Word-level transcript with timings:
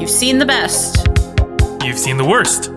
You've 0.00 0.08
seen 0.08 0.38
the 0.38 0.46
best. 0.46 1.06
You've 1.84 1.98
seen 1.98 2.16
the 2.16 2.24
worst. 2.24 2.70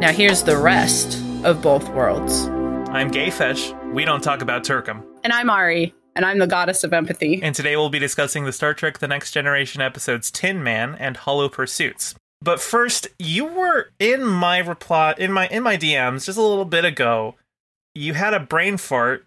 Now 0.00 0.10
here's 0.10 0.42
the 0.42 0.56
rest 0.56 1.22
of 1.44 1.62
both 1.62 1.88
worlds. 1.90 2.46
I'm 2.90 3.12
GayFesh. 3.12 3.92
We 3.94 4.04
don't 4.04 4.20
talk 4.20 4.42
about 4.42 4.64
Turkum. 4.64 5.04
And 5.22 5.32
I'm 5.32 5.48
Ari, 5.48 5.94
and 6.16 6.24
I'm 6.24 6.40
the 6.40 6.48
goddess 6.48 6.82
of 6.82 6.92
empathy. 6.92 7.38
And 7.40 7.54
today 7.54 7.76
we'll 7.76 7.88
be 7.88 8.00
discussing 8.00 8.46
the 8.46 8.52
Star 8.52 8.74
Trek 8.74 8.98
The 8.98 9.06
Next 9.06 9.30
Generation 9.30 9.80
episodes 9.80 10.32
Tin 10.32 10.60
Man 10.60 10.96
and 10.96 11.18
Hollow 11.18 11.48
Pursuits. 11.48 12.16
But 12.42 12.60
first, 12.60 13.06
you 13.20 13.44
were 13.44 13.92
in 14.00 14.24
my 14.24 14.58
reply 14.58 15.14
in 15.16 15.30
my 15.30 15.46
in 15.46 15.62
my 15.62 15.76
DMs 15.76 16.26
just 16.26 16.36
a 16.36 16.42
little 16.42 16.64
bit 16.64 16.84
ago. 16.84 17.36
You 17.94 18.14
had 18.14 18.34
a 18.34 18.40
brain 18.40 18.76
fart 18.76 19.24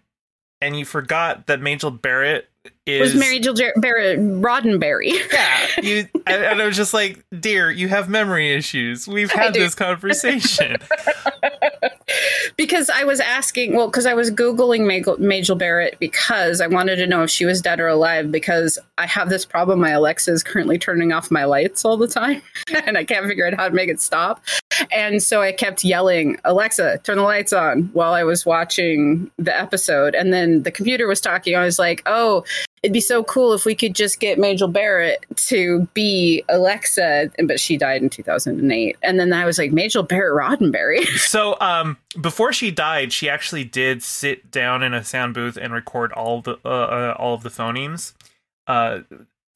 and 0.60 0.78
you 0.78 0.84
forgot 0.84 1.46
that 1.46 1.62
Majel 1.62 1.90
Barrett 1.90 2.50
is 2.88 3.12
was 3.12 3.20
Mary 3.20 3.38
Jill 3.38 3.54
Jar- 3.54 3.74
Barrett 3.76 4.18
Roddenberry. 4.18 5.12
Yeah, 5.38 5.66
you 5.82 6.08
and, 6.26 6.44
and 6.44 6.62
I 6.62 6.66
was 6.66 6.76
just 6.76 6.94
like, 6.94 7.22
dear, 7.38 7.70
you 7.70 7.88
have 7.88 8.08
memory 8.08 8.54
issues. 8.54 9.06
We've 9.06 9.30
had 9.30 9.54
this 9.54 9.74
conversation. 9.74 10.76
because 12.56 12.90
I 12.90 13.04
was 13.04 13.20
asking, 13.20 13.76
well, 13.76 13.88
because 13.88 14.06
I 14.06 14.14
was 14.14 14.30
Googling 14.30 14.86
Majel 15.18 15.56
Barrett 15.56 15.98
because 15.98 16.60
I 16.60 16.66
wanted 16.66 16.96
to 16.96 17.06
know 17.06 17.22
if 17.22 17.30
she 17.30 17.44
was 17.44 17.60
dead 17.60 17.80
or 17.80 17.88
alive 17.88 18.32
because 18.32 18.78
I 18.96 19.06
have 19.06 19.28
this 19.28 19.44
problem. 19.44 19.80
My 19.80 19.90
Alexa 19.90 20.32
is 20.32 20.42
currently 20.42 20.78
turning 20.78 21.12
off 21.12 21.30
my 21.30 21.44
lights 21.44 21.84
all 21.84 21.96
the 21.96 22.08
time 22.08 22.42
and 22.86 22.98
I 22.98 23.04
can't 23.04 23.26
figure 23.26 23.46
out 23.46 23.54
how 23.54 23.68
to 23.68 23.74
make 23.74 23.88
it 23.88 24.00
stop. 24.00 24.42
And 24.90 25.22
so 25.22 25.42
I 25.42 25.52
kept 25.52 25.84
yelling, 25.84 26.38
Alexa, 26.44 26.98
turn 27.04 27.16
the 27.16 27.22
lights 27.22 27.52
on 27.52 27.84
while 27.92 28.12
I 28.12 28.24
was 28.24 28.46
watching 28.46 29.30
the 29.38 29.56
episode. 29.56 30.14
And 30.14 30.32
then 30.32 30.62
the 30.62 30.70
computer 30.70 31.06
was 31.06 31.20
talking. 31.20 31.56
I 31.56 31.64
was 31.64 31.78
like, 31.78 32.02
oh, 32.06 32.44
it'd 32.82 32.92
be 32.92 33.00
so 33.00 33.24
cool 33.24 33.52
if 33.52 33.64
we 33.64 33.74
could 33.74 33.94
just 33.94 34.20
get 34.20 34.38
Majel 34.38 34.68
Barrett 34.68 35.24
to 35.36 35.88
be 35.94 36.44
Alexa, 36.48 37.30
but 37.44 37.60
she 37.60 37.76
died 37.76 38.02
in 38.02 38.10
2008. 38.10 38.96
And 39.02 39.18
then 39.18 39.32
I 39.32 39.44
was 39.44 39.58
like, 39.58 39.72
Majel 39.72 40.02
Barrett 40.02 40.34
Roddenberry. 40.34 41.06
So, 41.28 41.56
um, 41.60 41.98
before 42.20 42.52
she 42.52 42.70
died, 42.70 43.12
she 43.12 43.28
actually 43.28 43.64
did 43.64 44.02
sit 44.02 44.50
down 44.50 44.82
in 44.82 44.94
a 44.94 45.04
sound 45.04 45.34
booth 45.34 45.58
and 45.58 45.74
record 45.74 46.10
all 46.12 46.40
the 46.40 46.58
uh, 46.64 46.68
uh, 46.68 47.14
all 47.18 47.34
of 47.34 47.42
the 47.42 47.50
phonemes, 47.50 48.14
uh, 48.66 49.00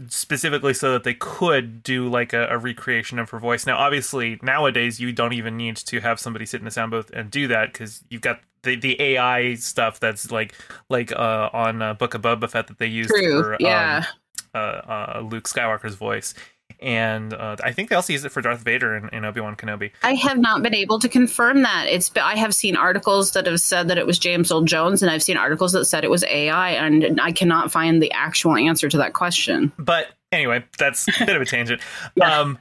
specifically 0.09 0.75
so 0.75 0.93
that 0.93 1.05
they 1.05 1.15
could 1.15 1.83
do 1.83 2.09
like 2.09 2.33
a, 2.33 2.47
a 2.49 2.59
recreation 2.59 3.19
of 3.19 3.31
her 3.31 3.39
voice. 3.39 3.67
Now, 3.67 3.79
obviously, 3.79 4.39
nowadays 4.43 5.01
you 5.01 5.13
don't 5.13 5.33
even 5.33 5.57
need 5.57 5.77
to 5.77 6.01
have 6.01 6.19
somebody 6.19 6.47
sit 6.47 6.61
in 6.61 6.67
a 6.67 6.71
sound 6.71 6.91
booth 6.91 7.11
and 7.13 7.31
do 7.31 7.49
that 7.49 7.73
because 7.73 8.03
you've 8.09 8.23
got 8.23 8.41
the, 8.63 8.77
the 8.77 9.01
AI 9.01 9.55
stuff 9.55 10.01
that's 10.01 10.31
like 10.31 10.55
like 10.89 11.13
uh, 11.13 11.51
on 11.53 11.83
uh, 11.83 11.95
Book 11.95 12.15
of 12.15 12.23
Boba 12.23 12.49
Fett 12.49 12.69
that 12.69 12.79
they 12.79 12.87
used 12.87 13.11
True, 13.11 13.43
for 13.43 13.57
yeah. 13.61 14.05
um, 14.55 14.55
uh, 14.55 14.59
uh, 14.59 15.23
Luke 15.25 15.49
Skywalker's 15.49 15.95
voice. 15.95 16.35
And 16.83 17.33
uh, 17.33 17.57
I 17.63 17.73
think 17.73 17.89
they 17.89 17.97
also 17.97 18.13
use 18.13 18.25
it 18.25 18.31
for 18.33 18.43
Darth 18.43 18.61
Vader 18.61 18.97
in, 18.97 19.09
in 19.11 19.25
Obi 19.25 19.41
Wan 19.41 19.55
Kenobi. 19.55 19.93
I 20.03 20.15
have 20.15 20.39
not 20.39 20.63
been 20.63 20.75
able 20.75 20.99
to 20.99 21.09
confirm 21.09 21.63
that. 21.63 21.87
It's 21.89 22.11
I 22.17 22.37
have 22.37 22.55
seen 22.55 22.77
articles 22.77 23.33
that 23.33 23.47
have 23.47 23.61
said 23.61 23.89
that 23.89 23.99
it 23.99 24.07
was 24.07 24.19
James 24.19 24.51
Earl 24.51 24.63
Jones, 24.63 25.01
and 25.01 25.11
I've 25.11 25.23
seen 25.23 25.37
articles 25.37 25.73
that 25.73 25.85
said 25.85 26.03
it 26.03 26.11
was 26.11 26.25
AI, 26.25 26.71
and 26.71 27.21
I 27.21 27.31
cannot 27.33 27.71
find 27.71 28.03
the 28.03 28.11
actual 28.13 28.57
answer 28.57 28.89
to 28.89 28.97
that 28.99 29.13
question. 29.13 29.73
But 29.79 30.09
anyway, 30.33 30.65
that's 30.77 31.07
a 31.21 31.25
bit 31.25 31.37
of 31.37 31.43
a 31.43 31.47
tangent. 31.47 31.81
Yeah. 32.15 32.41
Um, 32.41 32.59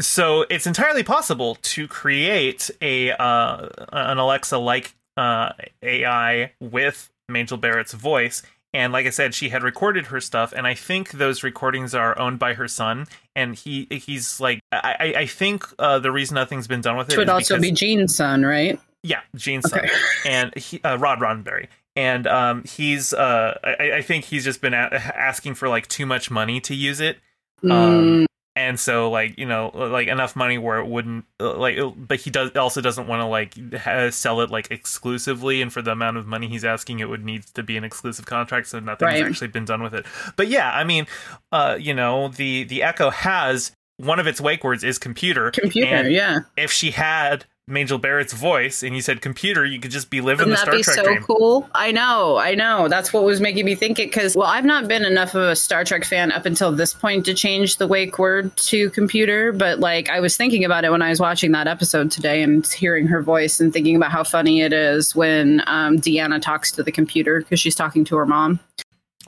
so 0.00 0.46
it's 0.50 0.66
entirely 0.66 1.02
possible 1.02 1.56
to 1.62 1.86
create 1.86 2.70
a 2.80 3.12
uh, 3.12 3.68
an 3.92 4.18
Alexa 4.18 4.58
like 4.58 4.94
uh, 5.16 5.52
AI 5.82 6.52
with 6.60 7.10
Majel 7.28 7.56
Barrett's 7.56 7.92
voice. 7.92 8.42
And 8.72 8.92
like 8.92 9.06
I 9.06 9.10
said, 9.10 9.34
she 9.34 9.48
had 9.48 9.62
recorded 9.64 10.06
her 10.06 10.20
stuff, 10.20 10.52
and 10.56 10.66
I 10.66 10.74
think 10.74 11.10
those 11.12 11.42
recordings 11.42 11.94
are 11.94 12.16
owned 12.18 12.38
by 12.38 12.54
her 12.54 12.68
son. 12.68 13.06
And 13.34 13.54
he 13.56 13.88
he's 13.90 14.38
like, 14.40 14.60
I 14.70 15.14
I, 15.16 15.26
think 15.26 15.64
uh, 15.78 15.98
the 15.98 16.12
reason 16.12 16.36
nothing's 16.36 16.68
been 16.68 16.80
done 16.80 16.96
with 16.96 17.08
it 17.08 17.12
Which 17.12 17.18
would 17.18 17.28
also 17.28 17.54
because- 17.54 17.62
be 17.62 17.72
Gene's 17.72 18.14
son, 18.14 18.44
right? 18.44 18.78
yeah, 19.02 19.20
Gene's 19.34 19.68
son, 19.68 19.88
and 20.26 20.54
he, 20.56 20.80
uh, 20.84 20.96
Rod 20.98 21.18
Roddenberry, 21.20 21.68
and 21.96 22.26
um, 22.26 22.62
he's 22.64 23.12
uh, 23.14 23.58
I, 23.64 23.92
I 23.96 24.02
think 24.02 24.26
he's 24.26 24.44
just 24.44 24.60
been 24.60 24.74
a- 24.74 24.92
asking 25.16 25.54
for 25.54 25.68
like 25.68 25.88
too 25.88 26.04
much 26.06 26.30
money 26.30 26.60
to 26.60 26.74
use 26.74 27.00
it, 27.00 27.18
Mm, 27.64 27.70
um, 27.72 28.26
and 28.56 28.80
so 28.80 29.10
like 29.10 29.38
you 29.38 29.46
know 29.46 29.70
like 29.74 30.08
enough 30.08 30.34
money 30.34 30.58
where 30.58 30.78
it 30.78 30.86
wouldn't 30.86 31.24
uh, 31.40 31.56
like, 31.56 31.78
but 31.96 32.20
he 32.20 32.30
does 32.30 32.50
also 32.56 32.80
doesn't 32.80 33.06
want 33.06 33.20
to 33.20 33.26
like 33.26 34.12
sell 34.12 34.40
it 34.40 34.50
like 34.50 34.70
exclusively, 34.70 35.62
and 35.62 35.72
for 35.72 35.82
the 35.82 35.92
amount 35.92 36.16
of 36.16 36.26
money 36.26 36.48
he's 36.48 36.64
asking, 36.64 37.00
it 37.00 37.08
would 37.08 37.24
need 37.24 37.44
to 37.54 37.62
be 37.62 37.76
an 37.76 37.84
exclusive 37.84 38.26
contract, 38.26 38.66
so 38.66 38.80
nothing's 38.80 39.12
Right. 39.12 39.24
actually 39.24 39.48
been 39.48 39.64
done 39.64 39.82
with 39.82 39.94
it. 39.94 40.04
But 40.36 40.48
yeah, 40.48 40.70
I 40.72 40.84
mean, 40.84 41.06
uh, 41.52 41.76
you 41.78 41.94
know 41.94 42.28
the 42.28 42.64
the 42.64 42.82
Echo 42.82 43.10
has 43.10 43.72
one 43.98 44.18
of 44.18 44.26
its 44.26 44.40
wake 44.40 44.64
words 44.64 44.82
is 44.82 44.98
computer, 44.98 45.50
computer, 45.50 45.94
and 45.94 46.10
yeah. 46.12 46.40
if 46.56 46.72
she 46.72 46.90
had 46.90 47.44
Majel 47.68 47.98
Barrett's 47.98 48.32
voice 48.32 48.82
and 48.82 48.96
you 48.96 49.02
said 49.02 49.20
computer, 49.20 49.64
you 49.64 49.78
could 49.78 49.92
just 49.92 50.10
be 50.10 50.20
living 50.20 50.48
Wouldn't 50.48 50.66
the 50.66 50.72
that 50.72 50.82
Star 50.84 50.94
be 50.96 50.96
Trek 50.96 50.96
so 50.96 51.04
dream. 51.04 51.22
cool? 51.22 51.70
I 51.72 51.92
know, 51.92 52.36
I 52.36 52.54
know. 52.56 52.88
That's 52.88 53.12
what 53.12 53.22
was 53.22 53.40
making 53.40 53.64
me 53.64 53.76
think 53.76 54.00
it 54.00 54.08
because, 54.12 54.34
well, 54.34 54.48
I've 54.48 54.64
not 54.64 54.88
been 54.88 55.04
enough 55.04 55.34
of 55.36 55.42
a 55.42 55.54
Star 55.54 55.84
Trek 55.84 56.04
fan 56.04 56.32
up 56.32 56.46
until 56.46 56.72
this 56.72 56.92
point 56.94 57.24
to 57.26 57.34
change 57.34 57.76
the 57.76 57.86
wake 57.86 58.18
word 58.18 58.56
to 58.56 58.90
computer. 58.90 59.52
But 59.52 59.78
like, 59.78 60.10
I 60.10 60.18
was 60.18 60.36
thinking 60.36 60.64
about 60.64 60.84
it 60.84 60.90
when 60.90 61.00
I 61.02 61.10
was 61.10 61.20
watching 61.20 61.52
that 61.52 61.68
episode 61.68 62.10
today 62.10 62.42
and 62.42 62.66
hearing 62.66 63.06
her 63.06 63.22
voice 63.22 63.60
and 63.60 63.72
thinking 63.72 63.94
about 63.94 64.10
how 64.10 64.24
funny 64.24 64.62
it 64.62 64.72
is 64.72 65.14
when 65.14 65.62
um, 65.68 65.98
Deanna 65.98 66.42
talks 66.42 66.72
to 66.72 66.82
the 66.82 66.90
computer 66.90 67.38
because 67.40 67.60
she's 67.60 67.76
talking 67.76 68.04
to 68.06 68.16
her 68.16 68.26
mom. 68.26 68.58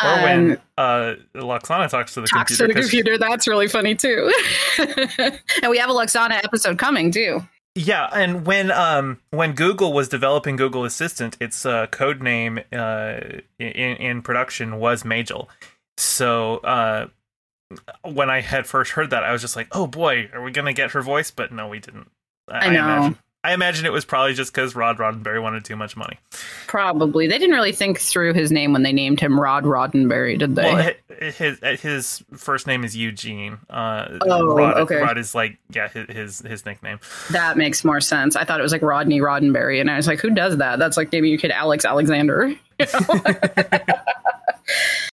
Or 0.02 0.08
Um, 0.08 0.22
when 0.22 0.60
uh, 0.78 1.14
Lwaxana 1.36 1.88
talks 1.88 2.14
to 2.14 2.22
the 2.22 2.26
talks 2.26 2.56
computer. 2.56 2.66
to 2.66 2.74
the 2.74 2.80
computer. 2.80 3.18
That's 3.18 3.46
really 3.46 3.68
funny 3.68 3.94
too. 3.94 4.32
and 4.78 5.70
we 5.70 5.78
have 5.78 5.90
a 5.90 5.92
Lwaxana 5.92 6.42
episode 6.42 6.78
coming 6.78 7.12
too. 7.12 7.40
Yeah, 7.74 8.08
and 8.12 8.46
when 8.46 8.70
um 8.70 9.20
when 9.30 9.54
Google 9.54 9.92
was 9.92 10.08
developing 10.08 10.56
Google 10.56 10.84
Assistant, 10.84 11.36
its 11.40 11.64
uh, 11.64 11.86
code 11.86 12.20
name 12.20 12.60
uh, 12.72 13.20
in 13.58 13.96
in 13.96 14.22
production 14.22 14.78
was 14.78 15.04
Majel. 15.04 15.48
So 15.96 16.58
uh, 16.58 17.06
when 18.02 18.28
I 18.28 18.40
had 18.42 18.66
first 18.66 18.92
heard 18.92 19.10
that, 19.10 19.24
I 19.24 19.32
was 19.32 19.40
just 19.40 19.56
like, 19.56 19.68
"Oh 19.72 19.86
boy, 19.86 20.28
are 20.34 20.42
we 20.42 20.50
gonna 20.50 20.74
get 20.74 20.90
her 20.90 21.00
voice?" 21.00 21.30
But 21.30 21.50
no, 21.50 21.68
we 21.68 21.78
didn't. 21.78 22.10
I 22.48 22.68
know. 22.68 22.80
Imagine, 22.80 23.18
I 23.44 23.54
imagine 23.54 23.86
it 23.86 23.92
was 23.92 24.04
probably 24.04 24.34
just 24.34 24.52
because 24.54 24.76
Rod 24.76 24.98
Roddenberry 24.98 25.42
wanted 25.42 25.64
too 25.64 25.74
much 25.74 25.96
money. 25.96 26.18
Probably 26.68 27.26
they 27.26 27.38
didn't 27.38 27.54
really 27.54 27.72
think 27.72 27.98
through 27.98 28.34
his 28.34 28.52
name 28.52 28.72
when 28.72 28.84
they 28.84 28.92
named 28.92 29.18
him 29.18 29.38
Rod 29.38 29.64
Roddenberry, 29.64 30.38
did 30.38 30.54
they? 30.54 30.72
Well, 30.72 30.92
his 31.32 31.58
his 31.80 32.22
first 32.36 32.68
name 32.68 32.84
is 32.84 32.96
Eugene. 32.96 33.58
Uh, 33.68 34.18
Oh, 34.22 34.54
Rod, 34.54 34.76
okay. 34.78 34.96
Rod 34.96 35.18
is 35.18 35.34
like 35.34 35.58
yeah 35.70 35.88
his 35.88 36.38
his, 36.40 36.64
nickname. 36.64 37.00
That 37.32 37.56
makes 37.56 37.84
more 37.84 38.00
sense. 38.00 38.36
I 38.36 38.44
thought 38.44 38.60
it 38.60 38.62
was 38.62 38.72
like 38.72 38.82
Rodney 38.82 39.20
Roddenberry, 39.20 39.80
and 39.80 39.90
I 39.90 39.96
was 39.96 40.06
like, 40.06 40.20
who 40.20 40.30
does 40.30 40.58
that? 40.58 40.78
That's 40.78 40.96
like 40.96 41.10
maybe 41.10 41.28
your 41.28 41.38
kid 41.38 41.50
Alex 41.50 41.84
Alexander. 41.84 42.54
you 42.78 42.86
know? 42.92 43.24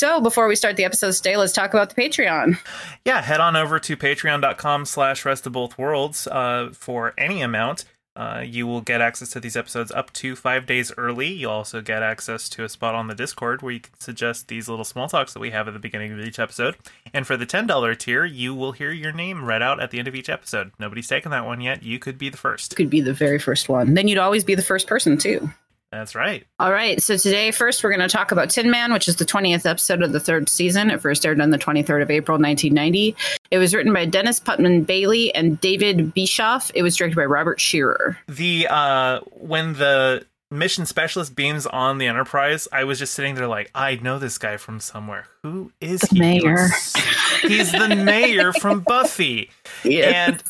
so 0.00 0.18
before 0.18 0.48
we 0.48 0.56
start 0.56 0.76
the 0.76 0.84
episode 0.84 1.12
today, 1.12 1.36
let's 1.36 1.52
talk 1.52 1.74
about 1.74 1.94
the 1.94 2.02
Patreon. 2.02 2.58
yeah, 3.04 3.20
head 3.20 3.38
on 3.38 3.54
over 3.54 3.78
to 3.80 3.98
patreon.com 3.98 4.86
slash 4.86 5.26
rest 5.26 5.46
of 5.46 5.52
both 5.52 5.76
worlds 5.76 6.26
uh, 6.26 6.70
for 6.72 7.12
any 7.18 7.42
amount. 7.42 7.84
Uh, 8.16 8.42
you 8.44 8.66
will 8.66 8.80
get 8.80 9.02
access 9.02 9.28
to 9.28 9.40
these 9.40 9.58
episodes 9.58 9.92
up 9.92 10.10
to 10.14 10.34
five 10.34 10.64
days 10.64 10.90
early. 10.96 11.28
You'll 11.28 11.50
also 11.50 11.82
get 11.82 12.02
access 12.02 12.48
to 12.48 12.64
a 12.64 12.68
spot 12.70 12.94
on 12.94 13.08
the 13.08 13.14
Discord 13.14 13.60
where 13.60 13.74
you 13.74 13.80
can 13.80 13.92
suggest 14.00 14.48
these 14.48 14.70
little 14.70 14.86
small 14.86 15.06
talks 15.06 15.34
that 15.34 15.40
we 15.40 15.50
have 15.50 15.68
at 15.68 15.74
the 15.74 15.80
beginning 15.80 16.12
of 16.12 16.20
each 16.20 16.38
episode. 16.38 16.76
And 17.12 17.26
for 17.26 17.36
the 17.36 17.46
$10 17.46 17.98
tier, 17.98 18.24
you 18.24 18.54
will 18.54 18.72
hear 18.72 18.92
your 18.92 19.12
name 19.12 19.44
read 19.44 19.60
out 19.60 19.80
at 19.82 19.90
the 19.90 19.98
end 19.98 20.08
of 20.08 20.14
each 20.14 20.30
episode. 20.30 20.72
Nobody's 20.78 21.08
taken 21.08 21.30
that 21.30 21.44
one 21.44 21.60
yet. 21.60 21.82
You 21.82 21.98
could 21.98 22.16
be 22.16 22.30
the 22.30 22.38
first. 22.38 22.74
Could 22.74 22.88
be 22.88 23.02
the 23.02 23.12
very 23.12 23.38
first 23.38 23.68
one. 23.68 23.92
Then 23.92 24.08
you'd 24.08 24.16
always 24.16 24.44
be 24.44 24.54
the 24.54 24.62
first 24.62 24.86
person 24.86 25.18
too. 25.18 25.50
That's 25.92 26.14
right. 26.14 26.46
All 26.60 26.72
right. 26.72 27.02
So 27.02 27.16
today, 27.16 27.50
first, 27.50 27.82
we're 27.82 27.90
going 27.90 28.00
to 28.00 28.08
talk 28.08 28.30
about 28.30 28.50
Tin 28.50 28.70
Man, 28.70 28.92
which 28.92 29.08
is 29.08 29.16
the 29.16 29.24
20th 29.24 29.66
episode 29.66 30.02
of 30.02 30.12
the 30.12 30.20
third 30.20 30.48
season. 30.48 30.90
It 30.90 31.00
first 31.00 31.26
aired 31.26 31.40
on 31.40 31.50
the 31.50 31.58
23rd 31.58 32.02
of 32.02 32.10
April, 32.10 32.38
1990. 32.38 33.16
It 33.50 33.58
was 33.58 33.74
written 33.74 33.92
by 33.92 34.04
Dennis 34.04 34.38
Putman 34.38 34.86
Bailey 34.86 35.34
and 35.34 35.60
David 35.60 36.14
Bischoff. 36.14 36.70
It 36.74 36.82
was 36.82 36.96
directed 36.96 37.16
by 37.16 37.24
Robert 37.24 37.60
Scheerer. 37.60 38.16
The 38.28 38.68
uh 38.70 39.20
when 39.32 39.72
the 39.74 40.24
mission 40.52 40.86
specialist 40.86 41.34
beams 41.34 41.66
on 41.66 41.98
the 41.98 42.06
Enterprise, 42.06 42.68
I 42.72 42.84
was 42.84 42.98
just 42.98 43.14
sitting 43.14 43.34
there 43.34 43.46
like, 43.46 43.70
I 43.74 43.96
know 43.96 44.18
this 44.18 44.38
guy 44.38 44.56
from 44.56 44.80
somewhere. 44.80 45.26
Who 45.42 45.72
is 45.80 46.02
he? 46.02 46.16
He 46.16 46.20
mayor. 46.20 46.68
He's 47.42 47.72
the 47.72 47.96
mayor 47.96 48.52
from 48.52 48.80
Buffy. 48.80 49.50
And 49.84 50.42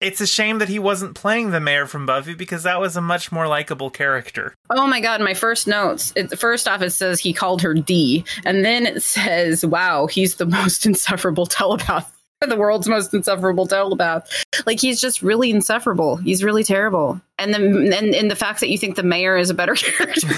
it's 0.00 0.20
a 0.20 0.26
shame 0.26 0.58
that 0.58 0.68
he 0.68 0.78
wasn't 0.78 1.14
playing 1.14 1.50
the 1.50 1.60
mayor 1.60 1.86
from 1.86 2.06
Buffy 2.06 2.34
because 2.34 2.64
that 2.64 2.80
was 2.80 2.96
a 2.96 3.00
much 3.00 3.32
more 3.32 3.48
likable 3.48 3.90
character. 3.90 4.54
Oh 4.70 4.86
my 4.86 5.00
god, 5.00 5.20
my 5.20 5.34
first 5.34 5.66
notes. 5.66 6.12
It, 6.16 6.38
first 6.38 6.68
off, 6.68 6.82
it 6.82 6.90
says 6.90 7.20
he 7.20 7.32
called 7.32 7.62
her 7.62 7.72
D, 7.72 8.24
and 8.44 8.64
then 8.64 8.86
it 8.86 9.02
says, 9.02 9.64
"Wow, 9.64 10.06
he's 10.06 10.36
the 10.36 10.46
most 10.60 10.84
insufferable 10.84 11.46
telepath, 11.46 12.14
the 12.46 12.56
world's 12.56 12.88
most 12.88 13.14
insufferable 13.14 13.66
telepath." 13.66 14.30
Like 14.66 14.80
he's 14.80 15.00
just 15.00 15.22
really 15.22 15.50
insufferable. 15.50 16.16
He's 16.16 16.44
really 16.44 16.64
terrible. 16.64 17.20
And 17.38 17.54
then, 17.54 17.92
and, 17.92 18.14
and 18.14 18.30
the 18.30 18.36
fact 18.36 18.60
that 18.60 18.68
you 18.68 18.78
think 18.78 18.96
the 18.96 19.02
mayor 19.02 19.36
is 19.36 19.50
a 19.50 19.54
better 19.54 19.74
character. 19.76 20.28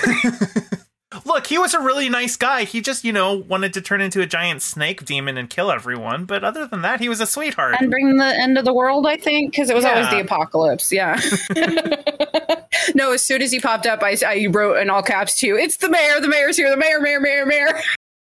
Look, 1.25 1.47
he 1.47 1.59
was 1.59 1.75
a 1.75 1.81
really 1.81 2.09
nice 2.09 2.37
guy. 2.37 2.65
He 2.65 2.81
just, 2.81 3.05
you 3.05 3.13
know, 3.13 3.35
wanted 3.35 3.73
to 3.75 3.81
turn 3.81 4.01
into 4.01 4.21
a 4.21 4.27
giant 4.27 4.63
snake 4.63 5.05
demon 5.05 5.37
and 5.37 5.49
kill 5.49 5.71
everyone. 5.71 6.25
But 6.25 6.45
other 6.45 6.67
than 6.67 6.83
that, 6.83 7.01
he 7.01 7.09
was 7.09 7.21
a 7.21 7.27
sweetheart. 7.27 7.77
And 7.81 7.91
bring 7.91 8.17
the 8.17 8.25
end 8.25 8.59
of 8.59 8.65
the 8.65 8.75
world, 8.75 9.07
I 9.07 9.17
think, 9.17 9.53
because 9.53 9.71
it 9.71 9.77
was 9.77 9.85
always 9.85 10.09
the 10.11 10.21
apocalypse. 10.21 10.93
Yeah. 10.93 11.21
no, 12.95 13.13
as 13.13 13.23
soon 13.23 13.43
as 13.43 13.53
he 13.53 13.61
popped 13.61 13.87
up, 13.87 14.03
I, 14.03 14.17
I 14.27 14.47
wrote 14.51 14.79
in 14.79 14.91
all 14.91 15.03
caps 15.03 15.39
too. 15.39 15.57
It's 15.57 15.77
the 15.79 15.89
mayor. 15.89 16.21
The 16.21 16.29
mayor's 16.29 16.57
here. 16.57 16.71
The 16.71 16.77
mayor. 16.77 17.01
Mayor. 17.01 17.21
Mayor. 17.21 17.47
Mayor. 17.47 17.81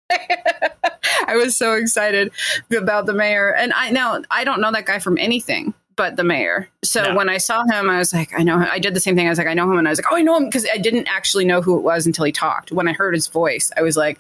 I 1.28 1.36
was 1.36 1.56
so 1.56 1.74
excited 1.74 2.32
about 2.76 3.06
the 3.06 3.14
mayor, 3.14 3.54
and 3.54 3.74
I 3.74 3.90
now 3.92 4.22
I 4.30 4.44
don't 4.44 4.62
know 4.62 4.72
that 4.72 4.86
guy 4.86 5.00
from 5.00 5.18
anything 5.18 5.74
but 5.96 6.16
the 6.16 6.24
mayor. 6.24 6.70
So 6.84 7.04
No. 7.04 7.16
when 7.16 7.30
I 7.30 7.38
saw 7.38 7.64
him, 7.64 7.90
I 7.90 7.98
was 7.98 8.14
like, 8.14 8.32
I 8.38 8.44
know. 8.44 8.60
Him. 8.60 8.68
I 8.72 8.80
did 8.80 8.94
the 8.94 9.00
same 9.00 9.16
thing. 9.16 9.28
I 9.28 9.30
was 9.30 9.38
like, 9.38 9.48
I 9.48 9.54
know 9.54 9.72
him, 9.72 9.78
and 9.78 9.88
I 9.88 9.92
was 9.92 10.00
like, 10.00 10.12
oh, 10.12 10.16
I 10.16 10.22
know 10.22 10.36
him 10.38 10.46
because 10.46 10.66
I 10.74 10.78
didn't 10.78 11.08
actually 11.08 11.46
know 11.46 11.62
who 11.62 11.78
it 11.78 11.82
was 11.82 12.06
until 12.06 12.26
he 12.26 12.32
talked. 12.32 12.72
When 12.72 12.88
I 12.88 12.94
heard 12.94 13.14
his 13.14 13.28
voice, 13.28 13.72
I 13.78 13.82
was 13.82 13.96
like, 13.98 14.20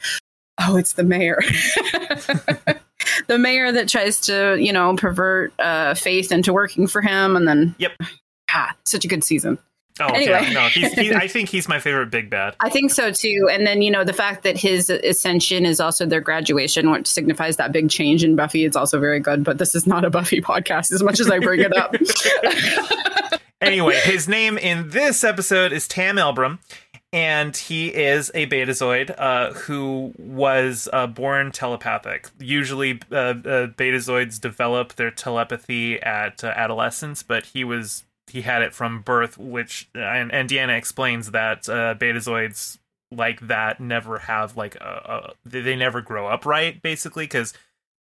oh, 0.61 0.75
it's 0.77 0.93
the 0.93 1.03
mayor. 1.03 1.39
the 3.27 3.37
mayor 3.37 3.71
that 3.71 3.87
tries 3.89 4.19
to, 4.21 4.57
you 4.59 4.71
know, 4.73 4.95
pervert 4.95 5.53
uh, 5.59 5.93
faith 5.93 6.31
into 6.31 6.53
working 6.53 6.87
for 6.87 7.01
him, 7.01 7.35
and 7.35 7.47
then 7.47 7.75
Yep. 7.77 7.91
ah, 8.51 8.75
such 8.85 9.05
a 9.05 9.07
good 9.07 9.23
season. 9.23 9.57
Oh, 9.99 10.07
anyway. 10.07 10.39
yeah, 10.41 10.53
no, 10.53 10.67
he's, 10.69 10.91
he, 10.93 11.13
I 11.13 11.27
think 11.27 11.49
he's 11.49 11.67
my 11.67 11.79
favorite 11.79 12.09
big 12.09 12.29
bad. 12.29 12.55
I 12.59 12.69
think 12.69 12.91
so 12.91 13.11
too. 13.11 13.47
And 13.51 13.65
then, 13.67 13.81
you 13.81 13.91
know, 13.91 14.03
the 14.03 14.13
fact 14.13 14.43
that 14.43 14.57
his 14.57 14.89
ascension 14.89 15.65
is 15.65 15.79
also 15.79 16.05
their 16.05 16.21
graduation, 16.21 16.89
which 16.89 17.07
signifies 17.07 17.57
that 17.57 17.71
big 17.71 17.89
change 17.89 18.23
in 18.23 18.35
Buffy, 18.35 18.65
it's 18.65 18.75
also 18.75 18.99
very 18.99 19.19
good. 19.19 19.43
But 19.43 19.59
this 19.59 19.75
is 19.75 19.85
not 19.85 20.03
a 20.03 20.09
Buffy 20.09 20.41
podcast 20.41 20.91
as 20.91 21.03
much 21.03 21.19
as 21.19 21.29
I 21.29 21.39
bring 21.39 21.61
it 21.61 21.75
up. 21.77 21.95
anyway, 23.61 23.99
his 24.03 24.27
name 24.27 24.57
in 24.57 24.89
this 24.89 25.23
episode 25.23 25.71
is 25.71 25.87
Tam 25.87 26.15
Elbrun, 26.15 26.57
and 27.11 27.55
he 27.55 27.89
is 27.89 28.31
a 28.33 28.47
Betazoid 28.47 29.13
uh, 29.19 29.53
who 29.53 30.11
was 30.17 30.89
uh, 30.91 31.05
born 31.05 31.51
telepathic. 31.51 32.29
Usually, 32.39 32.99
uh, 33.11 33.15
uh, 33.15 33.33
Betazoids 33.67 34.41
develop 34.41 34.95
their 34.95 35.11
telepathy 35.11 36.01
at 36.01 36.43
uh, 36.43 36.47
adolescence, 36.47 37.21
but 37.21 37.45
he 37.45 37.63
was 37.63 38.05
he 38.33 38.41
had 38.41 38.61
it 38.63 38.73
from 38.73 39.01
birth. 39.01 39.37
Which 39.37 39.87
and, 39.93 40.31
and 40.33 40.49
Deanna 40.49 40.75
explains 40.77 41.31
that 41.31 41.69
uh, 41.69 41.93
Betazoids 41.95 42.79
like 43.11 43.39
that 43.47 43.79
never 43.79 44.17
have 44.19 44.57
like 44.57 44.75
a, 44.75 45.33
a 45.35 45.49
they 45.49 45.61
they 45.61 45.75
never 45.75 46.01
grow 46.01 46.27
up 46.27 46.45
right, 46.45 46.81
basically, 46.81 47.25
because 47.25 47.53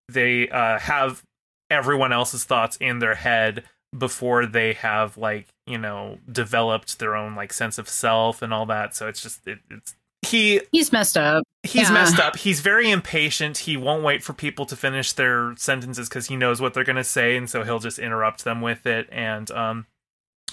they 0.09 0.49
uh, 0.49 0.79
have 0.79 1.23
everyone 1.71 2.13
else's 2.13 2.45
thoughts 2.45 2.77
in 2.79 2.99
their 2.99 3.15
head 3.15 3.65
before 3.99 4.47
they 4.47 4.73
have 4.73 5.19
like 5.19 5.47
you 5.67 5.77
know 5.77 6.19
developed 6.31 6.99
their 6.99 7.15
own 7.15 7.35
like 7.35 7.53
sense 7.53 7.77
of 7.77 7.87
self 7.91 8.41
and 8.41 8.53
all 8.55 8.65
that 8.65 8.97
so 8.97 9.07
it's 9.07 9.21
just 9.21 9.47
it, 9.47 9.59
it's 9.71 9.95
he 10.23 10.61
He's 10.71 10.93
messed 10.93 11.19
up. 11.19 11.45
he's 11.63 11.89
Yeah. 11.89 11.93
messed 11.95 12.19
up 12.19 12.37
he's 12.37 12.61
very 12.61 12.91
impatient 12.91 13.59
he 13.59 13.77
won't 13.77 14.03
wait 14.03 14.23
for 14.23 14.33
people 14.33 14.65
to 14.67 14.77
finish 14.77 15.13
their 15.13 15.55
sentences 15.57 16.09
because 16.09 16.27
he 16.29 16.37
knows 16.37 16.59
what 16.59 16.73
they're 16.73 16.85
going 16.85 16.97
to 16.97 17.05
say 17.05 17.37
and 17.37 17.51
so 17.51 17.65
he'll 17.65 17.79
just 17.81 17.99
interrupt 17.99 18.45
them 18.45 18.63
with 18.63 18.87
it 18.87 19.09
and 19.13 19.51
um 19.51 19.85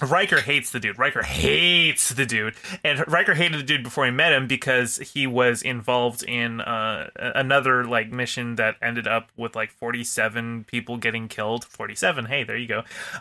Riker 0.02 0.40
hates 0.40 0.70
the 0.70 0.80
dude. 0.80 0.98
Riker 0.98 1.22
hates 1.22 2.10
the 2.10 2.26
dude, 2.26 2.54
and 2.84 3.06
Riker 3.10 3.34
hated 3.34 3.60
the 3.60 3.64
dude 3.64 3.82
before 3.82 4.04
he 4.04 4.10
met 4.10 4.32
him 4.32 4.46
because 4.46 4.98
he 4.98 5.26
was 5.26 5.62
involved 5.62 6.22
in 6.22 6.60
uh, 6.60 7.10
another 7.16 7.84
like 7.84 8.10
mission 8.10 8.56
that 8.56 8.76
ended 8.80 9.06
up 9.06 9.30
with 9.36 9.54
like 9.54 9.70
forty-seven 9.70 10.64
people 10.64 10.96
getting 10.96 11.28
killed. 11.28 11.64
Forty-seven. 11.64 12.26
Hey, 12.26 12.44
there 12.44 12.56
you 12.56 12.68
go. 12.68 12.78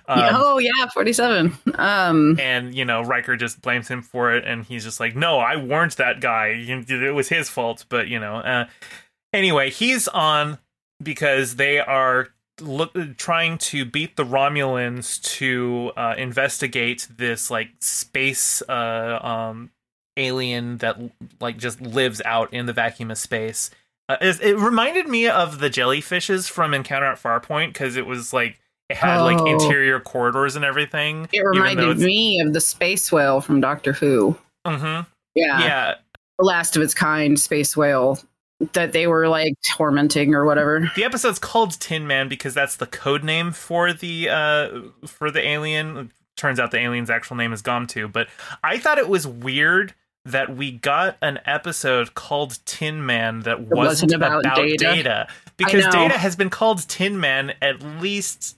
Um, 0.08 0.30
oh, 0.34 0.58
yeah, 0.58 0.88
47. 0.94 1.58
Um, 1.76 2.40
and 2.40 2.74
you 2.74 2.86
know 2.86 3.02
Riker 3.02 3.36
just 3.36 3.62
blames 3.62 3.88
him 3.88 4.02
for 4.02 4.34
it, 4.34 4.46
and 4.46 4.64
he's 4.64 4.84
just 4.84 5.00
like, 5.00 5.16
"No, 5.16 5.40
I 5.40 5.56
warned 5.56 5.92
that 5.94 6.22
guy. 6.22 6.48
It 6.58 7.14
was 7.14 7.30
his 7.30 7.50
fault." 7.50 7.86
But 7.90 8.08
you 8.08 8.20
know, 8.20 8.36
uh, 8.38 8.66
anyway, 9.34 9.70
he's 9.70 10.08
on 10.08 10.58
because 11.02 11.56
they 11.56 11.80
are 11.80 12.30
look 12.62 12.94
trying 13.18 13.58
to 13.60 13.86
beat 13.86 14.16
the 14.16 14.26
Romulans 14.26 15.22
to 15.38 15.92
uh, 15.98 16.16
investigate 16.18 17.08
this 17.16 17.50
like 17.52 17.70
space 17.80 18.62
uh, 18.70 19.20
um, 19.22 19.72
alien 20.18 20.78
that 20.78 20.98
like 21.40 21.58
just 21.58 21.82
lives 21.82 22.22
out 22.26 22.54
in 22.54 22.66
the 22.66 22.74
vacuum 22.74 23.12
of 23.12 23.18
space. 23.18 23.70
Uh, 24.08 24.18
it, 24.22 24.42
it 24.42 24.58
reminded 24.58 25.08
me 25.08 25.28
of 25.28 25.60
the 25.60 25.70
jellyfishes 25.70 26.50
from 26.50 26.74
Encounter 26.74 27.06
at 27.08 27.22
Farpoint 27.22 27.68
because 27.74 27.96
it 27.96 28.06
was 28.06 28.34
like 28.34 28.60
it 28.90 28.98
had 28.98 29.22
like 29.22 29.38
Oh. 29.40 29.46
interior 29.46 30.00
corridors 30.00 30.56
and 30.56 30.66
everything. 30.66 31.28
it 31.32 31.42
reminded 31.42 32.00
me 32.00 32.40
of 32.42 32.54
the 32.54 32.62
space 32.62 33.12
whale 33.12 33.40
from 33.40 33.62
Doctor 33.62 33.94
Who. 33.94 34.36
hmm 34.66 35.02
Yeah. 35.36 35.60
Yeah, 35.60 35.96
The 36.40 36.46
last 36.46 36.76
of 36.76 36.82
its 36.82 36.96
kind 36.96 37.40
space 37.40 37.78
whale 37.78 38.20
that 38.74 38.92
they 38.92 39.08
were 39.08 39.28
like 39.28 39.54
tormenting 39.72 40.36
or 40.36 40.46
whatever. 40.46 40.90
the 40.96 41.04
episode's 41.04 41.40
called 41.40 41.80
Tin 41.80 42.08
Man 42.08 42.28
because 42.28 42.54
that's 42.54 42.76
the 42.76 42.86
code 42.86 43.24
name 43.24 43.52
for 43.52 43.94
the 43.94 44.30
uh 44.30 44.82
for 45.06 45.32
the 45.32 45.46
alien. 45.46 46.12
Turns 46.36 46.60
out 46.60 46.72
the 46.72 46.80
alien's 46.80 47.10
actual 47.10 47.36
name 47.36 47.52
is 47.52 47.62
Gomtu, 47.62 48.12
but 48.12 48.28
I 48.64 48.78
thought 48.78 48.98
it 48.98 49.10
was 49.10 49.28
weird 49.28 49.94
that 50.26 50.56
we 50.56 50.72
got 50.72 51.18
an 51.22 51.40
episode 51.46 52.14
called 52.14 52.60
Tin 52.66 53.06
Man 53.06 53.42
that 53.42 53.62
wasn't, 53.62 53.78
wasn't 53.78 54.12
about, 54.14 54.42
about 54.42 54.56
data. 54.56 54.78
Data. 54.78 55.28
because. 55.58 55.86
Data 55.86 56.18
has 56.18 56.36
been 56.36 56.50
called 56.50 56.88
Tin 56.88 57.20
Man 57.20 57.54
at 57.62 57.82
least 57.82 58.58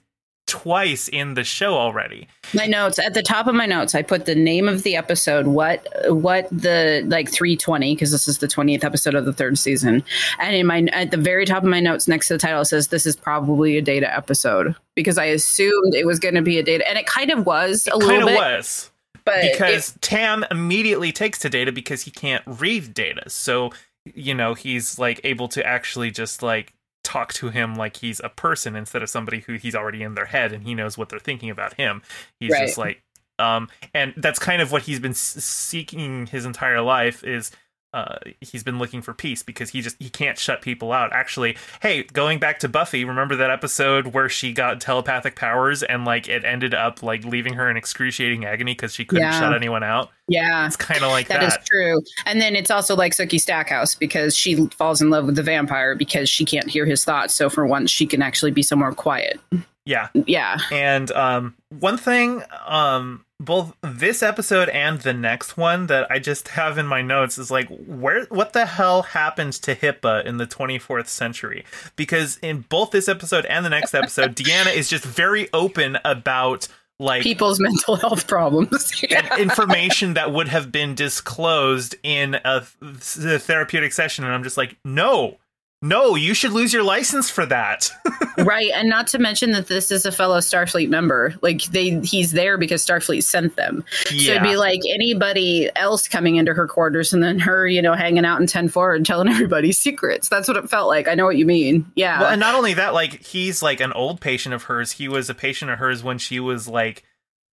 twice 0.52 1.08
in 1.08 1.32
the 1.34 1.44
show 1.44 1.74
already. 1.74 2.28
My 2.54 2.66
notes 2.66 2.98
at 2.98 3.14
the 3.14 3.22
top 3.22 3.46
of 3.46 3.54
my 3.54 3.64
notes, 3.64 3.94
I 3.94 4.02
put 4.02 4.26
the 4.26 4.34
name 4.34 4.68
of 4.68 4.82
the 4.82 4.94
episode, 4.96 5.46
what 5.46 5.86
what 6.08 6.46
the 6.50 7.02
like 7.06 7.30
320 7.30 7.94
because 7.94 8.12
this 8.12 8.28
is 8.28 8.38
the 8.38 8.46
20th 8.46 8.84
episode 8.84 9.14
of 9.14 9.24
the 9.24 9.32
third 9.32 9.58
season, 9.58 10.04
and 10.38 10.54
in 10.54 10.66
my 10.66 10.82
at 10.92 11.10
the 11.10 11.16
very 11.16 11.46
top 11.46 11.62
of 11.62 11.68
my 11.70 11.80
notes 11.80 12.06
next 12.06 12.28
to 12.28 12.34
the 12.34 12.38
title 12.38 12.60
it 12.60 12.66
says 12.66 12.88
this 12.88 13.06
is 13.06 13.16
probably 13.16 13.78
a 13.78 13.82
data 13.82 14.14
episode 14.14 14.74
because 14.94 15.16
I 15.16 15.24
assumed 15.24 15.94
it 15.94 16.06
was 16.06 16.18
going 16.18 16.34
to 16.34 16.42
be 16.42 16.58
a 16.58 16.62
data, 16.62 16.86
and 16.86 16.98
it 16.98 17.06
kind 17.06 17.30
of 17.30 17.46
was 17.46 17.86
a 17.86 17.92
Kind 17.92 18.04
little 18.04 18.28
bit, 18.28 18.36
was. 18.36 18.90
but 19.24 19.38
it- 19.38 19.52
because 19.58 19.96
Tam 20.02 20.44
immediately 20.50 21.12
takes 21.12 21.38
to 21.40 21.48
data 21.48 21.72
because 21.72 22.02
he 22.02 22.10
can't 22.10 22.42
read 22.46 22.92
data. 22.92 23.30
So, 23.30 23.70
you 24.14 24.34
know, 24.34 24.52
he's 24.52 24.98
like 24.98 25.20
able 25.24 25.48
to 25.48 25.64
actually 25.66 26.10
just 26.10 26.42
like 26.42 26.74
talk 27.02 27.32
to 27.34 27.50
him 27.50 27.74
like 27.74 27.96
he's 27.96 28.20
a 28.22 28.28
person 28.28 28.76
instead 28.76 29.02
of 29.02 29.10
somebody 29.10 29.40
who 29.40 29.54
he's 29.54 29.74
already 29.74 30.02
in 30.02 30.14
their 30.14 30.26
head 30.26 30.52
and 30.52 30.64
he 30.64 30.74
knows 30.74 30.96
what 30.96 31.08
they're 31.08 31.18
thinking 31.18 31.50
about 31.50 31.74
him. 31.74 32.02
He's 32.38 32.52
just 32.56 32.78
like 32.78 33.02
um 33.38 33.68
and 33.94 34.12
that's 34.16 34.38
kind 34.38 34.62
of 34.62 34.72
what 34.72 34.82
he's 34.82 35.00
been 35.00 35.14
seeking 35.14 36.26
his 36.26 36.44
entire 36.44 36.80
life 36.80 37.24
is 37.24 37.50
uh, 37.92 38.16
he's 38.40 38.62
been 38.62 38.78
looking 38.78 39.02
for 39.02 39.12
peace 39.14 39.42
because 39.42 39.70
he 39.70 39.80
just 39.82 39.96
he 40.00 40.08
can't 40.08 40.38
shut 40.38 40.62
people 40.62 40.92
out. 40.92 41.12
Actually, 41.12 41.56
hey, 41.82 42.02
going 42.04 42.38
back 42.38 42.58
to 42.60 42.68
Buffy, 42.68 43.04
remember 43.04 43.36
that 43.36 43.50
episode 43.50 44.08
where 44.08 44.28
she 44.28 44.52
got 44.52 44.80
telepathic 44.80 45.36
powers 45.36 45.82
and 45.82 46.04
like 46.04 46.28
it 46.28 46.44
ended 46.44 46.72
up 46.74 47.02
like 47.02 47.24
leaving 47.24 47.54
her 47.54 47.70
in 47.70 47.76
excruciating 47.76 48.44
agony 48.44 48.72
because 48.72 48.94
she 48.94 49.04
couldn't 49.04 49.24
Yeah. 49.24 49.38
shut 49.40 49.54
anyone 49.54 49.82
out. 49.82 50.10
yeah. 50.28 50.66
It's 50.66 50.76
kind 50.76 51.02
of 51.04 51.10
like 51.10 51.28
That 51.28 51.40
that. 51.40 51.60
is 51.60 51.68
true. 51.68 52.00
And 52.26 52.40
then 52.40 52.56
it's 52.56 52.70
also 52.70 52.96
like 52.96 53.12
Sookie 53.12 53.40
Stackhouse 53.40 53.94
because 53.94 54.36
she 54.36 54.66
falls 54.68 55.02
in 55.02 55.10
love 55.10 55.26
with 55.26 55.36
the 55.36 55.42
vampire 55.42 55.94
because 55.94 56.28
she 56.30 56.44
can't 56.44 56.70
hear 56.70 56.86
his 56.86 57.04
thoughts. 57.04 57.34
So 57.34 57.50
for 57.50 57.66
once, 57.66 57.90
she 57.90 58.06
can 58.06 58.22
actually 58.22 58.52
be 58.52 58.62
somewhere 58.62 58.92
quiet. 58.92 59.38
Yeah, 59.84 60.08
Yeah. 60.14 60.58
and 60.70 61.10
um, 61.10 61.56
one 61.80 61.96
thing, 61.98 62.42
um, 62.66 63.24
both 63.44 63.74
this 63.82 64.22
episode 64.22 64.68
and 64.68 65.00
the 65.00 65.12
next 65.12 65.56
one 65.56 65.86
that 65.86 66.10
I 66.10 66.18
just 66.18 66.48
have 66.48 66.78
in 66.78 66.86
my 66.86 67.02
notes 67.02 67.38
is 67.38 67.50
like, 67.50 67.68
where, 67.68 68.24
what 68.26 68.52
the 68.52 68.66
hell 68.66 69.02
happened 69.02 69.54
to 69.54 69.74
HIPAA 69.74 70.24
in 70.24 70.36
the 70.36 70.46
24th 70.46 71.08
century? 71.08 71.64
Because 71.96 72.38
in 72.38 72.64
both 72.68 72.90
this 72.90 73.08
episode 73.08 73.44
and 73.46 73.64
the 73.64 73.70
next 73.70 73.94
episode, 73.94 74.36
Deanna 74.36 74.74
is 74.74 74.88
just 74.88 75.04
very 75.04 75.48
open 75.52 75.98
about 76.04 76.68
like 76.98 77.22
People's 77.22 77.58
mental 77.58 77.96
health 77.96 78.26
problems. 78.26 78.92
and 79.10 79.40
information 79.40 80.14
that 80.14 80.32
would 80.32 80.48
have 80.48 80.70
been 80.70 80.94
disclosed 80.94 81.96
in 82.02 82.36
a 82.44 82.64
th- 82.80 83.42
therapeutic 83.42 83.92
session, 83.92 84.24
and 84.24 84.32
I'm 84.32 84.44
just 84.44 84.56
like, 84.56 84.76
no. 84.84 85.38
No, 85.84 86.14
you 86.14 86.32
should 86.32 86.52
lose 86.52 86.72
your 86.72 86.84
license 86.84 87.28
for 87.28 87.44
that. 87.46 87.90
right. 88.38 88.70
And 88.72 88.88
not 88.88 89.08
to 89.08 89.18
mention 89.18 89.50
that 89.50 89.66
this 89.66 89.90
is 89.90 90.06
a 90.06 90.12
fellow 90.12 90.38
Starfleet 90.38 90.88
member. 90.88 91.34
Like 91.42 91.64
they 91.64 91.98
he's 92.00 92.30
there 92.30 92.56
because 92.56 92.86
Starfleet 92.86 93.24
sent 93.24 93.56
them. 93.56 93.84
So 94.04 94.14
it'd 94.14 94.44
be 94.44 94.56
like 94.56 94.80
anybody 94.88 95.70
else 95.74 96.06
coming 96.06 96.36
into 96.36 96.54
her 96.54 96.68
quarters 96.68 97.12
and 97.12 97.20
then 97.20 97.40
her, 97.40 97.66
you 97.66 97.82
know, 97.82 97.94
hanging 97.94 98.24
out 98.24 98.40
in 98.40 98.46
10 98.46 98.68
4 98.68 98.94
and 98.94 99.04
telling 99.04 99.26
everybody 99.32 99.72
secrets. 99.72 100.28
That's 100.28 100.46
what 100.46 100.56
it 100.56 100.70
felt 100.70 100.86
like. 100.86 101.08
I 101.08 101.14
know 101.14 101.24
what 101.24 101.36
you 101.36 101.46
mean. 101.46 101.90
Yeah. 101.96 102.20
Well, 102.20 102.30
and 102.30 102.40
not 102.40 102.54
only 102.54 102.74
that, 102.74 102.94
like 102.94 103.20
he's 103.20 103.60
like 103.60 103.80
an 103.80 103.92
old 103.92 104.20
patient 104.20 104.54
of 104.54 104.62
hers. 104.64 104.92
He 104.92 105.08
was 105.08 105.28
a 105.28 105.34
patient 105.34 105.72
of 105.72 105.80
hers 105.80 106.04
when 106.04 106.18
she 106.18 106.38
was 106.38 106.68
like, 106.68 107.02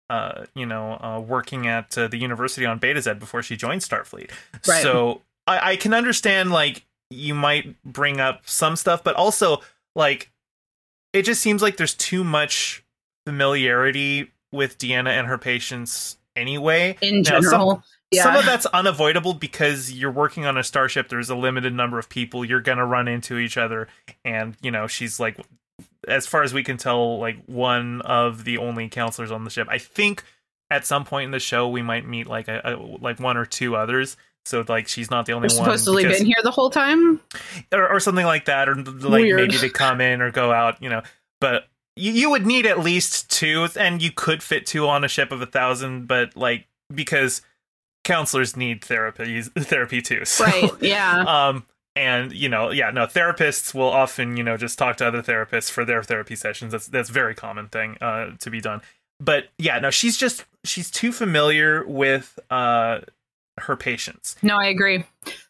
uh, 0.09 0.47
you 0.55 0.65
know, 0.65 0.93
uh, 0.93 1.21
working 1.21 1.67
at 1.67 1.97
uh, 1.99 2.09
the 2.09 2.17
university 2.17 2.65
on 2.65 2.81
Betazed 2.81 3.19
before 3.19 3.43
she 3.43 3.55
joined 3.55 3.83
Starfleet. 3.83 4.31
Right. 4.67 4.83
So 4.83 5.21
I, 5.47 5.73
I 5.73 5.77
can 5.77 5.93
understand 5.93 6.51
like 6.51 6.85
you 7.15 7.35
might 7.35 7.81
bring 7.85 8.21
up 8.21 8.43
some 8.45 8.77
stuff, 8.77 9.03
but 9.05 9.15
also 9.17 9.59
like 9.95 10.31
it 11.13 11.23
just 11.23 11.41
seems 11.41 11.63
like 11.63 11.77
there's 11.77 11.95
too 11.95 12.25
much 12.25 12.83
familiarity 13.27 14.31
with 14.53 14.79
Deanna 14.79 15.09
and 15.11 15.27
her 15.27 15.39
patients 15.39 16.17
anyway. 16.37 16.97
in 17.01 17.23
Now, 17.23 17.41
some- 17.41 17.43
general. 17.43 17.83
some 18.15 18.37
of 18.37 18.45
that's 18.45 18.67
unavoidable 18.67 19.35
because 19.35 19.93
you're 19.93 20.11
working 20.11 20.47
on 20.47 20.57
a 20.57 20.63
starship. 20.63 21.09
There's 21.09 21.31
a 21.31 21.35
limited 21.37 21.73
number 21.75 21.99
of 21.99 22.09
people. 22.09 22.45
You're 22.45 22.61
gonna 22.61 22.87
run 22.87 23.09
into 23.09 23.39
each 23.39 23.57
other, 23.57 23.89
and 24.25 24.57
you 24.63 24.71
know 24.71 24.87
she's 24.87 25.19
like, 25.19 25.37
as 26.07 26.27
far 26.27 26.43
as 26.43 26.55
we 26.55 26.63
can 26.63 26.77
tell, 26.77 27.19
like 27.19 27.39
one 27.47 28.01
of 28.03 28.45
the 28.45 28.59
only 28.59 28.89
counselors 28.89 29.31
on 29.33 29.45
the 29.45 29.51
ship. 29.51 29.67
I 29.71 29.79
think 29.79 30.23
at 30.71 30.87
some 30.87 31.05
point 31.05 31.27
in 31.27 31.31
the 31.31 31.41
show 31.41 31.69
we 31.69 31.83
might 31.83 32.07
meet 32.07 32.27
like 32.27 32.47
a, 32.49 32.61
a 32.65 32.77
like 32.77 33.19
one 33.21 33.37
or 33.37 33.47
two 33.47 33.75
others. 33.77 34.17
So 34.47 34.65
like 34.69 34.89
she's 34.89 35.11
not 35.11 35.27
the 35.27 35.33
only 35.33 35.49
They're 35.49 35.59
one. 35.59 35.65
supposedly 35.67 36.03
because- 36.05 36.19
been 36.19 36.27
here 36.27 36.37
the 36.43 36.51
whole 36.51 36.71
time. 36.71 37.21
or, 37.73 37.89
or 37.89 38.01
something 38.01 38.27
like 38.27 38.45
that, 38.47 38.69
or 38.69 38.75
like 38.77 39.23
Weird. 39.23 39.37
maybe 39.41 39.57
they 39.57 39.71
come 39.71 40.01
in 40.01 40.21
or 40.21 40.31
go 40.31 40.53
out, 40.53 40.83
you 40.83 40.89
know. 40.91 41.03
But 41.41 41.67
you, 41.97 42.13
you 42.13 42.31
would 42.31 42.45
need 42.47 42.67
at 42.67 42.81
least 42.81 43.31
two, 43.31 43.69
and 43.79 44.03
you 44.03 44.11
could 44.11 44.43
fit 44.43 44.67
two 44.67 44.87
on 44.89 45.05
a 45.05 45.09
ship 45.09 45.33
of 45.33 45.41
a 45.41 45.47
thousand, 45.47 46.07
but 46.09 46.37
like 46.37 46.67
because 46.95 47.41
counselors 48.05 48.57
need 48.57 48.85
therapy 48.85 49.41
therapy 49.59 50.03
too. 50.03 50.25
So, 50.25 50.45
Right. 50.45 50.71
Yeah. 50.81 51.25
Um, 51.49 51.65
and 51.97 52.33
you 52.33 52.49
know, 52.49 52.71
yeah, 52.71 52.91
no, 52.91 53.07
therapists 53.07 53.73
will 53.73 53.89
often, 53.89 54.37
you 54.37 54.43
know, 54.43 54.57
just 54.57 54.77
talk 54.79 54.97
to 54.97 55.07
other 55.07 55.23
therapists 55.23 55.71
for 55.71 55.85
their 55.85 56.03
therapy 56.03 56.35
sessions. 56.35 56.73
That's 56.73 56.89
that's 56.89 57.09
a 57.09 57.13
very 57.13 57.35
common 57.37 57.69
thing 57.69 57.97
uh, 58.01 58.33
to 58.41 58.51
be 58.51 58.61
done. 58.61 58.83
But 59.21 59.45
yeah, 59.59 59.79
no, 59.79 59.91
she's 59.91 60.17
just 60.17 60.45
she's 60.65 60.91
too 60.91 61.13
familiar 61.13 61.87
with 61.87 62.37
uh 62.51 63.01
her 63.59 63.77
patients. 63.77 64.37
No, 64.43 64.57
I 64.57 64.67
agree. 64.67 65.05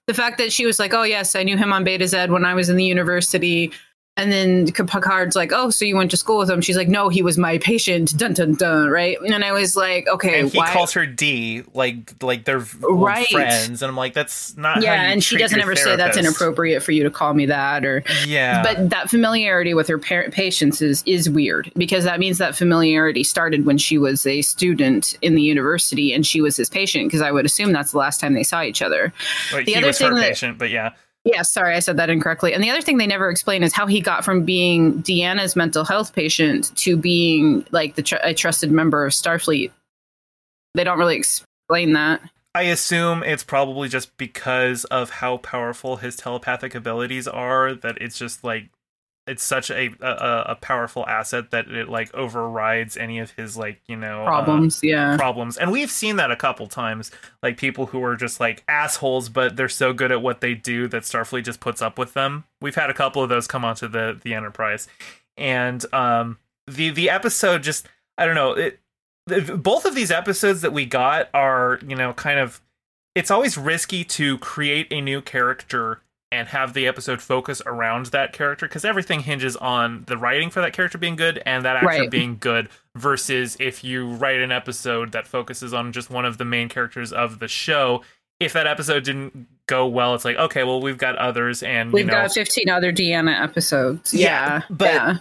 The 0.06 0.14
fact 0.14 0.38
that 0.38 0.52
she 0.52 0.66
was 0.66 0.78
like, 0.78 0.92
"Oh 0.92 1.02
yes, 1.02 1.34
I 1.34 1.42
knew 1.42 1.56
him 1.56 1.72
on 1.72 1.84
Betazed 1.84 2.28
when 2.30 2.44
I 2.44 2.54
was 2.54 2.68
in 2.68 2.76
the 2.76 2.84
university," 2.84 3.72
and 4.16 4.30
then 4.30 4.66
Picard's 4.70 5.34
like, 5.34 5.50
"Oh, 5.52 5.70
so 5.70 5.84
you 5.84 5.96
went 5.96 6.10
to 6.12 6.16
school 6.16 6.38
with 6.38 6.48
him?" 6.48 6.60
She's 6.60 6.76
like, 6.76 6.86
"No, 6.88 7.08
he 7.08 7.20
was 7.22 7.36
my 7.36 7.58
patient." 7.58 8.16
Dun 8.16 8.32
dun 8.34 8.54
dun. 8.54 8.88
Right? 8.88 9.16
And 9.20 9.44
I 9.44 9.52
was 9.52 9.76
like, 9.76 10.06
"Okay, 10.06 10.40
and 10.40 10.50
he 10.50 10.58
why?" 10.58 10.72
calls 10.72 10.92
her 10.92 11.04
D, 11.04 11.62
like 11.74 12.22
like 12.22 12.44
they're 12.44 12.64
Right. 12.80 13.26
friends, 13.26 13.82
and 13.82 13.90
I'm 13.90 13.96
like, 13.96 14.14
that's 14.14 14.56
not. 14.56 14.82
yeah, 14.82 14.96
how 14.96 15.02
you 15.02 15.08
and 15.14 15.24
she 15.24 15.36
doesn't 15.36 15.60
ever 15.60 15.74
say 15.74 15.96
that's 15.96 16.16
inappropriate 16.16 16.82
for 16.82 16.92
you 16.92 17.02
to 17.02 17.10
call 17.10 17.34
me 17.34 17.46
that, 17.46 17.84
or 17.84 18.04
Yeah, 18.26 18.62
but 18.62 18.90
that 18.90 19.10
familiarity 19.10 19.74
with 19.74 19.88
her 19.88 19.98
parent 19.98 20.32
patients 20.32 20.80
is 20.80 21.02
is 21.06 21.28
weird 21.28 21.72
because 21.76 22.04
that 22.04 22.20
means 22.20 22.38
that 22.38 22.54
familiarity 22.54 23.24
started 23.24 23.66
when 23.66 23.78
she 23.78 23.98
was 23.98 24.26
a 24.26 24.42
student 24.42 25.18
in 25.22 25.34
the 25.34 25.42
university 25.42 26.12
and 26.12 26.24
she 26.24 26.40
was 26.40 26.56
his 26.56 26.70
patient 26.70 27.06
because 27.08 27.20
I 27.20 27.32
would 27.32 27.44
assume 27.46 27.72
that's 27.72 27.90
the 27.92 27.98
last 27.98 28.20
time 28.20 28.34
they 28.34 28.44
saw 28.44 28.62
each 28.62 28.80
other. 28.80 29.12
Like, 29.52 29.66
the 29.66 29.72
he 29.72 29.78
other 29.78 29.88
was 29.88 29.98
her 29.98 30.06
thing 30.08 30.14
that- 30.16 30.28
patient, 30.28 30.58
but 30.58 30.70
yeah, 30.70 30.90
Yeah, 31.24 31.40
sorry, 31.42 31.74
I 31.74 31.78
said 31.78 31.96
that 31.96 32.10
incorrectly. 32.10 32.52
And 32.52 32.62
the 32.62 32.70
other 32.70 32.82
thing 32.82 32.98
they 32.98 33.06
never 33.06 33.30
explain 33.30 33.62
is 33.62 33.72
how 33.72 33.86
he 33.86 34.00
got 34.00 34.24
from 34.24 34.44
being 34.44 35.02
Deanna's 35.02 35.56
mental 35.56 35.84
health 35.84 36.14
patient 36.14 36.76
to 36.76 36.98
being 36.98 37.64
like 37.70 37.94
the 37.94 38.02
tr- 38.02 38.16
a 38.22 38.34
trusted 38.34 38.70
member 38.70 39.06
of 39.06 39.12
Starfleet. 39.12 39.70
They 40.74 40.84
don't 40.84 40.98
really 40.98 41.16
explain 41.16 41.94
that. 41.94 42.20
I 42.54 42.62
assume 42.62 43.22
it's 43.22 43.42
probably 43.42 43.88
just 43.88 44.16
because 44.16 44.84
of 44.84 45.10
how 45.10 45.38
powerful 45.38 45.96
his 45.96 46.14
telepathic 46.14 46.74
abilities 46.74 47.26
are 47.26 47.74
that 47.74 47.98
it's 48.00 48.18
just 48.18 48.44
like 48.44 48.68
it's 49.26 49.42
such 49.42 49.70
a 49.70 49.90
a, 50.00 50.52
a 50.52 50.54
powerful 50.56 51.06
asset 51.06 51.50
that 51.50 51.68
it 51.68 51.88
like 51.88 52.14
overrides 52.14 52.96
any 52.96 53.18
of 53.18 53.30
his 53.32 53.56
like 53.56 53.80
you 53.86 53.96
know 53.96 54.22
uh, 54.22 54.26
Problems, 54.26 54.80
yeah. 54.82 55.16
problems. 55.16 55.56
And 55.56 55.72
we've 55.72 55.90
seen 55.90 56.16
that 56.16 56.30
a 56.30 56.36
couple 56.36 56.66
times 56.66 57.10
like 57.42 57.56
people 57.56 57.86
who 57.86 58.02
are 58.04 58.16
just 58.16 58.40
like 58.40 58.62
assholes 58.68 59.28
but 59.28 59.56
they're 59.56 59.68
so 59.68 59.92
good 59.92 60.12
at 60.12 60.22
what 60.22 60.40
they 60.40 60.54
do 60.54 60.88
that 60.88 61.02
starfleet 61.02 61.44
just 61.44 61.60
puts 61.60 61.80
up 61.80 61.98
with 61.98 62.14
them. 62.14 62.44
We've 62.60 62.74
had 62.74 62.90
a 62.90 62.94
couple 62.94 63.22
of 63.22 63.28
those 63.28 63.46
come 63.46 63.64
onto 63.64 63.88
the 63.88 64.18
the 64.22 64.34
enterprise. 64.34 64.88
And 65.36 65.84
um 65.94 66.38
the 66.66 66.90
the 66.90 67.10
episode 67.10 67.62
just 67.62 67.86
i 68.16 68.24
don't 68.26 68.34
know 68.34 68.52
it 68.52 68.80
both 69.62 69.84
of 69.84 69.94
these 69.94 70.10
episodes 70.10 70.60
that 70.60 70.72
we 70.72 70.84
got 70.84 71.28
are 71.34 71.78
you 71.86 71.96
know 71.96 72.12
kind 72.12 72.38
of 72.38 72.60
it's 73.14 73.30
always 73.30 73.56
risky 73.56 74.04
to 74.04 74.38
create 74.38 74.86
a 74.90 75.00
new 75.00 75.20
character 75.20 76.00
and 76.34 76.48
have 76.48 76.74
the 76.74 76.86
episode 76.86 77.22
focus 77.22 77.62
around 77.64 78.06
that 78.06 78.32
character 78.32 78.66
because 78.66 78.84
everything 78.84 79.20
hinges 79.20 79.56
on 79.56 80.02
the 80.08 80.16
writing 80.18 80.50
for 80.50 80.60
that 80.60 80.72
character 80.72 80.98
being 80.98 81.16
good 81.16 81.40
and 81.46 81.64
that 81.64 81.76
actor 81.76 81.86
Right. 81.86 82.10
being 82.10 82.36
good 82.38 82.68
versus 82.96 83.56
if 83.60 83.84
you 83.84 84.06
write 84.08 84.40
an 84.40 84.50
episode 84.52 85.12
that 85.12 85.26
focuses 85.26 85.72
on 85.72 85.92
just 85.92 86.10
one 86.10 86.24
of 86.24 86.36
the 86.38 86.44
main 86.44 86.68
characters 86.68 87.12
of 87.12 87.38
the 87.38 87.48
show 87.48 88.02
if 88.40 88.52
that 88.52 88.66
episode 88.66 89.04
didn't 89.04 89.46
go 89.66 89.86
well 89.86 90.14
it's 90.14 90.24
like 90.24 90.36
okay 90.36 90.64
well 90.64 90.80
we've 90.80 90.98
got 90.98 91.16
others 91.16 91.62
and 91.62 91.92
We've 91.92 92.04
you 92.04 92.10
know 92.10 92.22
got 92.22 92.32
15 92.32 92.68
other 92.68 92.92
Deanna 92.92 93.40
episodes. 93.40 94.12
Yeah, 94.12 94.56
Yeah. 94.56 94.62
but- 94.70 94.86
yeah. 94.92 95.14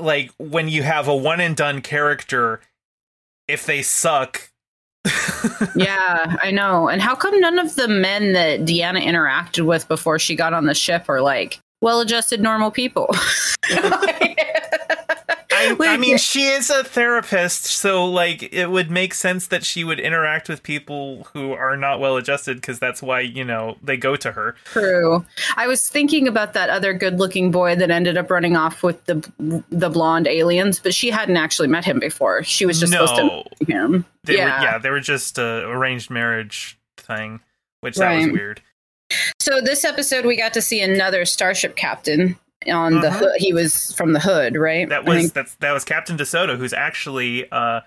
like 0.00 0.30
when 0.38 0.68
you 0.68 0.82
have 0.82 1.06
a 1.08 1.14
one 1.14 1.40
and 1.40 1.56
done 1.56 1.80
character 1.80 2.60
if 3.46 3.64
they 3.66 3.82
suck 3.82 4.50
yeah, 5.74 6.36
I 6.42 6.50
know. 6.50 6.88
And 6.88 7.02
how 7.02 7.14
come 7.14 7.38
none 7.40 7.58
of 7.58 7.74
the 7.76 7.88
men 7.88 8.32
that 8.32 8.60
Deanna 8.60 9.02
interacted 9.02 9.66
with 9.66 9.86
before 9.88 10.18
she 10.18 10.34
got 10.34 10.54
on 10.54 10.66
the 10.66 10.74
ship 10.74 11.08
are 11.08 11.20
like 11.20 11.60
well 11.80 12.00
adjusted 12.00 12.40
normal 12.40 12.70
people? 12.70 13.08
I, 15.64 15.76
I 15.80 15.96
mean, 15.96 16.18
she 16.18 16.44
is 16.44 16.70
a 16.70 16.84
therapist, 16.84 17.64
so 17.64 18.04
like 18.04 18.52
it 18.52 18.70
would 18.70 18.90
make 18.90 19.14
sense 19.14 19.46
that 19.48 19.64
she 19.64 19.84
would 19.84 20.00
interact 20.00 20.48
with 20.48 20.62
people 20.62 21.28
who 21.32 21.52
are 21.52 21.76
not 21.76 22.00
well 22.00 22.16
adjusted 22.16 22.56
because 22.56 22.78
that's 22.78 23.02
why 23.02 23.20
you 23.20 23.44
know 23.44 23.76
they 23.82 23.96
go 23.96 24.16
to 24.16 24.32
her. 24.32 24.56
True. 24.64 25.24
I 25.56 25.66
was 25.66 25.88
thinking 25.88 26.28
about 26.28 26.52
that 26.54 26.70
other 26.70 26.92
good-looking 26.92 27.50
boy 27.50 27.76
that 27.76 27.90
ended 27.90 28.16
up 28.16 28.30
running 28.30 28.56
off 28.56 28.82
with 28.82 29.04
the 29.06 29.28
the 29.70 29.90
blonde 29.90 30.26
aliens, 30.26 30.78
but 30.78 30.94
she 30.94 31.10
hadn't 31.10 31.36
actually 31.36 31.68
met 31.68 31.84
him 31.84 31.98
before. 31.98 32.42
She 32.42 32.66
was 32.66 32.80
just 32.80 32.92
supposed 32.92 33.16
to 33.16 33.22
no, 33.22 33.28
know 33.28 33.66
him. 33.66 34.04
they 34.24 34.36
yeah. 34.36 34.58
were 34.58 34.64
yeah, 34.64 34.78
they 34.78 34.90
were 34.90 35.00
just 35.00 35.38
a 35.38 35.68
arranged 35.68 36.10
marriage 36.10 36.78
thing, 36.96 37.40
which 37.80 37.96
that 37.96 38.16
was 38.16 38.28
weird. 38.28 38.62
So 39.38 39.60
this 39.60 39.84
episode, 39.84 40.24
we 40.24 40.36
got 40.36 40.54
to 40.54 40.62
see 40.62 40.80
another 40.80 41.24
starship 41.24 41.76
captain 41.76 42.38
on 42.70 43.00
the 43.00 43.08
Mhm. 43.08 43.18
hood. 43.18 43.32
He 43.36 43.52
was 43.52 43.92
from 43.94 44.12
the 44.12 44.20
hood, 44.20 44.56
right? 44.56 44.88
That 44.88 45.04
was 45.04 45.32
that's 45.32 45.54
that 45.56 45.72
was 45.72 45.84
Captain 45.84 46.16
DeSoto, 46.16 46.56
who's 46.56 46.72
actually 46.72 47.50
uh, 47.50 47.80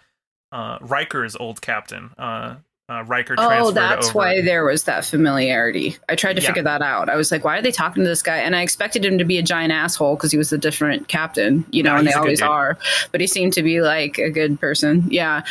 uh, 0.52 0.78
Riker's 0.82 1.36
old 1.36 1.62
captain. 1.62 2.12
Uh, 2.18 2.56
uh, 2.90 3.04
Riker 3.04 3.36
Oh, 3.38 3.72
that's 3.72 4.08
over. 4.08 4.18
why 4.18 4.42
there 4.42 4.64
was 4.64 4.86
that 4.86 5.04
familiarity. 5.04 5.98
I 6.08 6.16
tried 6.16 6.38
to 6.38 6.42
Yeah. 6.42 6.48
figure 6.48 6.64
that 6.64 6.82
out. 6.82 7.10
I 7.10 7.18
was 7.18 7.32
like, 7.34 7.44
why 7.44 7.58
are 7.58 7.62
they 7.62 7.72
talking 7.72 8.04
to 8.04 8.10
this 8.10 8.22
guy? 8.24 8.38
And 8.38 8.56
I 8.56 8.62
expected 8.62 9.04
him 9.04 9.18
to 9.18 9.26
be 9.26 9.38
a 9.38 9.44
giant 9.44 9.74
asshole 9.74 10.16
because 10.16 10.32
he 10.32 10.38
was 10.38 10.54
a 10.54 10.58
different 10.58 11.10
captain, 11.10 11.66
you 11.72 11.84
know, 11.84 11.92
No, 11.92 11.98
and 11.98 12.08
they 12.08 12.12
he's 12.12 12.16
a 12.16 12.20
good 12.20 12.24
always 12.24 12.42
are. 12.42 12.78
But 13.12 13.20
he 13.20 13.28
seemed 13.28 13.52
to 13.54 13.62
be 13.64 13.82
like 13.82 14.18
a 14.20 14.30
good 14.30 14.58
person. 14.58 15.04
Yeah. 15.10 15.42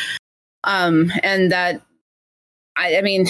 Um, 0.63 1.11
and 1.21 1.51
that 1.51 1.81
I, 2.75 2.97
I 2.97 3.01
mean, 3.01 3.25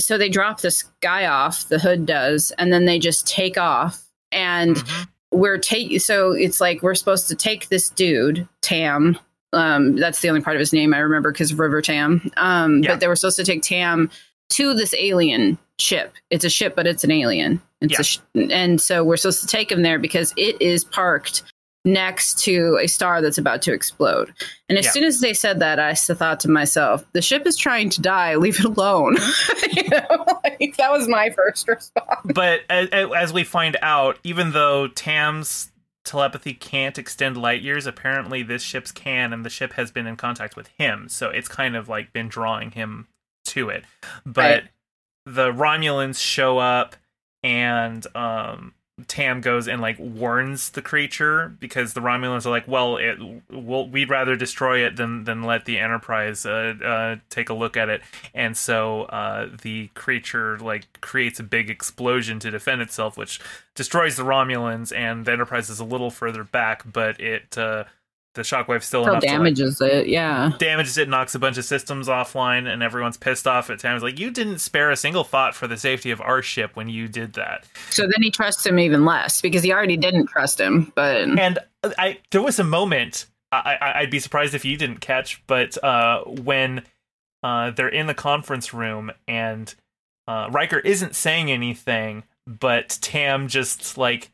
so 0.00 0.16
they 0.18 0.28
drop 0.28 0.60
this 0.60 0.82
guy 1.00 1.26
off, 1.26 1.68
the 1.68 1.78
hood 1.78 2.04
does, 2.06 2.50
and 2.58 2.72
then 2.72 2.84
they 2.84 2.98
just 2.98 3.26
take 3.26 3.56
off. 3.58 4.02
And 4.32 4.76
Mhm. 4.76 5.08
We're 5.36 5.58
take 5.58 6.00
so 6.00 6.32
it's 6.32 6.60
like 6.60 6.82
we're 6.82 6.94
supposed 6.94 7.28
to 7.28 7.34
take 7.34 7.68
this 7.68 7.88
dude 7.90 8.46
tam 8.62 9.18
um 9.52 9.96
that's 9.96 10.20
the 10.20 10.28
only 10.28 10.40
part 10.40 10.56
of 10.56 10.60
his 10.60 10.72
name 10.72 10.92
i 10.94 10.98
remember 10.98 11.30
because 11.32 11.52
of 11.52 11.58
river 11.58 11.80
tam 11.82 12.30
um 12.36 12.82
Yeah. 12.82 12.92
but 12.92 13.00
they 13.00 13.08
were 13.08 13.16
supposed 13.16 13.36
to 13.36 13.44
take 13.44 13.62
tam 13.62 14.10
to 14.50 14.74
this 14.74 14.94
alien 14.98 15.58
ship 15.78 16.14
it's 16.30 16.44
a 16.44 16.48
ship 16.50 16.74
but 16.74 16.86
it's 16.86 17.04
an 17.04 17.10
alien 17.10 17.60
it's 17.80 17.92
Yeah. 17.92 18.00
a 18.00 18.04
sh- 18.04 18.18
and 18.50 18.80
so 18.80 19.04
we're 19.04 19.16
supposed 19.16 19.40
to 19.42 19.46
take 19.46 19.70
him 19.70 19.82
there 19.82 19.98
because 19.98 20.32
it 20.36 20.60
is 20.60 20.84
parked 20.84 21.42
next 21.86 22.38
to 22.40 22.78
a 22.82 22.86
star 22.86 23.22
that's 23.22 23.38
about 23.38 23.62
to 23.62 23.72
explode 23.72 24.34
and 24.68 24.76
as 24.78 24.84
Yeah. 24.86 24.90
soon 24.90 25.04
as 25.04 25.20
they 25.20 25.32
said 25.32 25.60
that, 25.60 25.78
I 25.78 25.94
thought 25.94 26.40
to 26.40 26.50
myself 26.50 27.04
the 27.12 27.22
ship 27.22 27.46
is 27.46 27.56
trying 27.56 27.88
to 27.90 28.02
die 28.02 28.34
leave 28.34 28.58
it 28.58 28.64
alone 28.66 29.16
you 29.72 29.88
know 29.88 30.26
like, 30.44 30.76
that 30.76 30.90
was 30.90 31.08
my 31.08 31.30
first 31.30 31.66
response 31.68 32.20
but 32.34 32.60
as, 32.68 32.88
as 32.90 33.32
we 33.32 33.44
find 33.44 33.76
out, 33.80 34.18
even 34.24 34.50
though 34.52 34.88
Tam's 34.88 35.70
telepathy 36.04 36.54
can't 36.54 36.98
extend 36.98 37.36
light 37.36 37.62
years, 37.62 37.86
apparently 37.86 38.42
this 38.42 38.62
ship's 38.62 38.92
can, 38.92 39.32
and 39.32 39.44
the 39.44 39.50
ship 39.50 39.72
has 39.72 39.90
been 39.90 40.06
in 40.06 40.16
contact 40.16 40.54
with 40.56 40.68
him, 40.78 41.08
so 41.08 41.30
it's 41.30 41.48
kind 41.48 41.74
of 41.76 41.88
like 41.88 42.12
been 42.12 42.28
drawing 42.28 42.70
him 42.72 43.08
to 43.46 43.68
it. 43.70 43.84
But 44.24 44.42
Right. 44.62 44.64
the 45.24 45.52
Romulans 45.52 46.20
show 46.20 46.58
up, 46.58 46.94
and 47.42 48.06
um, 48.16 48.74
Tam 49.08 49.42
goes 49.42 49.68
and 49.68 49.82
like 49.82 49.98
warns 49.98 50.70
the 50.70 50.80
creature 50.80 51.54
because 51.60 51.92
the 51.92 52.00
Romulans 52.00 52.46
are 52.46 52.50
like, 52.50 52.66
"Well, 52.66 52.96
it, 52.96 53.18
we'll, 53.50 53.86
we'd 53.86 54.08
rather 54.08 54.36
destroy 54.36 54.86
it 54.86 54.96
than 54.96 55.24
than 55.24 55.42
let 55.42 55.66
the 55.66 55.78
Enterprise 55.78 56.46
uh, 56.46 56.74
uh, 56.82 57.16
take 57.28 57.50
a 57.50 57.54
look 57.54 57.76
at 57.76 57.90
it." 57.90 58.00
And 58.32 58.56
so 58.56 59.02
uh, 59.02 59.50
the 59.60 59.88
creature 59.88 60.58
like 60.58 61.02
creates 61.02 61.38
a 61.38 61.42
big 61.42 61.68
explosion 61.68 62.38
to 62.40 62.50
defend 62.50 62.80
itself, 62.80 63.18
which 63.18 63.38
destroys 63.74 64.16
the 64.16 64.24
Romulans, 64.24 64.96
and 64.96 65.26
the 65.26 65.32
Enterprise 65.32 65.68
is 65.68 65.78
a 65.78 65.84
little 65.84 66.10
further 66.10 66.42
back, 66.42 66.82
but 66.90 67.20
it 67.20 67.58
uh, 67.58 67.84
the 68.36 68.42
shockwave 68.42 68.82
still 68.82 69.02
still 69.02 69.14
enough 69.14 69.22
to 69.22 69.26
like, 69.26 69.36
damages 69.36 69.80
it 69.80 70.06
yeah 70.06 70.52
damages 70.58 70.96
it, 70.96 71.08
knocks 71.08 71.34
a 71.34 71.38
bunch 71.38 71.58
of 71.58 71.64
systems 71.64 72.06
offline, 72.08 72.72
and 72.72 72.82
everyone's 72.82 73.16
pissed 73.16 73.46
off 73.46 73.68
at 73.70 73.80
Tam. 73.80 73.94
It's 73.96 74.02
like 74.02 74.20
you 74.20 74.30
didn't 74.30 74.58
spare 74.58 74.90
a 74.90 74.96
single 74.96 75.24
thought 75.24 75.54
for 75.54 75.66
the 75.66 75.76
safety 75.76 76.10
of 76.10 76.20
our 76.20 76.42
ship 76.42 76.76
when 76.76 76.88
you 76.88 77.08
did 77.08 77.32
that. 77.34 77.64
So 77.90 78.02
then 78.02 78.22
he 78.22 78.30
trusts 78.30 78.64
him 78.64 78.78
even 78.78 79.04
less 79.04 79.42
because 79.42 79.62
he 79.62 79.72
already 79.72 79.96
didn't 79.96 80.26
trust 80.26 80.60
him. 80.60 80.92
But 80.94 81.22
And 81.22 81.58
I 81.84 82.18
there 82.30 82.42
was 82.42 82.58
a 82.58 82.64
moment 82.64 83.26
I, 83.52 83.76
I 83.80 83.98
I'd 84.00 84.10
be 84.10 84.20
surprised 84.20 84.54
if 84.54 84.64
you 84.64 84.76
didn't 84.76 85.00
catch, 85.00 85.42
but 85.46 85.82
uh, 85.82 86.22
when 86.24 86.82
uh, 87.42 87.70
they're 87.70 87.88
in 87.88 88.06
the 88.06 88.14
conference 88.14 88.74
room 88.74 89.10
and 89.28 89.74
uh, 90.28 90.48
Riker 90.50 90.78
isn't 90.80 91.14
saying 91.14 91.50
anything, 91.50 92.24
but 92.46 92.98
Tam 93.00 93.48
just 93.48 93.96
like 93.96 94.30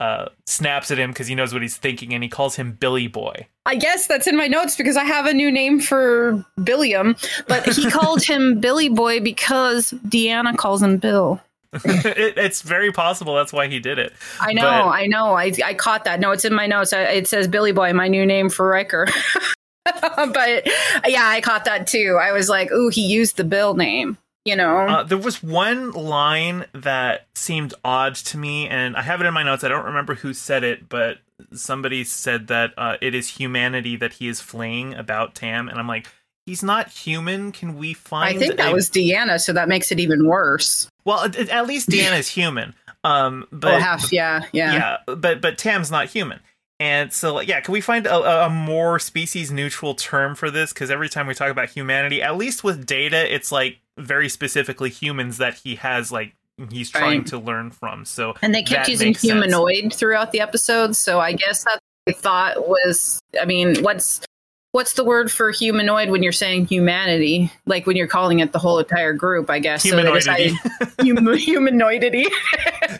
uh, 0.00 0.26
snaps 0.46 0.90
at 0.90 0.98
him 0.98 1.10
because 1.10 1.26
he 1.26 1.34
knows 1.34 1.52
what 1.52 1.62
he's 1.62 1.76
thinking 1.76 2.12
and 2.12 2.22
he 2.22 2.28
calls 2.28 2.56
him 2.56 2.72
Billy 2.72 3.06
Boy. 3.06 3.46
I 3.64 3.76
guess 3.76 4.06
that's 4.06 4.26
in 4.26 4.36
my 4.36 4.46
notes 4.46 4.76
because 4.76 4.96
I 4.96 5.04
have 5.04 5.26
a 5.26 5.34
new 5.34 5.50
name 5.50 5.80
for 5.80 6.44
Billiam, 6.62 7.16
but 7.48 7.66
he 7.72 7.90
called 7.90 8.22
him 8.22 8.60
Billy 8.60 8.88
Boy 8.88 9.20
because 9.20 9.92
Deanna 10.08 10.56
calls 10.56 10.82
him 10.82 10.98
Bill. 10.98 11.40
it, 11.84 12.38
it's 12.38 12.62
very 12.62 12.92
possible 12.92 13.34
that's 13.34 13.52
why 13.52 13.68
he 13.68 13.80
did 13.80 13.98
it. 13.98 14.12
I 14.40 14.52
know, 14.52 14.62
but, 14.62 14.88
I 14.88 15.06
know. 15.06 15.34
I, 15.34 15.52
I 15.64 15.74
caught 15.74 16.04
that. 16.04 16.20
No, 16.20 16.30
it's 16.30 16.44
in 16.44 16.54
my 16.54 16.66
notes. 16.66 16.92
I, 16.92 17.02
it 17.02 17.28
says 17.28 17.48
Billy 17.48 17.72
Boy, 17.72 17.92
my 17.92 18.08
new 18.08 18.24
name 18.24 18.50
for 18.50 18.68
Riker. 18.68 19.08
but 19.84 20.66
yeah, 21.06 21.26
I 21.26 21.40
caught 21.42 21.64
that 21.64 21.86
too. 21.86 22.18
I 22.20 22.32
was 22.32 22.48
like, 22.48 22.70
ooh, 22.70 22.88
he 22.88 23.02
used 23.02 23.36
the 23.36 23.44
Bill 23.44 23.74
name 23.74 24.16
you 24.46 24.56
know? 24.56 24.78
Uh, 24.78 25.02
there 25.02 25.18
was 25.18 25.42
one 25.42 25.90
line 25.90 26.66
that 26.72 27.26
seemed 27.34 27.74
odd 27.84 28.14
to 28.14 28.38
me 28.38 28.68
and 28.68 28.96
i 28.96 29.02
have 29.02 29.20
it 29.20 29.26
in 29.26 29.34
my 29.34 29.42
notes. 29.42 29.64
I 29.64 29.68
don't 29.68 29.84
remember 29.84 30.14
who 30.14 30.32
said 30.32 30.64
it 30.64 30.88
but 30.88 31.18
somebody 31.52 32.04
said 32.04 32.46
that 32.46 32.72
uh, 32.78 32.96
it 33.00 33.14
is 33.14 33.28
humanity 33.28 33.96
that 33.96 34.14
he 34.14 34.28
is 34.28 34.40
fleeing 34.40 34.94
about 34.94 35.34
tam 35.34 35.68
and 35.68 35.78
i'm 35.78 35.88
like 35.88 36.08
he's 36.46 36.62
not 36.62 36.88
human. 36.88 37.50
Can 37.50 37.76
we 37.76 37.92
find 37.92 38.36
i 38.36 38.38
think 38.38 38.56
that 38.56 38.70
a... 38.70 38.74
was 38.74 38.88
deanna 38.88 39.40
so 39.40 39.52
that 39.52 39.68
makes 39.68 39.92
it 39.92 40.00
even 40.00 40.26
worse. 40.26 40.88
Well 41.04 41.24
at, 41.24 41.36
at 41.36 41.66
least 41.66 41.88
deanna 41.90 42.18
is 42.18 42.28
human 42.28 42.74
um 43.04 43.46
but 43.52 43.74
oh, 43.74 43.78
half 43.78 44.12
yeah 44.12 44.44
yeah. 44.52 44.72
Yeah 45.06 45.14
but 45.14 45.40
but 45.40 45.58
tam's 45.58 45.90
not 45.90 46.06
human. 46.06 46.40
And 46.78 47.10
so, 47.10 47.40
yeah, 47.40 47.60
can 47.60 47.72
we 47.72 47.80
find 47.80 48.06
a, 48.06 48.44
a 48.44 48.50
more 48.50 48.98
species 48.98 49.50
neutral 49.50 49.94
term 49.94 50.34
for 50.34 50.50
this? 50.50 50.72
Because 50.74 50.90
every 50.90 51.08
time 51.08 51.26
we 51.26 51.32
talk 51.32 51.50
about 51.50 51.70
humanity, 51.70 52.20
at 52.20 52.36
least 52.36 52.64
with 52.64 52.84
data, 52.84 53.34
it's 53.34 53.50
like 53.50 53.78
very 53.96 54.28
specifically 54.28 54.90
humans 54.90 55.38
that 55.38 55.54
he 55.54 55.76
has 55.76 56.12
like 56.12 56.34
he's 56.70 56.90
trying 56.90 57.18
right. 57.18 57.26
to 57.28 57.38
learn 57.38 57.70
from. 57.70 58.04
So 58.04 58.34
and 58.42 58.54
they 58.54 58.62
kept 58.62 58.88
using 58.88 59.14
humanoid 59.14 59.82
sense. 59.82 59.96
throughout 59.96 60.32
the 60.32 60.40
episode. 60.40 60.96
So 60.96 61.20
I 61.20 61.32
guess 61.32 61.64
that 61.64 61.78
I 62.08 62.12
thought 62.12 62.68
was, 62.68 63.20
I 63.40 63.44
mean, 63.44 63.82
what's 63.82 64.20
what's 64.72 64.92
the 64.92 65.04
word 65.04 65.32
for 65.32 65.50
humanoid 65.50 66.10
when 66.10 66.22
you're 66.22 66.32
saying 66.32 66.66
humanity? 66.66 67.50
Like 67.64 67.86
when 67.86 67.96
you're 67.96 68.06
calling 68.06 68.40
it 68.40 68.52
the 68.52 68.58
whole 68.58 68.78
entire 68.78 69.12
group, 69.12 69.48
I 69.50 69.58
guess. 69.58 69.82
Humanoidity. 69.82 70.50
So 70.50 70.56
hum- 71.00 71.36
humanoidity. 71.36 72.26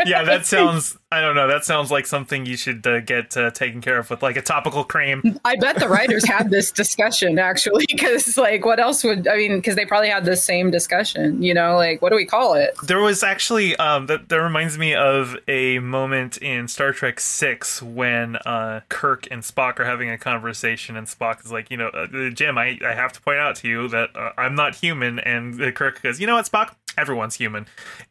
yeah, 0.07 0.25
that 0.25 0.47
sounds. 0.47 0.97
I 1.17 1.23
don't 1.23 1.35
know. 1.35 1.49
That 1.49 1.65
sounds 1.65 1.91
like 1.91 2.05
something 2.05 2.45
you 2.45 2.59
should 2.59 2.87
uh, 2.87 3.01
get 3.01 3.35
uh, 3.39 3.51
taken 3.51 3.81
care 3.81 3.99
of 3.99 4.11
with 4.11 4.23
like 4.23 4.37
a 4.37 4.43
topical 4.43 4.85
cream. 4.85 5.41
I 5.47 5.57
bet 5.57 5.79
the 5.79 5.89
writers 5.89 6.29
had 6.29 6.51
this 6.51 6.71
discussion 6.71 7.39
actually, 7.39 7.87
because 7.89 8.37
like, 8.37 8.67
what 8.67 8.79
else 8.79 9.03
would 9.03 9.27
I 9.27 9.37
mean? 9.37 9.57
Because 9.57 9.77
they 9.77 9.87
probably 9.87 10.11
had 10.11 10.27
the 10.27 10.37
same 10.37 10.71
discussion. 10.71 11.43
You 11.43 11.55
know, 11.55 11.77
like 11.77 12.03
what 12.03 12.11
do 12.11 12.17
we 12.17 12.27
call 12.27 12.53
it? 12.53 12.77
There 12.83 13.01
was 13.01 13.23
actually 13.23 13.75
um, 13.77 14.07
that. 14.07 14.29
That 14.29 14.43
reminds 14.43 14.77
me 14.77 14.95
of 14.95 15.39
a 15.49 15.79
moment 15.79 16.37
in 16.39 16.69
Star 16.69 16.93
Trek 16.93 17.19
Six 17.19 17.81
when 17.81 18.37
uh, 18.37 18.81
Kirk 18.91 19.27
and 19.31 19.43
Spock 19.43 19.81
are 19.81 19.87
having 19.87 20.11
a 20.11 20.19
conversation, 20.19 20.97
and 20.97 21.07
Spock 21.07 21.43
is 21.43 21.51
like 21.51 21.71
you 21.71 21.79
know, 21.79 21.89
uh, 21.89 22.29
Jim, 22.29 22.59
I, 22.59 22.79
I 22.85 22.93
have 22.93 23.15
to 23.15 23.23
point 23.23 23.39
out 23.39 23.57
to 23.57 23.69
you 23.69 23.89
that 23.89 24.15
uh, 24.15 24.33
I'm 24.37 24.55
not 24.55 24.75
human. 24.75 25.19
And 25.21 25.75
Kirk 25.75 26.03
goes, 26.03 26.21
you 26.21 26.27
know 26.27 26.35
what, 26.35 26.45
Spock? 26.45 26.75
Everyone's 26.97 27.35
human. 27.35 27.67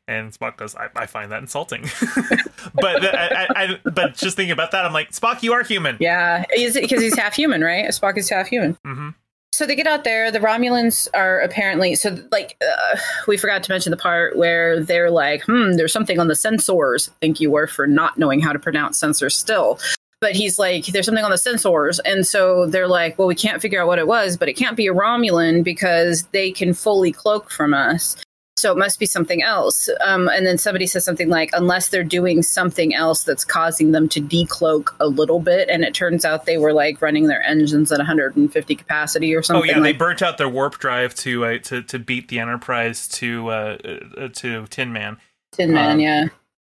And 0.08 0.32
Spock 0.32 0.58
goes, 0.58 0.75
I, 0.75 0.89
I 0.96 1.06
find 1.06 1.32
that 1.32 1.42
insulting. 1.42 1.84
but 2.74 3.15
I, 3.15 3.48
I, 3.56 3.80
but 3.84 4.15
just 4.15 4.36
thinking 4.36 4.51
about 4.51 4.72
that, 4.72 4.86
I'm 4.86 4.94
like, 4.94 5.12
Spock, 5.12 5.44
you 5.44 5.54
are 5.54 5.63
human. 5.63 5.98
Yeah, 6.00 6.44
because 6.50 7.01
he's 7.01 7.18
half 7.18 7.36
human, 7.36 7.62
right? 7.62 7.86
Spock 7.89 8.18
is 8.18 8.30
half 8.30 8.48
human. 8.48 8.77
Mm-hmm. 8.86 9.10
So 9.54 9.65
they 9.65 9.75
get 9.75 9.88
out 9.88 10.04
there. 10.04 10.32
The 10.32 10.39
Romulans 10.39 11.08
are 11.13 11.39
apparently 11.39 11.96
so 11.96 12.18
like 12.30 12.58
uh, 12.62 12.98
we 13.25 13.38
forgot 13.38 13.63
to 13.63 13.72
mention 13.72 13.92
the 13.92 13.98
part 13.98 14.36
where 14.36 14.84
they're 14.84 15.10
like, 15.10 15.44
"Hmm, 15.44 15.74
there's 15.74 15.94
something 15.94 16.20
on 16.20 16.27
the 16.27 16.34
sensors." 16.34 17.10
Thank 17.22 17.39
you, 17.39 17.50
Worf, 17.50 17.72
for 17.72 17.88
not 17.88 18.18
knowing 18.18 18.42
how 18.42 18.51
to 18.51 18.60
pronounce 18.60 19.00
sensors 19.00 19.32
still 19.32 19.80
but 20.25 20.36
he's 20.36 20.58
like, 20.58 20.88
there's 20.88 21.06
something 21.06 21.24
on 21.24 21.30
the 21.30 21.38
sensors. 21.38 22.00
And 22.04 22.25
so 22.25 22.65
they're 22.65 22.88
like, 22.88 23.20
well, 23.20 23.27
we 23.27 23.36
can't 23.36 23.62
figure 23.62 23.80
out 23.80 23.86
what 23.86 24.00
it 24.00 24.08
was, 24.08 24.38
but 24.38 24.50
it 24.50 24.54
can't 24.54 24.76
be 24.76 24.88
a 24.88 24.93
Romulan 24.93 25.63
because 25.63 26.24
they 26.32 26.52
can 26.52 26.74
fully 26.74 27.12
cloak 27.12 27.52
from 27.52 27.76
us. 27.76 28.15
So 28.58 28.72
it 28.72 28.78
must 28.78 29.00
be 29.00 29.06
something 29.06 29.44
else. 29.44 29.89
Um, 30.06 30.30
and 30.30 30.48
then 30.48 30.58
somebody 30.58 30.88
says 30.88 31.04
something 31.04 31.28
like, 31.28 31.50
unless 31.52 31.89
they're 31.89 32.06
doing 32.06 32.41
something 32.41 32.96
else 32.96 33.24
that's 33.24 33.44
causing 33.44 33.91
them 33.91 34.08
to 34.10 34.22
decloak 34.22 34.96
a 35.02 35.08
little 35.08 35.41
bit. 35.41 35.68
And 35.70 35.84
it 35.84 35.94
turns 35.94 36.24
out 36.24 36.46
they 36.46 36.58
were 36.58 36.72
like 36.72 37.02
running 37.02 37.28
their 37.28 37.44
engines 37.44 37.91
at 37.91 37.98
150 37.98 38.76
capacity 38.76 39.36
or 39.36 39.44
something. 39.44 39.70
Oh 39.70 39.74
yeah, 39.74 39.80
like- 39.80 39.84
they 39.84 39.98
burnt 39.98 40.22
out 40.22 40.38
their 40.38 40.48
warp 40.48 40.78
drive 40.80 41.13
to 41.15 41.46
uh, 41.46 41.58
to 41.60 41.84
to 41.84 42.00
beat 42.00 42.30
the 42.30 42.39
Enterprise 42.39 43.08
to 43.10 43.50
uh, 43.50 43.78
uh 44.18 44.28
to 44.30 44.68
Tin 44.68 44.94
Man. 44.94 45.18
Tin 45.52 45.74
Man, 45.74 45.91
um, 45.91 46.00
yeah 46.00 46.28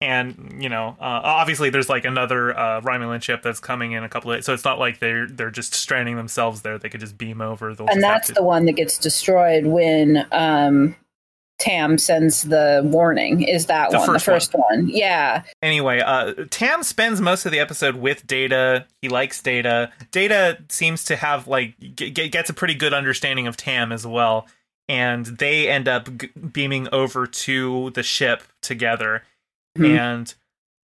and 0.02 0.58
you 0.62 0.68
know 0.68 0.90
uh, 1.00 1.22
obviously 1.24 1.70
there's 1.70 1.88
like 1.88 2.04
another 2.04 2.58
uh, 2.58 2.82
Romulan 2.82 3.22
ship 3.22 3.42
that's 3.42 3.60
coming 3.60 3.94
in 3.94 4.04
a 4.04 4.10
couple 4.10 4.30
of 4.30 4.38
days, 4.38 4.46
so 4.46 4.54
it's 4.54 4.66
not 4.66 4.78
like 4.78 5.00
they're 5.00 5.28
they're 5.28 5.52
just 5.52 5.74
stranding 5.74 6.18
themselves 6.18 6.62
there 6.62 6.78
they 6.78 6.90
could 6.90 7.00
just 7.00 7.18
beam 7.18 7.42
over 7.42 7.74
the 7.74 7.86
and 7.86 8.04
that's 8.04 8.30
the 8.32 8.44
one 8.44 8.66
that 8.66 8.74
gets 8.74 8.98
destroyed 8.98 9.66
when 9.66 10.28
um 10.32 10.96
Tam 11.58 11.98
sends 11.98 12.44
the 12.44 12.82
warning 12.86 13.42
is 13.44 13.68
that 13.68 13.92
the 13.92 13.98
one 13.98 14.08
first 14.08 14.26
the 14.26 14.32
first 14.32 14.54
one. 14.54 14.64
one. 14.82 14.90
yeah 14.90 15.44
anyway 15.62 16.00
uh 16.00 16.34
Tam 16.50 16.84
spends 16.84 17.22
most 17.22 17.46
of 17.46 17.52
the 17.52 17.60
episode 17.60 17.96
with 17.96 18.28
Data 18.28 18.86
he 19.02 19.10
likes 19.10 19.42
Data 19.42 19.92
Data 20.12 20.58
seems 20.70 21.06
to 21.06 21.16
have 21.16 21.48
like 21.48 21.76
g- 21.96 22.10
gets 22.12 22.50
a 22.50 22.54
pretty 22.54 22.74
good 22.76 22.94
understanding 22.94 23.48
of 23.48 23.56
Tam 23.58 23.92
as 23.92 24.06
well 24.06 24.48
and 24.90 25.26
they 25.26 25.70
end 25.70 25.88
up 25.88 26.10
g- 26.18 26.28
beaming 26.52 26.88
over 26.92 27.26
to 27.26 27.90
the 27.92 28.04
ship 28.04 28.44
together 28.62 29.24
Mm-hmm. 29.78 29.98
And 29.98 30.34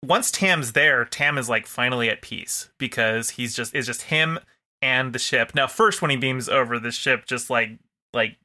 once 0.03 0.31
Tam's 0.31 0.71
there, 0.71 1.05
Tam 1.05 1.37
is 1.37 1.47
like 1.47 1.67
finally 1.67 2.09
at 2.09 2.23
peace 2.23 2.69
because 2.79 3.29
he's 3.31 3.55
just 3.55 3.75
it's 3.75 3.85
just 3.85 4.01
him 4.01 4.39
and 4.81 5.13
the 5.13 5.19
ship. 5.19 5.53
Now, 5.53 5.67
first 5.67 6.01
when 6.01 6.09
he 6.09 6.17
beams 6.17 6.49
over, 6.49 6.79
the 6.79 6.89
ship 6.89 7.25
just 7.27 7.51
like 7.51 7.69
like 8.15 8.37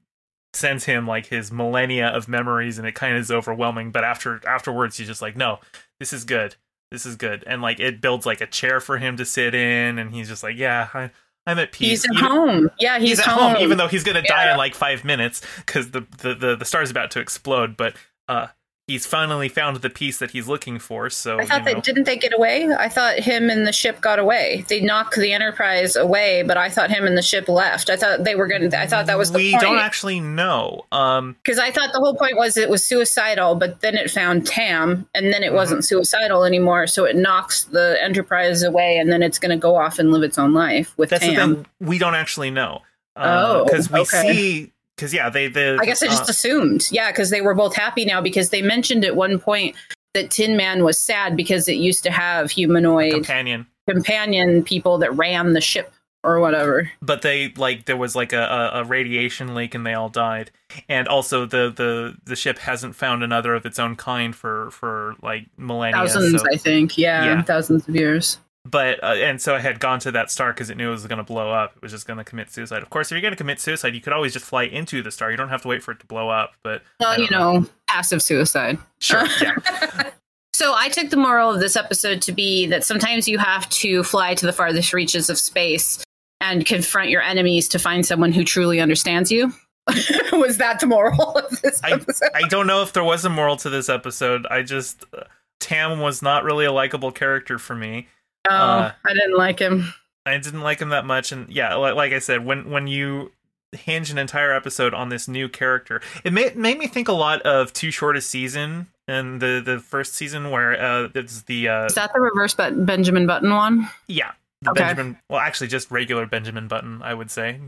sends 0.55 0.85
him 0.85 1.07
like 1.07 1.27
his 1.27 1.53
millennia 1.53 2.09
of 2.09 2.29
memories, 2.29 2.79
and 2.79 2.87
it 2.87 2.95
kind 2.95 3.15
of 3.15 3.21
is 3.21 3.31
overwhelming. 3.31 3.91
But 3.91 4.05
after 4.05 4.41
afterwards, 4.47 4.97
he's 4.97 5.07
just 5.07 5.23
like, 5.23 5.37
no, 5.37 5.61
this 5.99 6.13
is 6.13 6.25
good, 6.25 6.57
this 6.91 7.07
is 7.07 7.17
good, 7.17 7.45
and 7.47 7.63
like 7.63 7.81
it 7.81 8.01
builds 8.01 8.27
like 8.27 8.41
a 8.41 8.47
chair 8.47 8.81
for 8.81 8.99
him 8.99 9.17
to 9.17 9.25
sit 9.25 9.55
in, 9.55 9.99
and 9.99 10.13
he's 10.13 10.29
just 10.29 10.43
like, 10.43 10.57
yeah. 10.57 10.89
I, 10.95 11.11
I'm 11.47 11.59
at 11.59 11.73
peace. 11.73 12.03
He's 12.03 12.05
at 12.07 12.17
even, 12.17 12.25
home. 12.25 12.71
Yeah, 12.81 12.99
he's, 12.99 13.11
he's 13.11 13.21
at 13.21 13.27
home. 13.27 13.55
home. 13.55 13.63
even 13.63 13.77
though 13.77 13.89
he's 13.89 14.03
gonna 14.03 14.23
yeah. 14.25 14.47
die 14.47 14.51
in 14.53 14.57
like 14.57 14.75
five 14.75 15.05
minutes 15.05 15.43
because 15.59 15.91
the, 15.91 16.07
the 16.19 16.35
the 16.35 16.57
the 16.57 16.65
star's 16.65 16.91
about 16.91 17.11
to 17.13 17.21
explode. 17.21 17.77
But 17.77 17.97
uh, 18.29 18.47
he's 18.87 19.07
finally 19.07 19.49
found 19.49 19.77
the 19.79 19.91
piece 19.91 20.19
that 20.19 20.33
he's 20.33 20.47
looking 20.47 20.79
for. 20.79 21.09
So 21.11 21.39
I 21.39 21.47
thought 21.47 21.65
that 21.65 21.83
didn't 21.83 22.05
they 22.05 22.17
get 22.17 22.35
away? 22.35 22.69
I 22.73 22.89
thought 22.89 23.19
him 23.19 23.51
and 23.51 23.67
the 23.67 23.73
ship 23.73 24.01
got 24.01 24.19
away. 24.19 24.65
They 24.69 24.81
knocked 24.81 25.17
the 25.17 25.33
Enterprise 25.33 25.97
away, 25.97 26.43
but 26.43 26.57
I 26.57 26.69
thought 26.69 26.91
him 26.91 27.07
and 27.07 27.17
the 27.17 27.23
ship 27.23 27.49
left. 27.49 27.91
I 27.91 27.97
thought 27.97 28.25
they 28.25 28.35
were 28.35 28.47
going 28.47 28.69
to. 28.69 28.79
I 28.79 28.87
thought 28.87 29.07
that 29.07 29.19
was 29.19 29.33
the 29.33 29.39
we 29.39 29.53
point. 29.53 29.63
don't 29.63 29.79
actually 29.79 30.21
know. 30.21 30.85
Um, 30.93 31.37
because 31.43 31.59
I 31.59 31.71
thought 31.71 31.93
the 31.93 32.01
whole 32.01 32.15
point 32.15 32.37
was 32.37 32.57
it 32.57 32.69
was 32.69 32.85
suicidal, 32.85 33.55
but 33.55 33.81
then 33.81 33.97
it 33.97 34.11
found 34.11 34.47
Tam, 34.47 35.07
and 35.15 35.33
then 35.33 35.43
it 35.43 35.47
mm-hmm. 35.47 35.57
wasn't 35.57 35.85
suicidal 35.85 36.45
anymore. 36.45 36.87
So 36.87 37.05
it 37.05 37.17
knocks 37.17 37.65
the 37.65 37.99
Enterprise 38.03 38.63
away, 38.63 38.99
and 38.99 39.11
then 39.11 39.23
it's 39.23 39.39
going 39.39 39.51
to 39.51 39.61
go 39.61 39.77
off 39.77 39.99
and 39.99 40.11
live 40.11 40.23
its 40.23 40.39
own 40.39 40.53
life 40.53 40.93
with 40.97 41.11
That's 41.11 41.25
Tam. 41.25 41.35
The 41.35 41.55
thing. 41.57 41.67
We 41.81 41.99
don't 41.99 42.15
actually 42.15 42.51
know. 42.51 42.83
Uh, 43.17 43.45
oh, 43.47 43.65
because 43.65 43.91
we 43.91 44.01
okay. 44.01 44.33
see 44.33 44.73
because 44.97 45.13
yeah, 45.13 45.29
they 45.31 45.49
the 45.49 45.79
I 45.81 45.85
guess 45.85 46.03
I 46.03 46.07
just 46.07 46.23
uh, 46.23 46.31
assumed 46.31 46.89
yeah, 46.91 47.11
because 47.11 47.31
they 47.31 47.41
were 47.41 47.55
both 47.55 47.75
happy 47.75 48.05
now 48.05 48.21
because 48.21 48.51
they 48.51 48.63
mentioned 48.63 49.05
at 49.05 49.17
one 49.17 49.39
point 49.39 49.77
that 50.15 50.31
Tin 50.31 50.57
Man 50.57 50.85
was 50.85 50.99
sad 50.99 51.37
because 51.37 51.69
it 51.69 51.77
used 51.77 52.03
to 52.05 52.11
have 52.11 52.51
humanoid 52.51 53.13
companion 53.13 53.67
companion 53.89 54.63
people 54.63 54.99
that 54.99 55.13
ran 55.13 55.53
the 55.53 55.61
ship 55.61 55.93
or 56.23 56.41
whatever. 56.41 56.91
But 57.03 57.23
they 57.23 57.51
like 57.51 57.85
there 57.85 57.97
was 57.97 58.17
like 58.17 58.33
a, 58.33 58.71
a, 58.73 58.85
radiation 58.85 59.55
leak 59.55 59.75
and 59.75 59.87
they 59.87 59.93
all 59.93 60.09
died. 60.09 60.51
And 60.89 61.07
also 61.07 61.45
the, 61.45 61.71
the 61.71 62.17
the 62.25 62.35
ship 62.35 62.59
hasn't 62.59 62.97
found 62.97 63.23
another 63.23 63.55
of 63.55 63.67
its 63.67 63.79
own 63.79 63.95
kind 63.95 64.35
for 64.35 64.71
for 64.71 65.17
like 65.23 65.47
millennia. 65.57 65.99
Thousands, 65.99 66.41
so, 66.41 66.47
I 66.53 66.57
think. 66.57 66.97
Yeah, 66.97 67.25
yeah, 67.25 67.43
thousands 67.43 67.87
of 67.87 67.95
years 67.95 68.39
but 68.65 69.03
uh, 69.03 69.15
and 69.15 69.41
so 69.41 69.55
I 69.55 69.61
had 69.61 69.79
gone 69.79 70.01
to 70.01 70.13
that 70.13 70.31
star 70.31 70.53
because 70.53 70.71
it 70.71 70.77
knew 70.77 70.89
it 70.89 70.93
was 70.93 71.07
going 71.07 71.19
to 71.19 71.25
blow 71.25 71.51
up. 71.53 71.77
It 71.77 71.83
was 71.83 71.93
just 71.93 72.07
going 72.07 72.17
to 72.17 72.25
commit 72.25 72.51
suicide. 72.51 72.83
Of 72.83 72.91
course, 72.91 73.09
if 73.09 73.13
you're 73.13 73.21
going 73.21 73.33
to 73.33 73.37
commit 73.37 73.61
suicide, 73.61 73.95
you 73.95 74.01
could 74.01 74.13
always 74.13 74.33
just 74.33 74.45
fly 74.45 74.65
into 74.65 75.03
the 75.03 75.11
star. 75.11 75.31
You 75.31 75.37
don't 75.37 75.51
have 75.51 75.63
to 75.63 75.69
wait 75.69 75.83
for 75.83 75.93
it 75.93 76.01
to 76.01 76.07
blow 76.07 76.31
up. 76.31 76.55
But 76.63 76.83
well, 76.99 77.19
you 77.21 77.29
know, 77.31 77.59
know, 77.59 77.67
passive 77.89 78.23
suicide. 78.23 78.79
Sure. 79.01 79.25
Yeah. 79.41 80.11
so 80.55 80.73
I 80.75 80.89
took 80.89 81.11
the 81.11 81.17
moral 81.17 81.51
of 81.51 81.61
this 81.61 81.77
episode 81.77 82.23
to 82.23 82.33
be 82.33 82.67
that 82.67 82.85
sometimes 82.85 83.29
you 83.29 83.39
have 83.39 83.69
to 83.71 84.03
fly 84.03 84.35
to 84.35 84.47
the 84.47 84.53
farthest 84.53 84.93
reaches 84.95 85.29
of 85.29 85.39
space 85.39 86.03
and 86.41 86.65
confront 86.65 87.11
your 87.11 87.23
enemies 87.23 87.69
to 87.69 87.79
find 87.79 88.07
someone 88.07 88.33
who 88.33 88.45
truly 88.45 88.81
understands 88.81 89.31
you. 89.31 89.53
was 90.33 90.57
that 90.59 90.81
the 90.81 90.87
moral 90.87 91.33
of 91.33 91.61
this 91.61 91.81
episode? 91.85 92.31
I, 92.35 92.45
I 92.45 92.49
don't 92.49 92.67
know 92.67 92.83
if 92.83 92.95
there 92.95 93.05
was 93.05 93.25
a 93.25 93.31
moral 93.31 93.57
to 93.57 93.69
this 93.69 93.91
episode. 93.91 94.47
I 94.47 94.63
just 94.63 95.05
uh, 95.17 95.25
Tam 95.61 96.01
was 96.01 96.23
not 96.23 96.45
really 96.45 96.65
a 96.65 96.73
likable 96.73 97.13
character 97.13 97.59
for 97.59 97.75
me. 97.75 98.09
Oh, 98.49 98.55
uh, 98.55 98.93
I 99.05 99.13
didn't 99.15 99.37
like 99.37 99.59
him. 99.59 99.93
I 100.27 100.39
didn't 100.39 100.61
like 100.63 100.81
him 100.81 100.89
that 100.91 101.05
much, 101.05 101.33
and 101.33 101.49
yeah, 101.51 101.75
like, 101.75 101.95
like 101.95 102.13
I 102.13 102.19
said, 102.19 102.45
when 102.45 102.71
when 102.71 102.87
you 102.87 103.33
hinge 103.73 104.11
an 104.11 104.19
entire 104.19 104.53
episode 104.55 104.95
on 104.95 105.09
this 105.09 105.27
new 105.27 105.49
character. 105.49 106.01
It 106.23 106.33
made 106.33 106.57
made 106.57 106.79
me 106.79 106.87
think 106.87 107.09
a 107.09 107.13
lot 107.13 107.43
of 107.43 107.73
Too 107.73 107.91
Short 107.91 108.17
a 108.17 108.21
Season 108.21 108.87
and 109.09 109.41
the 109.41 109.61
the 109.65 109.81
first 109.81 110.15
season 110.15 110.51
where 110.51 110.81
uh 110.81 111.09
it's 111.15 111.43
the 111.43 111.69
uh 111.69 111.87
Is 111.87 111.95
that 111.97 112.13
the 112.15 112.21
reverse 112.21 112.55
but 112.55 112.87
Benjamin 112.87 113.27
Button 113.27 113.51
one? 113.53 113.89
yeah 114.07 114.31
the 114.63 114.71
Okay. 114.71 114.81
Benjamin 114.85 115.19
well 115.29 115.41
actually 115.41 115.67
just 115.67 115.91
regular 115.91 116.25
Benjamin 116.25 116.69
Button 116.69 117.03
I 117.03 117.13
would 117.15 117.31
say 117.33 117.59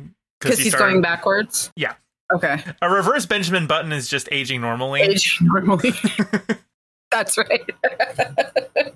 Because 0.41 0.59
he 0.59 0.65
he's 0.65 0.75
started- 0.75 0.93
going 0.93 1.03
backwards. 1.03 1.73
Yeah. 1.75 1.95
Okay. 2.33 2.63
a 2.81 2.89
reverse 2.89 3.27
Benjamin 3.27 3.67
Button 3.67 3.91
is 3.93 4.07
just 4.09 4.29
aging 4.31 4.61
normally. 4.61 5.01
Age 5.03 5.39
normally. 5.43 5.93
That's 7.11 7.37
right. 7.37 7.69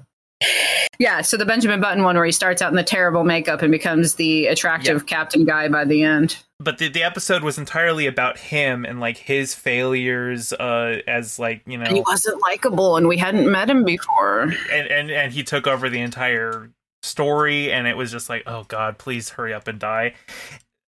yeah. 1.01 1.21
So 1.23 1.37
the 1.37 1.45
Benjamin 1.45 1.81
Button 1.81 2.05
one, 2.05 2.15
where 2.15 2.25
he 2.25 2.31
starts 2.31 2.63
out 2.63 2.71
in 2.71 2.77
the 2.77 2.85
terrible 2.85 3.25
makeup 3.25 3.63
and 3.63 3.73
becomes 3.73 4.15
the 4.15 4.47
attractive 4.47 5.07
captain 5.07 5.45
guy 5.45 5.67
by 5.67 5.85
the 5.85 6.05
end. 6.05 6.37
but 6.61 6.79
the, 6.79 6.89
the 6.89 7.03
episode 7.03 7.43
was 7.43 7.59
entirely 7.59 8.07
about 8.07 8.39
him 8.39 8.85
and 8.85 9.01
like 9.01 9.17
his 9.17 9.55
failures 9.57 10.53
uh 10.53 11.01
as 11.09 11.39
like 11.41 11.63
you 11.67 11.77
know 11.79 11.85
And 11.87 11.97
he 11.97 12.03
wasn't 12.03 12.41
likable, 12.43 12.97
and 12.97 13.09
we 13.09 13.17
hadn't 13.17 13.51
met 13.51 13.69
him 13.69 13.83
before. 13.85 14.43
and, 14.71 14.87
and 14.89 15.11
and 15.11 15.33
he 15.33 15.43
took 15.43 15.67
over 15.67 15.89
the 15.91 16.01
entire 16.01 16.71
story 17.03 17.73
and 17.73 17.87
it 17.87 17.97
was 17.97 18.13
just 18.13 18.29
like 18.29 18.43
oh 18.47 18.63
god 18.69 18.99
please 18.99 19.31
hurry 19.31 19.55
up 19.55 19.67
and 19.67 19.79
die 19.79 20.13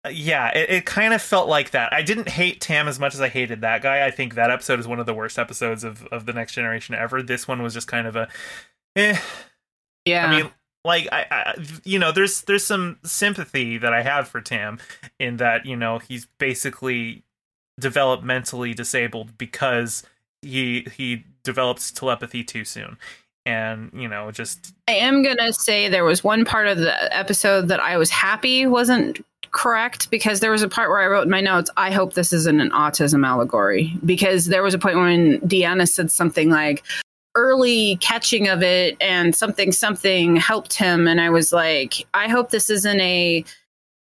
Uh, 0.06 0.10
yeah 0.10 0.50
it, 0.50 0.70
it 0.70 0.86
kind 0.86 1.14
of 1.14 1.22
felt 1.22 1.48
like 1.48 1.72
that 1.72 1.94
i 1.94 2.02
didn't 2.02 2.28
hate 2.28 2.60
tam 2.60 2.90
as 2.90 3.00
much 3.00 3.14
as 3.14 3.22
i 3.22 3.30
hated 3.30 3.62
that 3.62 3.82
guy 3.82 4.06
i 4.06 4.12
think 4.12 4.36
that 4.36 4.52
episode 4.52 4.78
is 4.78 4.86
one 4.90 5.00
of 5.00 5.06
the 5.06 5.14
worst 5.14 5.40
episodes 5.40 5.86
of, 5.86 6.06
of 6.08 6.26
the 6.26 6.34
next 6.34 6.54
generation 6.54 6.94
ever 6.96 7.24
this 7.24 7.48
one 7.48 7.64
was 7.64 7.74
just 7.74 7.88
kind 7.88 8.08
of 8.08 8.18
a 8.18 8.28
eh. 8.98 9.18
Yeah. 10.06 10.26
i 10.28 10.42
mean 10.42 10.52
like 10.84 11.08
I, 11.12 11.26
I 11.30 11.66
you 11.84 12.00
know 12.00 12.12
there's 12.12 12.42
there's 12.44 12.66
some 12.66 12.98
sympathy 13.04 13.78
that 13.78 13.94
i 13.94 14.02
have 14.02 14.28
for 14.28 14.42
tam 14.42 14.80
in 15.20 15.38
that 15.38 15.66
you 15.66 15.76
know 15.76 16.00
he's 16.00 16.26
basically 16.38 17.24
developmentally 17.80 18.76
disabled 18.76 19.38
because 19.38 20.04
he 20.42 20.88
he 20.96 21.26
develops 21.44 21.92
telepathy 21.92 22.44
too 22.44 22.66
soon 22.66 22.98
and 23.46 23.92
you 23.94 24.08
know 24.08 24.32
just 24.32 24.74
I 24.88 24.94
am 24.94 25.24
gonna 25.24 25.54
say 25.54 25.90
there 25.90 26.04
was 26.04 26.24
one 26.24 26.46
part 26.46 26.68
of 26.68 26.78
the 26.78 27.16
episode 27.16 27.68
that 27.70 27.80
I 27.80 27.98
was 27.98 28.10
happy 28.10 28.66
wasn't 28.66 29.24
correct 29.52 30.10
because 30.10 30.40
there 30.40 30.52
was 30.52 30.62
a 30.62 30.70
part 30.70 30.90
where 30.90 31.00
I 31.00 31.08
wrote 31.08 31.24
in 31.24 31.30
my 31.30 31.42
notes, 31.42 31.70
I 31.78 31.92
hope 31.92 32.14
this 32.14 32.34
isn't 32.34 32.62
an 32.62 32.72
autism 32.72 33.26
allegory. 33.26 33.94
Because 34.06 34.46
there 34.46 34.64
was 34.64 34.74
a 34.74 34.80
point 34.80 34.98
when 34.98 35.40
Deanna 35.42 35.88
said 35.88 36.12
something 36.12 36.50
like 36.50 36.84
early 37.36 37.96
catching 37.98 38.48
of 38.48 38.62
it 38.62 38.98
and 39.00 39.36
something 39.36 39.72
something 39.72 40.36
helped 40.36 40.74
him. 40.74 41.08
And 41.08 41.22
I 41.22 41.30
was 41.30 41.54
like, 41.54 42.06
I 42.14 42.28
hope 42.28 42.50
this 42.50 42.70
isn't 42.70 43.00
a 43.00 43.44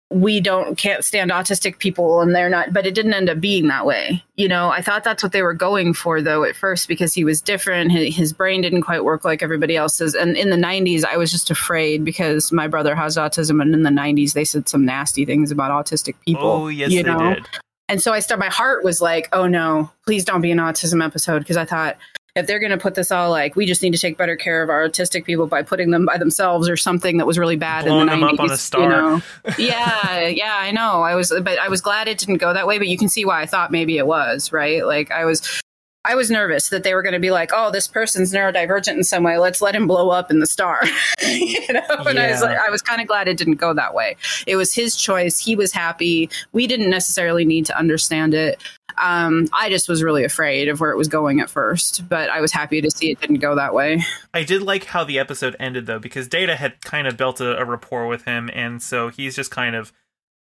we 0.08 0.40
don't 0.40 0.78
can't 0.78 1.04
stand 1.04 1.32
autistic 1.32 1.80
people 1.80 2.20
and 2.20 2.32
they're 2.32 2.48
not 2.48 2.72
but 2.72 2.86
it 2.86 2.94
didn't 2.94 3.12
end 3.12 3.28
up 3.28 3.40
being 3.40 3.66
that 3.66 3.84
way. 3.84 4.22
You 4.36 4.46
know 4.46 4.68
i 4.68 4.80
thought 4.80 5.02
that's 5.02 5.20
what 5.20 5.32
they 5.32 5.42
were 5.42 5.54
going 5.54 5.94
for 5.94 6.22
though 6.22 6.44
at 6.44 6.54
first 6.54 6.86
because 6.86 7.12
he 7.12 7.24
was 7.24 7.40
different. 7.40 7.90
His, 7.90 8.14
his 8.14 8.32
brain 8.32 8.60
didn't 8.60 8.82
quite 8.82 9.02
work 9.02 9.24
like 9.24 9.42
everybody 9.42 9.76
else's. 9.76 10.14
And 10.14 10.36
in 10.36 10.50
the 10.50 10.56
90s 10.56 11.04
i 11.04 11.16
was 11.16 11.32
just 11.32 11.50
afraid 11.50 12.04
because 12.04 12.52
my 12.52 12.68
brother 12.68 12.94
has 12.94 13.16
autism 13.16 13.60
and 13.60 13.74
in 13.74 13.82
the 13.82 13.90
90s 13.90 14.34
they 14.34 14.44
said 14.44 14.68
some 14.68 14.84
nasty 14.84 15.24
things 15.24 15.50
about 15.50 15.72
autistic 15.72 16.14
people 16.24 16.48
oh 16.48 16.68
yes 16.68 16.92
you 16.92 17.02
they 17.02 17.10
know? 17.10 17.34
did. 17.34 17.48
And 17.88 18.00
so 18.00 18.12
i 18.12 18.20
started 18.20 18.40
my 18.40 18.50
heart 18.50 18.84
was 18.84 19.00
like 19.00 19.28
oh 19.32 19.48
no 19.48 19.90
please 20.04 20.24
don't 20.24 20.40
be 20.40 20.52
an 20.52 20.58
autism 20.58 21.04
episode 21.04 21.40
because 21.40 21.56
i 21.56 21.64
thought 21.64 21.96
if 22.36 22.46
they're 22.46 22.60
going 22.60 22.70
to 22.70 22.78
put 22.78 22.94
this 22.94 23.10
all 23.10 23.30
like 23.30 23.56
we 23.56 23.66
just 23.66 23.82
need 23.82 23.92
to 23.92 23.98
take 23.98 24.16
better 24.16 24.36
care 24.36 24.62
of 24.62 24.68
our 24.68 24.86
autistic 24.88 25.24
people 25.24 25.46
by 25.46 25.62
putting 25.62 25.90
them 25.90 26.04
by 26.04 26.18
themselves 26.18 26.68
or 26.68 26.76
something 26.76 27.16
that 27.16 27.26
was 27.26 27.38
really 27.38 27.56
bad 27.56 27.86
Blowing 27.86 28.02
in 28.02 28.06
the 28.06 28.12
them 28.12 28.20
90s 28.20 28.32
up 28.34 28.40
on 28.40 28.48
a 28.48 28.52
you 28.52 28.56
star. 28.56 28.88
know? 28.88 29.22
yeah 29.58 30.20
yeah 30.28 30.56
i 30.56 30.70
know. 30.70 31.02
I 31.02 31.14
was 31.14 31.32
but 31.42 31.58
i 31.58 31.68
was 31.68 31.80
glad 31.80 32.06
it 32.08 32.18
didn't 32.18 32.36
go 32.36 32.52
that 32.52 32.66
way 32.66 32.78
but 32.78 32.88
you 32.88 32.98
can 32.98 33.08
see 33.08 33.24
why 33.24 33.42
i 33.42 33.46
thought 33.46 33.72
maybe 33.72 33.98
it 33.98 34.06
was 34.06 34.52
right? 34.52 34.86
Like 34.86 35.10
i 35.10 35.24
was 35.24 35.60
i 36.04 36.14
was 36.14 36.30
nervous 36.30 36.68
that 36.68 36.84
they 36.84 36.94
were 36.94 37.02
going 37.02 37.14
to 37.14 37.18
be 37.18 37.30
like 37.30 37.50
oh 37.54 37.70
this 37.70 37.88
person's 37.88 38.32
neurodivergent 38.32 38.94
in 38.94 39.04
some 39.04 39.22
way. 39.22 39.38
Let's 39.38 39.62
let 39.62 39.74
him 39.74 39.86
blow 39.86 40.10
up 40.10 40.30
in 40.30 40.38
the 40.40 40.46
star. 40.46 40.82
You 41.26 41.72
know? 41.72 41.80
And 42.06 42.18
i 42.18 42.30
was 42.30 42.42
like 42.42 42.58
i 42.58 42.70
was 42.70 42.82
kind 42.82 43.00
of 43.00 43.08
glad 43.08 43.26
it 43.28 43.36
didn't 43.38 43.54
go 43.54 43.72
that 43.74 43.94
way. 43.94 44.16
It 44.46 44.56
was 44.56 44.74
his 44.74 44.94
choice. 44.94 45.38
He 45.38 45.56
was 45.56 45.72
happy. 45.72 46.28
We 46.52 46.66
didn't 46.66 46.90
necessarily 46.90 47.44
need 47.44 47.66
to 47.66 47.76
understand 47.78 48.34
it 48.34 48.62
um, 48.98 49.46
i 49.52 49.68
just 49.68 49.88
was 49.88 50.02
really 50.02 50.24
afraid 50.24 50.68
of 50.68 50.80
where 50.80 50.90
it 50.90 50.96
was 50.96 51.08
going 51.08 51.40
at 51.40 51.48
first 51.50 52.08
but 52.08 52.28
i 52.30 52.40
was 52.40 52.52
happy 52.52 52.80
to 52.80 52.90
see 52.90 53.10
it 53.10 53.20
didn't 53.20 53.38
go 53.40 53.54
that 53.54 53.74
way 53.74 54.02
I 54.34 54.42
did 54.44 54.62
like 54.62 54.84
how 54.84 55.02
the 55.04 55.18
episode 55.18 55.56
ended 55.58 55.86
though, 55.86 55.98
because 55.98 56.28
Data 56.28 56.56
had 56.56 56.80
kind 56.82 57.06
of 57.06 57.16
built 57.16 57.40
a, 57.40 57.56
a 57.58 57.64
rapport 57.64 58.06
with 58.06 58.26
him, 58.26 58.50
and 58.52 58.82
so 58.82 59.08
he's 59.08 59.34
just 59.34 59.50
kind 59.50 59.74
of, 59.74 59.90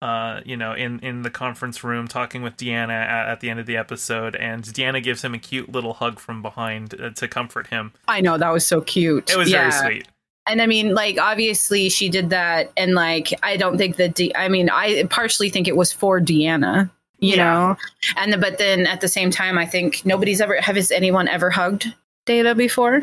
uh, 0.01 0.39
you 0.45 0.55
know, 0.55 0.71
in 0.71 0.99
in 0.99 1.23
the 1.23 1.29
conference 1.29 1.83
room 1.83 2.07
talking 2.07 2.41
with 2.41 2.55
Deanna 2.55 2.93
at, 2.93 3.27
at 3.27 3.39
the 3.41 3.49
end 3.49 3.59
of 3.59 3.65
the 3.65 3.75
episode, 3.75 4.35
and 4.37 4.63
Deanna 4.63 5.03
gives 5.03 5.21
him 5.23 5.33
a 5.33 5.37
cute 5.39 5.69
little 5.69 5.93
hug 5.93 6.19
from 6.19 6.41
behind 6.41 6.99
uh, 7.01 7.09
to 7.11 7.27
comfort 7.27 7.67
him. 7.67 7.91
i 8.07 8.21
know 8.21 8.37
that 8.37 8.49
was 8.51 8.65
so 8.65 8.79
cute 8.79 9.29
It 9.29 9.35
was 9.35 9.51
Yeah. 9.51 9.69
very 9.69 9.95
sweet. 9.95 10.07
And 10.47 10.61
I 10.61 10.65
mean, 10.67 10.93
like, 10.95 11.19
obviously 11.19 11.89
she 11.89 12.07
did 12.07 12.29
that. 12.31 12.71
And, 12.77 12.95
like, 12.95 13.31
I 13.43 13.57
don't 13.57 13.77
think 13.77 13.97
that, 13.97 14.15
De- 14.15 14.35
I 14.35 14.47
mean, 14.47 14.69
I 14.71 15.03
partially 15.09 15.49
think 15.49 15.67
it 15.67 15.75
was 15.75 15.91
for 15.91 16.19
Deanna, 16.21 16.89
you 17.21 17.35
Yeah. 17.37 17.45
know? 17.45 17.77
And, 18.17 18.33
the, 18.33 18.37
but 18.37 18.57
then 18.57 18.85
at 18.87 18.99
the 19.01 19.07
same 19.07 19.31
time, 19.31 19.57
I 19.57 19.65
think 19.65 20.05
nobody's 20.05 20.41
ever, 20.41 20.59
has 20.59 20.91
anyone 20.91 21.27
ever 21.27 21.49
hugged 21.49 21.93
Data 22.25 22.53
before? 22.53 23.01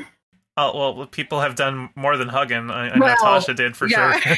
Oh 0.61 0.95
well, 0.97 1.07
people 1.07 1.41
have 1.41 1.55
done 1.55 1.89
more 1.95 2.17
than 2.17 2.29
hugging. 2.29 2.69
I, 2.71 2.89
I 2.89 2.99
Well, 2.99 3.09
know 3.11 3.15
Tasha 3.25 3.55
did 3.55 3.77
for 3.77 3.87
yeah. 3.87 4.19
sure. 4.19 4.37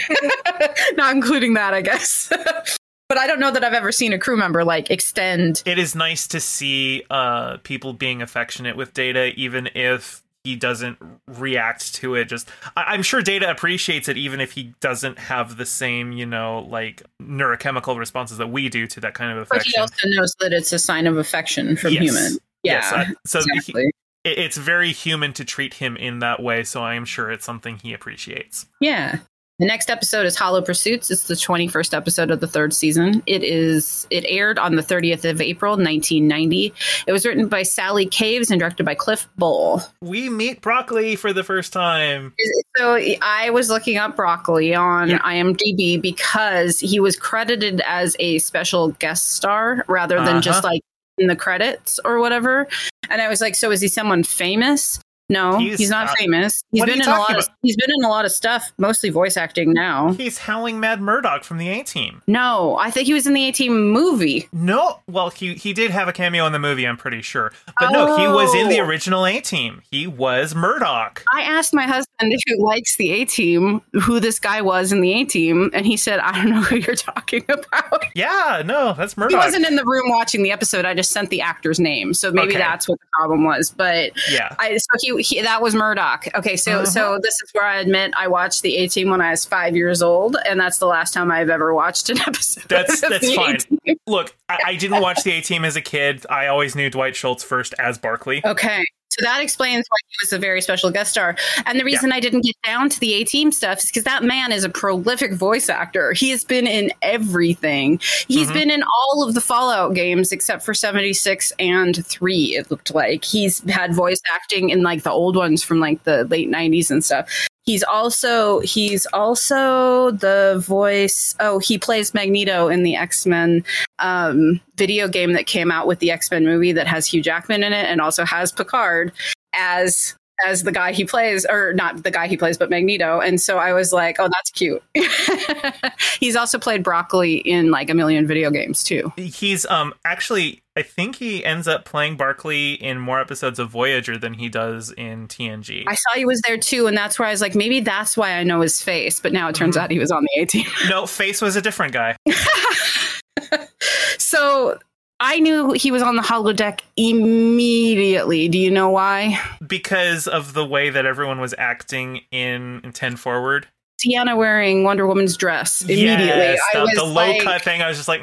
Not 0.97 1.15
including 1.17 1.55
that, 1.55 1.73
I 1.73 1.81
guess. 1.81 2.29
but 3.09 3.17
I 3.19 3.27
don't 3.27 3.41
know 3.41 3.51
that 3.51 3.65
I've 3.65 3.73
ever 3.73 3.91
seen 3.91 4.13
a 4.13 4.19
crew 4.19 4.37
member, 4.37 4.63
like, 4.63 4.91
extend. 4.91 5.63
it 5.65 5.79
is 5.79 5.95
nice 5.95 6.29
to 6.29 6.39
see 6.41 7.05
uh 7.09 7.57
people 7.63 7.95
being 7.95 8.21
affectionate 8.21 8.77
with 8.77 8.93
Data, 8.93 9.33
even 9.35 9.71
if 9.75 10.23
he 10.45 10.57
doesn't 10.57 10.99
react 11.29 11.95
to 11.97 12.15
it. 12.15 12.25
Just 12.27 12.49
I- 12.77 12.85
I'm 12.95 13.03
sure 13.03 13.21
Data 13.23 13.51
appreciates 13.51 14.09
it, 14.09 14.17
even 14.17 14.41
if 14.41 14.53
he 14.53 14.75
doesn't 14.81 15.19
have 15.19 15.57
the 15.57 15.67
same, 15.67 16.13
you 16.13 16.27
know, 16.27 16.67
like 16.71 17.03
neurochemical 17.23 17.99
responses 17.99 18.39
that 18.39 18.49
we 18.49 18.69
do 18.69 18.87
to 18.87 19.01
that 19.01 19.15
kind 19.15 19.39
of 19.39 19.49
But 19.49 19.63
he 19.63 19.77
also 19.77 19.95
knows 20.07 20.35
that 20.41 20.53
it's 20.53 20.73
a 20.73 20.79
sign 20.79 21.07
of 21.07 21.19
affection 21.19 21.77
from 21.77 21.93
Yes. 21.93 22.03
human. 22.03 22.33
Yeah. 22.63 22.73
Yes, 22.75 22.93
uh, 22.93 23.05
so 23.27 23.39
exactly. 23.41 23.85
it- 24.25 24.39
it's 24.39 24.57
very 24.57 24.93
human 24.93 25.33
to 25.35 25.45
treat 25.45 25.75
him 25.75 25.97
in 25.97 26.19
that 26.21 26.43
way. 26.43 26.63
So 26.65 26.83
I 26.83 26.95
am 26.95 27.05
sure 27.07 27.31
it's 27.31 27.45
something 27.45 27.79
he 27.83 27.93
appreciates. 27.95 28.67
Yeah. 28.81 29.19
The 29.61 29.67
next 29.67 29.91
episode 29.91 30.25
is 30.25 30.37
Hollow 30.37 30.63
Pursuits. 30.63 31.11
It's 31.11 31.25
the 31.25 31.35
21st 31.35 31.93
episode 31.95 32.31
of 32.31 32.41
the 32.41 32.47
third 32.47 32.73
season. 32.73 33.23
It 33.27 33.45
is 33.45 34.07
it 34.09 34.25
aired 34.27 34.59
on 34.59 34.77
the 34.77 34.83
30th 34.83 35.29
of 35.29 35.39
April, 35.43 35.73
1990. 35.73 36.73
It 37.07 37.13
was 37.13 37.27
written 37.27 37.47
by 37.47 37.63
Sally 37.63 38.07
Caves 38.07 38.51
and 38.51 38.59
directed 38.59 38.85
by 38.87 38.95
Cliff 38.95 39.29
Bole. 39.37 39.83
We 40.01 40.31
meet 40.31 40.63
Broccoli 40.63 41.15
for 41.15 41.35
the 41.35 41.45
first 41.45 41.75
time. 41.75 42.33
So 42.79 42.99
I 43.21 43.51
was 43.51 43.69
looking 43.69 43.99
up 43.99 44.17
Broccoli 44.17 44.75
on 44.75 45.11
Yeah. 45.11 45.19
IMDb 45.19 46.01
because 46.01 46.81
he 46.81 46.99
was 46.99 47.15
credited 47.17 47.83
as 47.87 48.17
a 48.19 48.39
special 48.39 48.89
guest 48.93 49.33
star 49.33 49.85
rather 49.89 50.17
than 50.21 50.29
Uh-huh. 50.29 50.41
just 50.41 50.65
like 50.65 50.81
in 51.19 51.27
the 51.27 51.37
credits 51.37 52.01
or 52.03 52.19
whatever. 52.19 52.67
And 53.11 53.21
I 53.21 53.29
was 53.29 53.43
like, 53.43 53.55
so 53.55 53.71
is 53.71 53.83
he 53.83 53.89
someone 53.89 54.25
famous? 54.25 55.01
No, 55.31 55.59
He's, 55.59 55.79
he's, 55.79 55.91
not 55.91 56.09
uh, 56.11 56.15
famous. 56.19 56.63
He's 56.73 56.85
been 56.85 57.01
in 57.01 57.07
a 57.09 57.11
lot 57.19 57.39
of 57.39 57.49
he's 57.63 57.77
been 57.77 57.91
in 57.91 58.05
a 58.05 58.09
lot 58.09 58.25
of 58.25 58.33
stuff, 58.33 58.73
mostly 58.79 59.11
voice 59.11 59.37
acting 59.37 59.73
now. 59.73 60.13
He's 60.13 60.39
Howling 60.39 60.81
Mad 60.81 61.01
Murdock 61.01 61.45
from 61.45 61.59
the 61.59 61.69
A 61.69 61.83
Team. 61.85 62.21
No, 62.27 62.77
I 62.79 62.91
think 62.91 63.07
he 63.07 63.15
was 63.15 63.27
in 63.27 63.33
the 63.35 63.49
A 63.49 63.53
Team 63.53 63.91
movie. 63.93 64.49
No, 64.53 65.01
well, 65.09 65.31
he 65.31 65.55
he 65.55 65.73
did 65.73 65.91
have 65.93 66.09
a 66.09 66.13
cameo 66.13 66.47
in 66.47 66.53
the 66.53 66.59
movie, 66.59 66.87
I'm 66.87 66.97
pretty 66.97 67.23
sure. 67.23 67.53
But 67.79 67.93
no, 67.93 68.17
he 68.19 68.27
was 68.27 68.55
in 68.55 68.69
the 68.69 68.81
Oh. 68.81 68.85
original 68.87 69.25
A 69.27 69.41
Team. 69.41 69.83
He 69.91 70.07
was 70.07 70.55
Murdock. 70.55 71.25
I 71.33 71.43
asked 71.43 71.73
my 71.73 71.85
husband 71.87 72.35
who 72.49 72.65
likes 72.67 72.97
the 72.97 73.13
A 73.13 73.25
Team 73.25 73.81
who 74.03 74.19
this 74.21 74.39
guy 74.41 74.61
was 74.61 74.91
in 74.93 75.01
the 75.01 75.13
A 75.13 75.25
Team, 75.25 75.71
and 75.73 75.87
he 75.87 75.97
said, 75.97 76.19
"I 76.19 76.33
don't 76.33 76.51
know 76.51 76.63
who 76.63 76.77
you're 76.77 76.97
talking 76.97 77.45
about." 77.49 78.05
Yeah, 78.15 78.63
no, 78.65 78.95
that's 78.95 79.17
Murdock. 79.17 79.31
He 79.31 79.37
wasn't 79.37 79.65
in 79.67 79.77
the 79.77 79.85
room 79.85 80.11
watching 80.11 80.43
the 80.43 80.51
episode. 80.51 80.85
I 80.85 80.95
just 80.95 81.13
sent 81.13 81.31
the 81.31 81.41
actor's 81.41 81.79
name, 81.79 82.15
so 82.15 82.33
maybe 82.33 82.49
Okay. 82.51 82.59
that's 82.59 82.89
what 82.89 82.99
the 82.99 83.07
problem 83.15 83.45
was. 83.45 83.71
But 83.71 84.13
yeah. 84.31 84.55
I 84.59 84.77
so 84.77 84.87
he, 85.01 85.20
he 85.21 85.41
that 85.43 85.63
was 85.63 85.75
Murdock. 85.75 86.27
Okay, 86.35 86.57
so 86.57 86.73
Uh-huh. 86.73 86.85
so 86.87 87.19
this 87.23 87.35
is 87.43 87.51
where 87.53 87.65
I 87.65 87.81
admit 87.81 88.13
I 88.17 88.29
watched 88.29 88.63
the 88.63 88.77
A 88.79 88.89
Team 88.89 89.11
when 89.11 89.21
I 89.21 89.31
was 89.31 89.45
five 89.45 89.77
years 89.77 90.03
old, 90.03 90.37
and 90.47 90.59
that's 90.59 90.79
the 90.79 90.87
last 90.87 91.15
time 91.15 91.31
I've 91.31 91.51
ever 91.51 91.73
watched 91.75 92.11
an 92.11 92.19
episode. 92.27 92.65
That's- 92.69 93.01
that's 93.01 93.35
fine. 93.35 93.59
Look, 94.07 94.35
I, 94.49 94.59
I 94.67 94.77
didn't 94.77 95.01
watch 95.01 95.23
the 95.23 95.33
A 95.33 95.41
Team 95.41 95.65
as 95.65 95.77
a 95.77 95.81
kid. 95.83 96.27
I 96.29 96.47
always 96.49 96.75
knew 96.75 96.91
Dwight 96.91 97.15
Schultz 97.17 97.43
first 97.45 97.75
as 97.79 97.99
Barclay. 97.99 98.43
Okay. 98.45 98.85
So 99.11 99.25
that 99.25 99.43
explains 99.43 99.87
why 99.89 99.97
he 100.09 100.17
was 100.25 100.33
a 100.33 100.39
very 100.39 100.63
special 100.63 100.91
guest 100.91 101.11
star. 101.11 101.37
And 101.67 101.79
the 101.81 101.85
reason 101.85 102.13
I 102.13 102.21
didn't 102.21 102.43
get 102.43 102.55
down 102.65 102.89
to 102.91 103.01
the 103.01 103.15
A 103.15 103.25
team 103.25 103.51
stuff 103.51 103.81
is 103.81 103.87
because 103.87 104.05
that 104.05 104.23
man 104.23 104.53
is 104.53 104.63
a 104.65 104.69
prolific 104.69 105.35
voice 105.35 105.69
actor. 105.69 106.13
He 106.13 106.31
has 106.31 106.45
been 106.45 106.67
in 106.67 106.93
everything. 107.03 108.01
He's 108.29 108.49
Mhm. 108.49 108.55
been 108.55 108.71
in 108.71 108.83
all 108.83 109.27
of 109.27 109.35
the 109.35 109.41
Fallout 109.41 109.95
games 109.95 110.31
except 110.31 110.65
for 110.65 110.75
76 110.75 111.53
and 111.59 112.07
3, 112.07 112.55
it 112.57 112.71
looked 112.71 112.95
like. 112.95 113.25
He's 113.25 113.61
had 113.69 113.95
voice 113.95 114.21
acting 114.33 114.71
in 114.71 114.83
like 114.83 115.03
the 115.03 115.11
old 115.11 115.35
ones 115.37 115.63
from 115.63 115.81
like 115.81 116.03
the 116.05 116.25
late 116.25 116.49
90s 116.49 116.91
and 116.91 117.05
stuff. 117.05 117.29
He's 117.71 117.85
also 117.85 118.59
he's 118.63 119.07
also 119.13 120.11
the 120.11 120.61
voice. 120.67 121.37
Oh, 121.39 121.61
he 121.61 121.79
plays 121.79 122.13
Magneto 122.13 122.67
in 122.67 122.83
the 122.83 122.97
X 122.97 123.27
Men 123.27 123.65
um, 124.01 124.61
video 124.75 125.07
game 125.07 125.35
that 125.35 125.47
came 125.47 125.71
out 125.71 125.87
with 125.87 126.01
the 126.01 126.11
X 126.11 126.33
Men 126.33 126.45
movie 126.45 126.73
that 126.73 126.89
has 126.89 127.07
Hugh 127.07 127.23
Jackman 127.23 127.63
in 127.63 127.73
it, 127.73 127.85
and 127.87 128.01
also 128.01 128.25
has 128.25 128.51
Picard 128.51 129.13
as 129.55 130.17
as 130.47 130.63
the 130.63 130.73
guy 130.73 130.93
he 130.93 131.05
plays, 131.05 131.47
or 131.47 131.73
not 131.73 132.03
the 132.03 132.11
guy 132.11 132.27
he 132.27 132.37
plays, 132.37 132.59
but 132.59 132.71
Magneto. 132.71 133.21
And 133.21 133.41
so 133.41 133.59
I 133.59 133.73
was 133.73 133.93
like, 133.93 134.17
oh, 134.19 134.29
that's 134.29 134.51
cute. 134.51 134.83
He's 136.21 136.37
also 136.37 136.59
played 136.59 136.83
Broccoli 136.83 137.37
in 137.37 137.71
like 137.71 137.91
a 137.91 137.95
million 137.95 138.27
video 138.27 138.51
games 138.51 138.83
too. 138.85 139.13
He's 139.17 139.67
um 139.67 139.95
actually 140.05 140.63
I 140.77 140.83
think 140.83 141.17
he 141.17 141.45
ends 141.45 141.67
up 141.67 141.85
playing 141.85 142.17
Barclay 142.17 142.73
in 142.73 142.99
more 142.99 143.21
episodes 143.21 143.59
of 143.59 143.71
Voyager 143.71 144.17
than 144.17 144.35
he 144.35 144.49
does 144.49 144.93
in 144.93 145.27
TNG. 145.27 145.85
I 145.87 145.95
saw 145.95 146.15
he 146.15 146.25
was 146.25 146.41
there 146.47 146.57
too, 146.57 146.87
and 146.87 146.97
that's 146.97 147.19
where 147.19 147.29
I 147.29 147.33
was 147.33 147.41
like, 147.41 147.55
maybe 147.55 147.81
that's 147.81 148.17
why 148.17 148.33
I 148.33 148.45
know 148.45 148.61
his 148.61 148.81
face. 148.81 149.21
But 149.21 149.33
now 149.33 149.49
it 149.49 149.55
turns 149.55 149.77
mm-hmm. 149.77 149.85
out 149.85 149.91
he 149.91 149.99
was 149.99 150.11
on 150.13 150.23
the 150.23 150.43
A 150.43 150.47
team. 150.47 150.67
no, 150.89 151.07
face 151.07 151.43
was 151.43 151.57
a 151.57 151.61
different 151.61 151.93
guy. 151.93 152.17
so 154.19 154.79
I 155.21 155.39
knew 155.39 155.73
he 155.73 155.91
was 155.91 156.03
on 156.03 156.17
the 156.17 156.23
holodeck 156.23 156.81
immediately. 156.97 158.49
Do 158.49 158.59
you 158.59 158.71
know 158.71 158.89
why? 158.89 159.39
Because 159.65 160.27
of 160.27 160.55
the 160.55 160.65
way 160.65 160.89
that 160.89 161.05
everyone 161.05 161.41
was 161.41 161.55
acting 161.59 162.23
in, 162.31 162.81
in 162.83 162.93
10 162.93 163.17
Forward. 163.17 163.69
Deanna 164.05 164.37
wearing 164.37 164.85
Wonder 164.85 165.07
Woman's 165.07 165.37
dress 165.37 165.83
immediately. 165.83 166.27
Yes, 166.27 166.61
the, 166.73 166.93
the 166.95 167.05
low 167.05 167.15
like, 167.15 167.43
cut 167.43 167.63
thing. 167.63 167.83
I 167.83 167.89
was 167.89 167.97
just 167.97 168.09
like, 168.09 168.21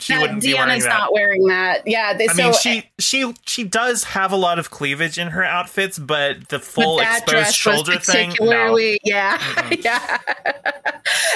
she 0.00 0.16
wouldn't 0.18 0.42
Deanna's 0.42 0.44
be 0.44 0.54
wearing 0.54 0.80
that. 0.80 0.88
not 0.88 1.12
wearing 1.12 1.46
that. 1.46 1.86
Yeah, 1.86 2.12
they, 2.12 2.28
I 2.28 2.32
so, 2.32 2.42
mean, 2.44 2.52
she 2.54 2.90
she 2.98 3.34
she 3.46 3.64
does 3.64 4.04
have 4.04 4.32
a 4.32 4.36
lot 4.36 4.58
of 4.58 4.70
cleavage 4.70 5.18
in 5.18 5.28
her 5.28 5.44
outfits, 5.44 5.98
but 5.98 6.48
the 6.48 6.58
full 6.58 6.98
but 6.98 7.06
exposed 7.06 7.54
shoulder 7.54 7.98
thing, 7.98 8.34
no. 8.40 8.76
Yeah, 9.04 9.40
yeah. 9.78 10.18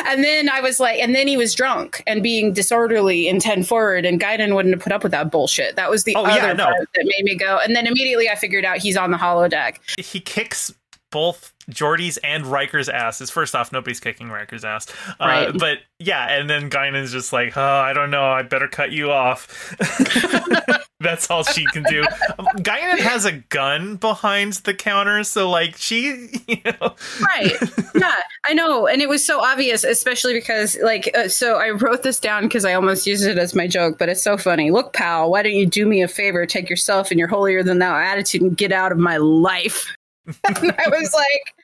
and 0.07 0.25
then 0.25 0.49
I 0.49 0.61
was 0.61 0.81
like, 0.81 0.99
and 1.01 1.15
then 1.15 1.27
he 1.27 1.37
was 1.37 1.55
drunk 1.55 2.03
and 2.07 2.23
being 2.23 2.53
disorderly 2.53 3.29
in 3.29 3.39
ten 3.39 3.63
forward, 3.63 4.05
and 4.05 4.21
Guinan 4.21 4.55
wouldn't 4.55 4.75
have 4.75 4.83
put 4.83 4.93
up 4.93 5.03
with 5.03 5.13
that 5.13 5.31
bullshit. 5.31 5.77
That 5.77 5.91
was 5.91 6.05
the 6.05 6.15
oh, 6.17 6.25
other 6.25 6.49
yeah, 6.49 6.53
no. 6.53 6.65
part 6.65 6.89
that 6.95 7.05
made 7.17 7.25
me 7.25 7.37
go. 7.37 7.59
And 7.63 7.75
then 7.75 7.87
immediately 7.87 8.29
I 8.29 8.35
figured 8.35 8.65
out 8.65 8.79
he's 8.79 8.97
on 8.97 9.11
the 9.11 9.17
holodeck. 9.17 9.79
He 9.99 10.21
kicks 10.21 10.73
both 11.15 11.53
Geordi's 11.71 12.17
and 12.19 12.45
Riker's 12.45 12.89
asses. 12.89 13.31
First 13.31 13.55
off, 13.55 13.71
nobody's 13.71 14.01
kicking 14.01 14.31
Riker's 14.31 14.65
ass. 14.65 14.89
Uh, 15.09 15.15
right. 15.21 15.57
But 15.57 15.79
yeah, 16.01 16.27
and 16.37 16.51
then 16.51 16.69
Guinan's 16.69 17.13
just 17.13 17.33
like, 17.33 17.57
oh, 17.57 17.63
I 17.63 17.93
don't 17.93 18.11
know, 18.11 18.25
I 18.25 18.43
better 18.43 18.67
cut 18.67 18.91
you 18.91 19.13
off. 19.13 19.77
That's 21.01 21.31
all 21.31 21.45
she 21.45 21.65
can 21.67 21.85
do. 21.85 22.03
Um, 22.37 22.47
Guinan 22.57 22.99
has 22.99 23.25
a 23.27 23.33
gun 23.33 23.95
behind 23.95 24.55
the 24.55 24.75
counter, 24.75 25.23
so 25.23 25.49
like 25.49 25.77
she, 25.77 26.31
you 26.49 26.61
know. 26.65 26.97
Right. 27.21 27.53
Yeah, 27.95 28.17
I 28.45 28.55
know. 28.55 28.89
And 28.89 29.01
it 29.01 29.09
was 29.09 29.25
so 29.25 29.41
obvious, 29.41 29.85
especially 29.85 30.35
because 30.35 30.77
like, 30.83 31.17
uh, 31.17 31.29
so 31.29 31.59
I 31.59 31.71
wrote 31.71 32.03
this 32.03 32.19
down 32.19 32.43
because 32.43 32.65
I 32.65 32.75
almost 32.75 33.07
used 33.07 33.25
it 33.25 33.39
as 33.39 33.55
my 33.55 33.69
joke, 33.69 34.01
but 34.01 34.09
it's 34.09 34.23
so 34.23 34.37
funny. 34.37 34.73
Look, 34.73 34.95
pal, 34.95 35.31
why 35.31 35.45
don't 35.45 35.55
you 35.55 35.67
do 35.67 35.87
me 35.87 36.03
a 36.03 36.09
favor, 36.09 36.45
take 36.45 36.69
yourself 36.69 37.13
and 37.13 37.21
your 37.21 37.29
holier 37.29 37.63
than 37.63 37.79
thou 37.79 37.97
attitude 37.97 38.43
and 38.43 38.57
get 38.57 38.73
out 38.73 38.91
of 38.91 38.99
my 38.99 39.19
life? 39.19 39.95
and 40.45 40.73
I 40.79 40.89
was 40.89 41.13
like, 41.13 41.55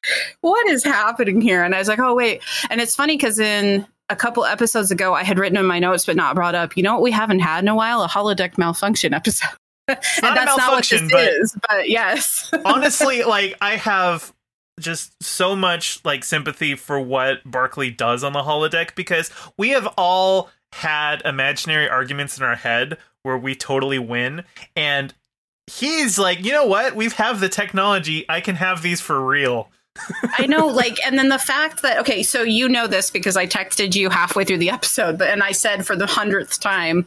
what 0.40 0.68
is 0.68 0.84
happening 0.84 1.40
here? 1.40 1.62
And 1.62 1.74
I 1.74 1.78
was 1.78 1.88
like, 1.88 1.98
oh, 1.98 2.14
wait. 2.14 2.42
And 2.68 2.80
it's 2.80 2.94
funny 2.94 3.16
because 3.16 3.38
in 3.38 3.86
a 4.08 4.16
couple 4.16 4.44
episodes 4.44 4.90
ago, 4.90 5.14
I 5.14 5.22
had 5.22 5.38
written 5.38 5.56
in 5.56 5.66
my 5.66 5.78
notes 5.78 6.06
but 6.06 6.16
not 6.16 6.34
brought 6.34 6.54
up, 6.54 6.76
you 6.76 6.82
know 6.82 6.94
what 6.94 7.02
we 7.02 7.10
haven't 7.10 7.40
had 7.40 7.64
in 7.64 7.68
a 7.68 7.74
while? 7.74 8.02
A 8.02 8.08
holodeck 8.08 8.58
malfunction 8.58 9.14
episode. 9.14 9.48
and 9.88 9.98
that's 10.22 10.56
not 10.56 10.72
what 10.72 10.88
this 10.88 11.10
but 11.10 11.20
is, 11.20 11.56
but 11.68 11.88
yes. 11.88 12.50
honestly, 12.64 13.22
like, 13.22 13.56
I 13.60 13.76
have 13.76 14.32
just 14.78 15.20
so 15.22 15.54
much 15.54 16.02
like 16.04 16.24
sympathy 16.24 16.74
for 16.74 17.00
what 17.00 17.38
Barclay 17.44 17.90
does 17.90 18.24
on 18.24 18.32
the 18.32 18.42
holodeck 18.42 18.94
because 18.94 19.30
we 19.58 19.70
have 19.70 19.86
all 19.98 20.50
had 20.72 21.22
imaginary 21.22 21.88
arguments 21.88 22.38
in 22.38 22.44
our 22.44 22.54
head 22.54 22.96
where 23.22 23.36
we 23.36 23.54
totally 23.54 23.98
win 23.98 24.44
and 24.74 25.12
he's 25.70 26.18
like, 26.18 26.44
you 26.44 26.52
know 26.52 26.66
what? 26.66 26.94
We 26.94 27.08
have 27.10 27.40
the 27.40 27.48
technology. 27.48 28.24
I 28.28 28.40
can 28.40 28.56
have 28.56 28.82
these 28.82 29.00
for 29.00 29.24
real. 29.24 29.68
I 30.38 30.46
know, 30.46 30.66
like, 30.66 30.98
and 31.06 31.18
then 31.18 31.28
the 31.28 31.38
fact 31.38 31.82
that 31.82 31.98
okay, 31.98 32.22
so 32.22 32.42
you 32.42 32.68
know 32.68 32.86
this 32.86 33.10
because 33.10 33.36
I 33.36 33.46
texted 33.46 33.94
you 33.94 34.08
halfway 34.08 34.44
through 34.44 34.58
the 34.58 34.70
episode, 34.70 35.20
and 35.20 35.42
I 35.42 35.52
said 35.52 35.84
for 35.84 35.96
the 35.96 36.06
hundredth 36.06 36.60
time, 36.60 37.06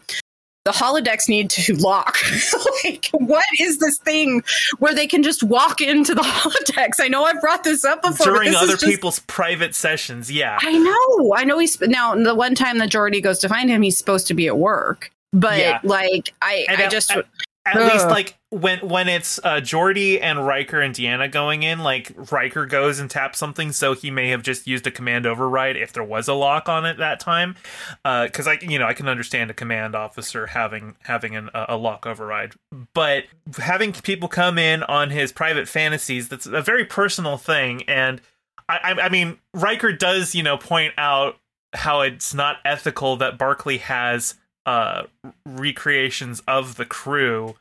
the 0.65 0.71
holodecks 0.71 1.27
need 1.27 1.49
to 1.51 1.75
lock. 1.75 2.17
like, 2.83 3.09
what 3.13 3.45
is 3.59 3.79
this 3.79 3.97
thing 3.99 4.43
where 4.79 4.93
they 4.93 5.07
can 5.07 5.23
just 5.23 5.43
walk 5.43 5.81
into 5.81 6.13
the 6.13 6.21
holodecks? 6.23 6.99
I 6.99 7.07
know 7.07 7.23
I've 7.23 7.41
brought 7.41 7.63
this 7.63 7.83
up 7.83 8.01
before 8.01 8.27
during 8.27 8.53
other 8.53 8.73
just... 8.73 8.85
people's 8.85 9.19
private 9.19 9.75
sessions. 9.75 10.29
Yeah, 10.31 10.59
I 10.61 10.77
know. 10.77 11.35
I 11.35 11.45
know 11.45 11.59
he's 11.59 11.79
now 11.81 12.15
the 12.15 12.35
one 12.35 12.53
time 12.53 12.77
that 12.79 12.89
Geordi 12.89 13.23
goes 13.23 13.39
to 13.39 13.49
find 13.49 13.69
him, 13.69 13.81
he's 13.81 13.97
supposed 13.97 14.27
to 14.27 14.33
be 14.33 14.47
at 14.47 14.57
work. 14.57 15.09
But 15.31 15.57
yeah. 15.57 15.79
like, 15.83 16.33
I, 16.43 16.65
and 16.69 16.79
I 16.79 16.89
just 16.89 17.11
at 17.11 17.25
Ugh. 17.65 17.93
least 17.93 18.07
like 18.07 18.37
when 18.49 18.79
when 18.79 19.07
it's 19.07 19.39
uh 19.39 19.61
Geordi 19.61 20.19
and 20.21 20.45
Riker 20.45 20.81
and 20.81 20.93
Deanna 20.93 21.31
going 21.31 21.63
in, 21.63 21.79
like 21.79 22.11
Riker 22.31 22.65
goes 22.65 22.99
and 22.99 23.09
taps 23.09 23.39
something, 23.39 23.71
so 23.71 23.93
he 23.93 24.11
may 24.11 24.29
have 24.29 24.43
just 24.43 24.67
used 24.67 24.85
a 24.85 24.91
command 24.91 25.25
override 25.25 25.77
if 25.77 25.93
there 25.93 26.03
was 26.03 26.27
a 26.27 26.33
lock 26.33 26.67
on 26.67 26.85
it 26.85 26.97
that 26.97 27.21
time. 27.21 27.55
Uh, 28.03 28.25
because 28.25 28.47
I 28.47 28.59
you 28.61 28.77
know 28.77 28.85
I 28.85 28.93
can 28.93 29.07
understand 29.07 29.49
a 29.49 29.53
command 29.53 29.95
officer 29.95 30.47
having 30.47 30.97
having 31.03 31.35
an, 31.37 31.49
a 31.53 31.77
lock 31.77 32.05
override, 32.05 32.53
but 32.93 33.25
having 33.57 33.93
people 33.93 34.27
come 34.27 34.57
in 34.57 34.83
on 34.83 35.09
his 35.09 35.31
private 35.31 35.69
fantasies 35.69 36.27
that's 36.27 36.45
a 36.45 36.61
very 36.61 36.83
personal 36.83 37.37
thing, 37.37 37.83
and 37.83 38.19
I 38.67 38.77
I, 38.83 39.01
I 39.03 39.09
mean 39.09 39.37
Riker 39.53 39.93
does 39.93 40.35
you 40.35 40.43
know 40.43 40.57
point 40.57 40.93
out 40.97 41.37
how 41.73 42.01
it's 42.01 42.33
not 42.33 42.57
ethical 42.65 43.15
that 43.17 43.37
Barclay 43.37 43.77
has 43.77 44.35
uh 44.65 45.03
recreations 45.45 46.41
of 46.47 46.75
the 46.75 46.85
crew 46.85 47.55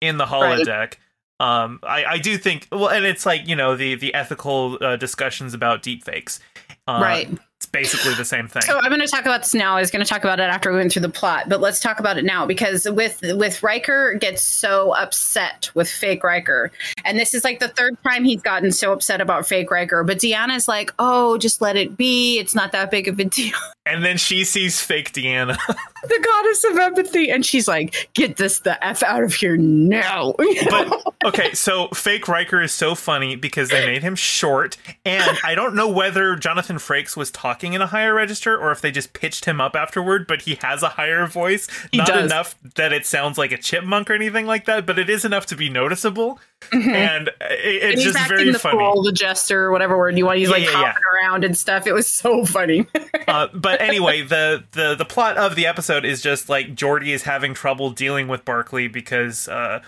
in 0.00 0.18
the 0.18 0.26
holodeck. 0.26 0.66
Right. 0.68 0.96
Um, 1.40 1.78
I, 1.84 2.04
I 2.04 2.18
do 2.18 2.36
think 2.36 2.66
well, 2.72 2.88
and 2.88 3.04
it's 3.04 3.24
like 3.24 3.46
you 3.46 3.54
know 3.54 3.76
the 3.76 3.94
the 3.94 4.12
ethical 4.12 4.76
uh, 4.80 4.96
discussions 4.96 5.54
about 5.54 5.84
deepfakes, 5.84 6.40
uh, 6.88 6.98
right? 7.00 7.28
It's 7.58 7.66
basically 7.66 8.14
the 8.14 8.24
same 8.24 8.48
thing. 8.48 8.62
So 8.62 8.78
I'm 8.78 8.88
going 8.88 9.00
to 9.00 9.06
talk 9.08 9.22
about 9.22 9.42
this 9.42 9.54
now. 9.54 9.76
I 9.76 9.80
was 9.80 9.90
going 9.90 10.04
to 10.04 10.08
talk 10.08 10.22
about 10.22 10.38
it 10.38 10.44
after 10.44 10.70
we 10.70 10.78
went 10.78 10.92
through 10.92 11.02
the 11.02 11.08
plot, 11.08 11.48
but 11.48 11.60
let's 11.60 11.80
talk 11.80 11.98
about 11.98 12.16
it 12.16 12.24
now 12.24 12.46
because 12.46 12.88
with 12.90 13.20
with 13.22 13.62
Riker 13.62 14.14
gets 14.14 14.42
so 14.42 14.96
upset 14.96 15.70
with 15.74 15.88
fake 15.88 16.24
Riker, 16.24 16.72
and 17.04 17.18
this 17.20 17.34
is 17.34 17.44
like 17.44 17.60
the 17.60 17.68
third 17.68 17.96
time 18.02 18.24
he's 18.24 18.42
gotten 18.42 18.72
so 18.72 18.92
upset 18.92 19.20
about 19.20 19.46
fake 19.46 19.70
Riker. 19.70 20.02
But 20.02 20.18
Deanna's 20.18 20.66
like, 20.66 20.92
"Oh, 20.98 21.38
just 21.38 21.60
let 21.60 21.76
it 21.76 21.96
be. 21.96 22.40
It's 22.40 22.54
not 22.54 22.72
that 22.72 22.90
big 22.90 23.06
of 23.06 23.20
a 23.20 23.24
deal." 23.26 23.54
And 23.88 24.04
then 24.04 24.18
she 24.18 24.44
sees 24.44 24.80
fake 24.80 25.12
Deanna, 25.12 25.56
the 26.02 26.20
goddess 26.22 26.64
of 26.64 26.78
empathy, 26.78 27.30
and 27.30 27.44
she's 27.44 27.66
like, 27.66 28.10
"Get 28.14 28.36
this 28.36 28.60
the 28.60 28.82
f 28.84 29.02
out 29.02 29.22
of 29.22 29.32
here 29.34 29.56
now." 29.56 30.34
but 30.70 31.02
okay, 31.24 31.52
so 31.54 31.88
fake 31.88 32.28
Riker 32.28 32.60
is 32.60 32.72
so 32.72 32.94
funny 32.94 33.34
because 33.36 33.70
they 33.70 33.86
made 33.86 34.02
him 34.02 34.14
short, 34.14 34.76
and 35.04 35.38
I 35.42 35.54
don't 35.54 35.74
know 35.74 35.88
whether 35.88 36.36
Jonathan 36.36 36.76
Frakes 36.76 37.16
was 37.16 37.30
talking 37.30 37.72
in 37.72 37.80
a 37.80 37.86
higher 37.86 38.14
register 38.14 38.58
or 38.58 38.72
if 38.72 38.80
they 38.80 38.90
just 38.90 39.12
pitched 39.14 39.46
him 39.46 39.60
up 39.60 39.74
afterward, 39.74 40.26
but 40.26 40.42
he 40.42 40.56
has 40.56 40.82
a 40.82 40.90
higher 40.90 41.26
voice. 41.26 41.66
He 41.90 41.98
Not 41.98 42.08
does. 42.08 42.24
enough 42.26 42.54
that 42.76 42.92
it 42.92 43.06
sounds 43.06 43.38
like 43.38 43.52
a 43.52 43.58
chipmunk 43.58 44.10
or 44.10 44.14
anything 44.14 44.46
like 44.46 44.66
that, 44.66 44.84
but 44.86 44.98
it 44.98 45.08
is 45.08 45.24
enough 45.24 45.46
to 45.46 45.56
be 45.56 45.70
noticeable. 45.70 46.38
Mm-hmm. 46.60 46.90
And 46.90 47.28
it, 47.28 47.34
it's 47.40 48.04
and 48.04 48.14
just 48.14 48.28
very 48.28 48.50
the 48.50 48.58
funny. 48.58 48.78
Fool, 48.78 49.02
the 49.02 49.12
jester, 49.12 49.70
whatever 49.70 49.96
word 49.96 50.18
you 50.18 50.26
want. 50.26 50.38
He's 50.38 50.48
yeah, 50.48 50.54
like 50.54 50.64
yeah, 50.64 50.70
hopping 50.72 51.02
yeah. 51.12 51.28
around 51.28 51.44
and 51.44 51.56
stuff. 51.56 51.86
It 51.86 51.92
was 51.92 52.06
so 52.06 52.44
funny. 52.44 52.86
uh, 53.28 53.48
but 53.54 53.80
anyway, 53.80 54.22
the, 54.22 54.64
the 54.72 54.94
the 54.94 55.04
plot 55.04 55.36
of 55.36 55.54
the 55.56 55.66
episode 55.66 56.04
is 56.04 56.20
just 56.20 56.48
like 56.48 56.74
Geordi 56.74 57.08
is 57.08 57.22
having 57.22 57.54
trouble 57.54 57.90
dealing 57.90 58.28
with 58.28 58.44
Barclay 58.44 58.88
because 58.88 59.48
uh, 59.48 59.80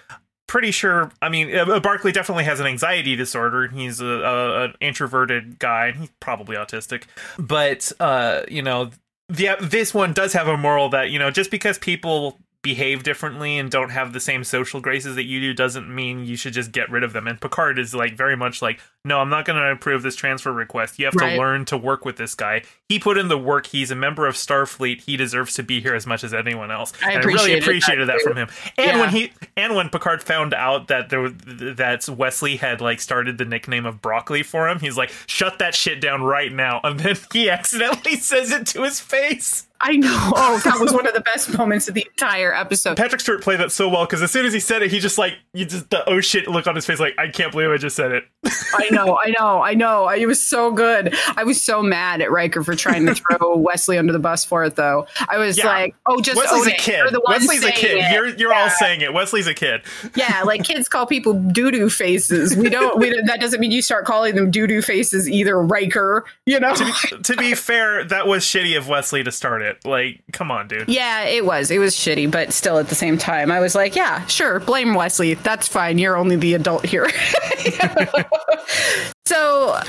pretty 0.46 0.70
sure. 0.70 1.12
I 1.22 1.28
mean, 1.28 1.54
uh, 1.56 1.80
Barclay 1.80 2.12
definitely 2.12 2.44
has 2.44 2.60
an 2.60 2.66
anxiety 2.66 3.14
disorder. 3.14 3.64
And 3.64 3.78
he's 3.78 4.00
a, 4.00 4.06
a, 4.06 4.64
an 4.64 4.74
introverted 4.80 5.58
guy, 5.58 5.88
and 5.88 6.00
he's 6.00 6.10
probably 6.18 6.56
autistic. 6.56 7.04
But 7.38 7.92
uh, 8.00 8.42
you 8.48 8.62
know, 8.62 8.90
the 9.28 9.56
this 9.60 9.94
one 9.94 10.12
does 10.12 10.32
have 10.32 10.48
a 10.48 10.56
moral 10.56 10.88
that 10.90 11.10
you 11.10 11.18
know, 11.18 11.30
just 11.30 11.50
because 11.50 11.78
people 11.78 12.38
behave 12.62 13.02
differently 13.02 13.58
and 13.58 13.70
don't 13.70 13.90
have 13.90 14.12
the 14.12 14.20
same 14.20 14.44
social 14.44 14.80
graces 14.80 15.16
that 15.16 15.24
you 15.24 15.40
do 15.40 15.54
doesn't 15.54 15.92
mean 15.92 16.26
you 16.26 16.36
should 16.36 16.52
just 16.52 16.72
get 16.72 16.90
rid 16.90 17.02
of 17.02 17.14
them. 17.14 17.26
And 17.26 17.40
Picard 17.40 17.78
is 17.78 17.94
like 17.94 18.14
very 18.14 18.36
much 18.36 18.60
like, 18.60 18.80
no, 19.02 19.18
I'm 19.18 19.30
not 19.30 19.46
going 19.46 19.58
to 19.58 19.70
approve 19.70 20.02
this 20.02 20.14
transfer 20.14 20.52
request. 20.52 20.98
You 20.98 21.06
have 21.06 21.14
right. 21.14 21.32
to 21.32 21.38
learn 21.38 21.64
to 21.66 21.78
work 21.78 22.04
with 22.04 22.16
this 22.16 22.34
guy. 22.34 22.62
He 22.86 22.98
put 22.98 23.16
in 23.16 23.28
the 23.28 23.38
work. 23.38 23.66
He's 23.66 23.90
a 23.90 23.96
member 23.96 24.26
of 24.26 24.34
Starfleet. 24.34 25.02
He 25.02 25.16
deserves 25.16 25.54
to 25.54 25.62
be 25.62 25.80
here 25.80 25.94
as 25.94 26.06
much 26.06 26.22
as 26.22 26.34
anyone 26.34 26.70
else. 26.70 26.92
I, 27.02 27.12
and 27.12 27.22
I 27.22 27.26
really 27.26 27.58
appreciated 27.58 28.08
that, 28.08 28.18
that 28.18 28.22
from 28.22 28.36
him. 28.36 28.48
And 28.76 28.98
yeah. 28.98 29.00
when 29.00 29.08
he 29.08 29.32
and 29.56 29.74
when 29.74 29.88
Picard 29.88 30.22
found 30.22 30.52
out 30.52 30.88
that 30.88 31.08
there 31.08 31.30
that 31.30 32.08
Wesley 32.10 32.56
had 32.56 32.82
like 32.82 33.00
started 33.00 33.38
the 33.38 33.46
nickname 33.46 33.86
of 33.86 34.02
Broccoli 34.02 34.42
for 34.42 34.68
him, 34.68 34.80
he's 34.80 34.98
like, 34.98 35.10
shut 35.26 35.58
that 35.60 35.74
shit 35.74 36.00
down 36.00 36.22
right 36.22 36.52
now. 36.52 36.80
And 36.84 37.00
then 37.00 37.16
he 37.32 37.48
accidentally 37.50 38.16
says 38.16 38.50
it 38.50 38.66
to 38.68 38.82
his 38.82 39.00
face. 39.00 39.66
I 39.80 39.96
know. 39.96 40.18
Oh, 40.42 40.58
that 40.64 40.78
was 40.80 40.92
one 40.92 41.06
of 41.06 41.12
the 41.12 41.20
best 41.20 41.56
moments 41.56 41.88
of 41.88 41.94
the 41.94 42.06
entire 42.06 42.54
episode. 42.54 42.96
Patrick 42.96 43.20
Stewart 43.20 43.42
played 43.42 43.60
that 43.60 43.70
so 43.70 43.88
well 43.88 44.06
because 44.06 44.22
as 44.22 44.30
soon 44.30 44.46
as 44.46 44.52
he 44.52 44.60
said 44.60 44.82
it, 44.82 44.90
he 44.90 44.98
just 44.98 45.18
like 45.18 45.34
you 45.52 45.64
just 45.64 45.90
the 45.90 46.08
oh 46.08 46.20
shit 46.20 46.48
look 46.48 46.66
on 46.66 46.74
his 46.74 46.86
face, 46.86 46.98
like 46.98 47.14
I 47.18 47.28
can't 47.28 47.52
believe 47.52 47.70
I 47.70 47.76
just 47.76 47.94
said 47.94 48.12
it. 48.12 48.24
I 48.74 48.88
know, 48.90 49.18
I 49.22 49.30
know, 49.38 49.62
I 49.62 49.74
know. 49.74 50.08
It 50.08 50.26
was 50.26 50.42
so 50.42 50.72
good. 50.72 51.14
I 51.36 51.44
was 51.44 51.62
so 51.62 51.82
mad 51.82 52.20
at 52.20 52.30
Riker 52.30 52.64
for 52.64 52.74
trying 52.74 53.06
to 53.06 53.14
throw 53.38 53.56
Wesley 53.56 53.98
under 53.98 54.12
the 54.12 54.18
bus 54.18 54.44
for 54.44 54.64
it, 54.64 54.76
though. 54.76 55.06
I 55.28 55.38
was 55.38 55.58
yeah. 55.58 55.66
like, 55.66 55.94
oh, 56.06 56.20
just 56.20 56.36
Wesley's 56.36 56.66
a 56.66 56.76
kid. 56.76 57.16
Wesley's 57.26 57.64
a 57.64 57.72
kid. 57.72 57.98
It. 57.98 58.12
You're 58.12 58.28
you're 58.28 58.52
yeah. 58.52 58.62
all 58.62 58.70
saying 58.70 59.02
it. 59.02 59.12
Wesley's 59.12 59.46
a 59.46 59.54
kid. 59.54 59.82
Yeah, 60.14 60.42
like 60.44 60.64
kids 60.64 60.88
call 60.88 61.06
people 61.06 61.34
doo 61.34 61.70
doo 61.70 61.90
faces. 61.90 62.56
We 62.56 62.70
don't. 62.70 62.98
We 62.98 63.10
don't, 63.10 63.26
that 63.26 63.40
doesn't 63.40 63.60
mean 63.60 63.72
you 63.72 63.82
start 63.82 64.04
calling 64.04 64.34
them 64.34 64.50
doo 64.50 64.66
doo 64.66 64.82
faces 64.82 65.28
either, 65.28 65.60
Riker. 65.60 66.24
You 66.46 66.60
know. 66.60 66.74
To 66.74 66.84
be, 66.84 67.22
to 67.22 67.36
be 67.36 67.54
fair, 67.54 68.04
that 68.04 68.26
was 68.26 68.44
shitty 68.44 68.76
of 68.76 68.88
Wesley 68.88 69.22
to 69.22 69.32
start 69.32 69.62
it. 69.62 69.69
Like, 69.84 70.22
come 70.32 70.50
on, 70.50 70.68
dude. 70.68 70.88
Yeah, 70.88 71.24
it 71.24 71.44
was. 71.44 71.70
It 71.70 71.78
was 71.78 71.94
shitty, 71.94 72.30
but 72.30 72.52
still 72.52 72.78
at 72.78 72.88
the 72.88 72.94
same 72.94 73.18
time, 73.18 73.50
I 73.50 73.60
was 73.60 73.74
like, 73.74 73.96
yeah, 73.96 74.24
sure, 74.26 74.60
blame 74.60 74.94
Wesley. 74.94 75.34
That's 75.34 75.68
fine. 75.68 75.98
You're 75.98 76.16
only 76.16 76.36
the 76.36 76.54
adult 76.54 76.86
here. 76.86 77.08
so 79.26 79.80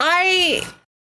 I 0.00 0.66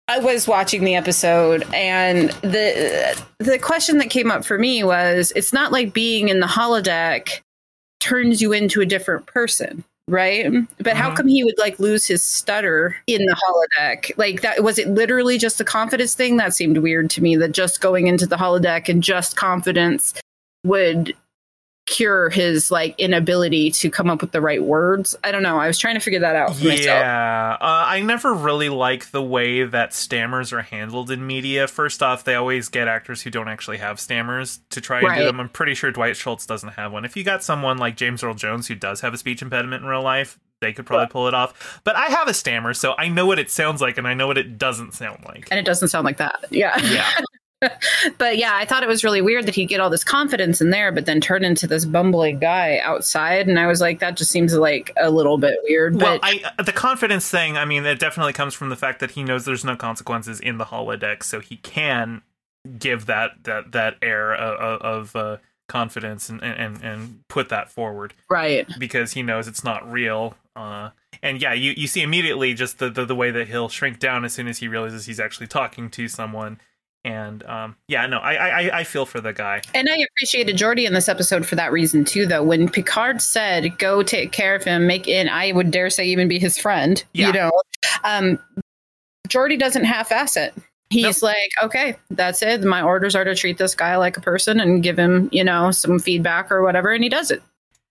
I 0.08 0.18
was 0.20 0.48
watching 0.48 0.84
the 0.84 0.94
episode 0.94 1.66
and 1.74 2.30
the 2.42 3.22
the 3.38 3.58
question 3.58 3.98
that 3.98 4.08
came 4.08 4.30
up 4.30 4.44
for 4.44 4.58
me 4.58 4.82
was 4.82 5.32
it's 5.36 5.52
not 5.52 5.70
like 5.70 5.92
being 5.92 6.28
in 6.28 6.40
the 6.40 6.46
holodeck 6.46 7.42
turns 8.00 8.40
you 8.40 8.52
into 8.52 8.80
a 8.80 8.86
different 8.86 9.26
person 9.26 9.84
right? 10.08 10.50
But 10.78 10.96
how 10.96 11.08
mm-hmm. 11.08 11.16
come 11.16 11.28
he 11.28 11.44
would 11.44 11.58
like 11.58 11.78
lose 11.78 12.06
his 12.06 12.24
stutter 12.24 12.96
in 13.06 13.24
the 13.24 13.36
holodeck? 13.36 14.10
Like 14.16 14.40
that 14.42 14.62
was 14.62 14.78
it 14.78 14.88
literally 14.88 15.38
just 15.38 15.60
a 15.60 15.64
confidence 15.64 16.14
thing? 16.14 16.36
That 16.36 16.54
seemed 16.54 16.78
weird 16.78 17.10
to 17.10 17.22
me 17.22 17.36
that 17.36 17.52
just 17.52 17.80
going 17.80 18.06
into 18.06 18.26
the 18.26 18.36
holodeck 18.36 18.88
and 18.88 19.02
just 19.02 19.36
confidence 19.36 20.14
would 20.64 21.14
cure 21.88 22.29
his 22.29 22.70
like 22.70 22.94
inability 22.98 23.70
to 23.70 23.90
come 23.90 24.11
up 24.11 24.20
with 24.20 24.33
the 24.33 24.40
right 24.40 24.62
words. 24.62 25.16
I 25.24 25.33
don't 25.33 25.42
know. 25.42 25.59
I 25.59 25.66
was 25.66 25.79
trying 25.79 25.94
to 25.94 26.01
figure 26.01 26.20
that 26.20 26.37
out 26.37 26.55
for 26.55 26.62
yeah, 26.62 26.70
myself. 26.70 27.01
Yeah, 27.01 27.57
uh, 27.61 27.85
I 27.87 28.01
never 28.03 28.35
really 28.35 28.68
like 28.68 29.11
the 29.11 29.22
way 29.22 29.64
that 29.64 29.94
stammers 29.94 30.53
are 30.53 30.62
handled 30.62 31.11
in 31.11 31.27
media. 31.27 31.66
First 31.66 32.03
off, 32.03 32.24
they 32.24 32.35
always 32.35 32.68
get 32.68 32.88
actors 32.88 33.22
who 33.22 33.31
don't 33.31 33.48
actually 33.48 33.79
have 33.79 33.98
stammers 33.98 34.61
to 34.70 34.81
try 34.81 34.98
and 34.98 35.09
right. 35.09 35.18
do 35.18 35.24
them. 35.24 35.40
I'm 35.40 35.48
pretty 35.48 35.74
sure 35.74 35.90
Dwight 35.90 36.16
Schultz 36.16 36.46
doesn't 36.46 36.70
have 36.70 36.92
one. 36.92 37.05
If 37.05 37.16
you 37.16 37.24
got 37.24 37.42
someone 37.42 37.79
like 37.79 37.96
James 37.96 38.22
Earl 38.22 38.35
Jones 38.35 38.68
who 38.68 38.74
does 38.74 39.01
have 39.01 39.14
a 39.14 39.18
speech 39.18 39.42
impediment 39.42 39.83
in 39.83 39.88
real 39.88 40.03
life, 40.03 40.38
they 40.61 40.72
could 40.72 40.87
probably 40.87 41.07
pull 41.07 41.29
it 41.29 41.35
off. 41.35 41.81
But 41.85 41.96
I 41.96 42.07
have 42.07 42.29
a 42.29 42.35
stammer, 42.35 42.74
so 42.74 42.94
I 42.98 43.09
know 43.09 43.27
what 43.27 43.38
it 43.38 43.51
sounds 43.51 43.81
like 43.81 43.96
and 43.96 44.07
I 44.07 44.14
know 44.14 44.27
what 44.27 44.38
it 44.38 44.59
doesn't 44.59 44.94
sound 44.94 45.24
like. 45.24 45.48
And 45.51 45.59
it 45.59 45.64
doesn't 45.64 45.88
sound 45.88 46.05
like 46.05 46.18
that. 46.18 46.44
Yeah. 46.51 46.77
Yeah. 46.83 47.09
but 48.18 48.38
yeah, 48.38 48.52
I 48.54 48.64
thought 48.64 48.82
it 48.82 48.88
was 48.88 49.02
really 49.02 49.20
weird 49.20 49.46
that 49.46 49.54
he'd 49.54 49.66
get 49.66 49.80
all 49.80 49.90
this 49.90 50.04
confidence 50.04 50.60
in 50.60 50.70
there, 50.70 50.92
but 50.92 51.06
then 51.06 51.20
turn 51.20 51.44
into 51.44 51.66
this 51.66 51.84
bumbling 51.84 52.38
guy 52.38 52.78
outside. 52.78 53.48
And 53.48 53.58
I 53.58 53.66
was 53.66 53.80
like, 53.80 53.98
that 53.98 54.16
just 54.16 54.30
seems 54.30 54.54
like 54.54 54.92
a 54.96 55.10
little 55.10 55.38
bit 55.38 55.58
weird. 55.64 56.00
Well, 56.00 56.18
but 56.20 56.24
I, 56.24 56.62
the 56.62 56.72
confidence 56.72 57.28
thing, 57.28 57.56
I 57.56 57.64
mean, 57.64 57.84
it 57.84 57.98
definitely 57.98 58.32
comes 58.32 58.54
from 58.54 58.68
the 58.68 58.76
fact 58.76 59.00
that 59.00 59.12
he 59.12 59.24
knows 59.24 59.44
there's 59.44 59.64
no 59.64 59.76
consequences 59.76 60.38
in 60.38 60.58
the 60.58 60.66
holodeck, 60.66 61.22
so 61.22 61.40
he 61.40 61.56
can 61.56 62.22
give 62.78 63.06
that 63.06 63.44
that 63.44 63.72
that 63.72 63.96
air 64.02 64.34
of, 64.34 64.80
of 64.82 65.16
uh, 65.16 65.36
confidence 65.68 66.28
and, 66.28 66.42
and 66.42 66.82
and 66.82 67.26
put 67.28 67.48
that 67.48 67.70
forward, 67.70 68.14
right? 68.30 68.68
Because 68.78 69.12
he 69.12 69.22
knows 69.22 69.48
it's 69.48 69.64
not 69.64 69.90
real. 69.90 70.36
Uh, 70.54 70.90
and 71.22 71.40
yeah, 71.40 71.52
you, 71.52 71.72
you 71.76 71.86
see 71.86 72.02
immediately 72.02 72.52
just 72.52 72.78
the, 72.78 72.90
the, 72.90 73.04
the 73.04 73.14
way 73.14 73.30
that 73.30 73.46
he'll 73.46 73.68
shrink 73.68 74.00
down 74.00 74.24
as 74.24 74.32
soon 74.32 74.48
as 74.48 74.58
he 74.58 74.66
realizes 74.66 75.06
he's 75.06 75.20
actually 75.20 75.46
talking 75.46 75.88
to 75.90 76.08
someone 76.08 76.60
and 77.08 77.42
um, 77.46 77.74
yeah, 77.88 78.06
no, 78.06 78.18
I, 78.18 78.34
I 78.34 78.78
I 78.80 78.84
feel 78.84 79.06
for 79.06 79.18
the 79.18 79.32
guy, 79.32 79.62
and 79.72 79.88
I 79.88 79.96
appreciated 79.96 80.56
Geordi 80.58 80.86
in 80.86 80.92
this 80.92 81.08
episode 81.08 81.46
for 81.46 81.56
that 81.56 81.72
reason 81.72 82.04
too. 82.04 82.26
Though 82.26 82.42
when 82.42 82.68
Picard 82.68 83.22
said, 83.22 83.78
"Go 83.78 84.02
take 84.02 84.30
care 84.30 84.54
of 84.54 84.62
him," 84.62 84.86
make 84.86 85.08
and 85.08 85.30
I 85.30 85.52
would 85.52 85.70
dare 85.70 85.88
say 85.88 86.04
even 86.06 86.28
be 86.28 86.38
his 86.38 86.58
friend, 86.58 87.02
yeah. 87.14 87.28
you 87.28 87.32
know, 87.32 87.50
um, 88.04 88.38
Geordi 89.26 89.58
doesn't 89.58 89.84
half-ass 89.84 90.36
it. 90.36 90.54
He's 90.90 91.22
nope. 91.22 91.34
like, 91.34 91.50
okay, 91.64 91.96
that's 92.10 92.42
it. 92.42 92.62
My 92.62 92.82
orders 92.82 93.14
are 93.14 93.24
to 93.24 93.34
treat 93.34 93.56
this 93.56 93.74
guy 93.74 93.96
like 93.96 94.18
a 94.18 94.22
person 94.22 94.60
and 94.60 94.82
give 94.82 94.98
him, 94.98 95.30
you 95.32 95.44
know, 95.44 95.70
some 95.70 95.98
feedback 95.98 96.52
or 96.52 96.62
whatever, 96.62 96.92
and 96.92 97.02
he 97.02 97.08
does 97.08 97.30
it. 97.30 97.42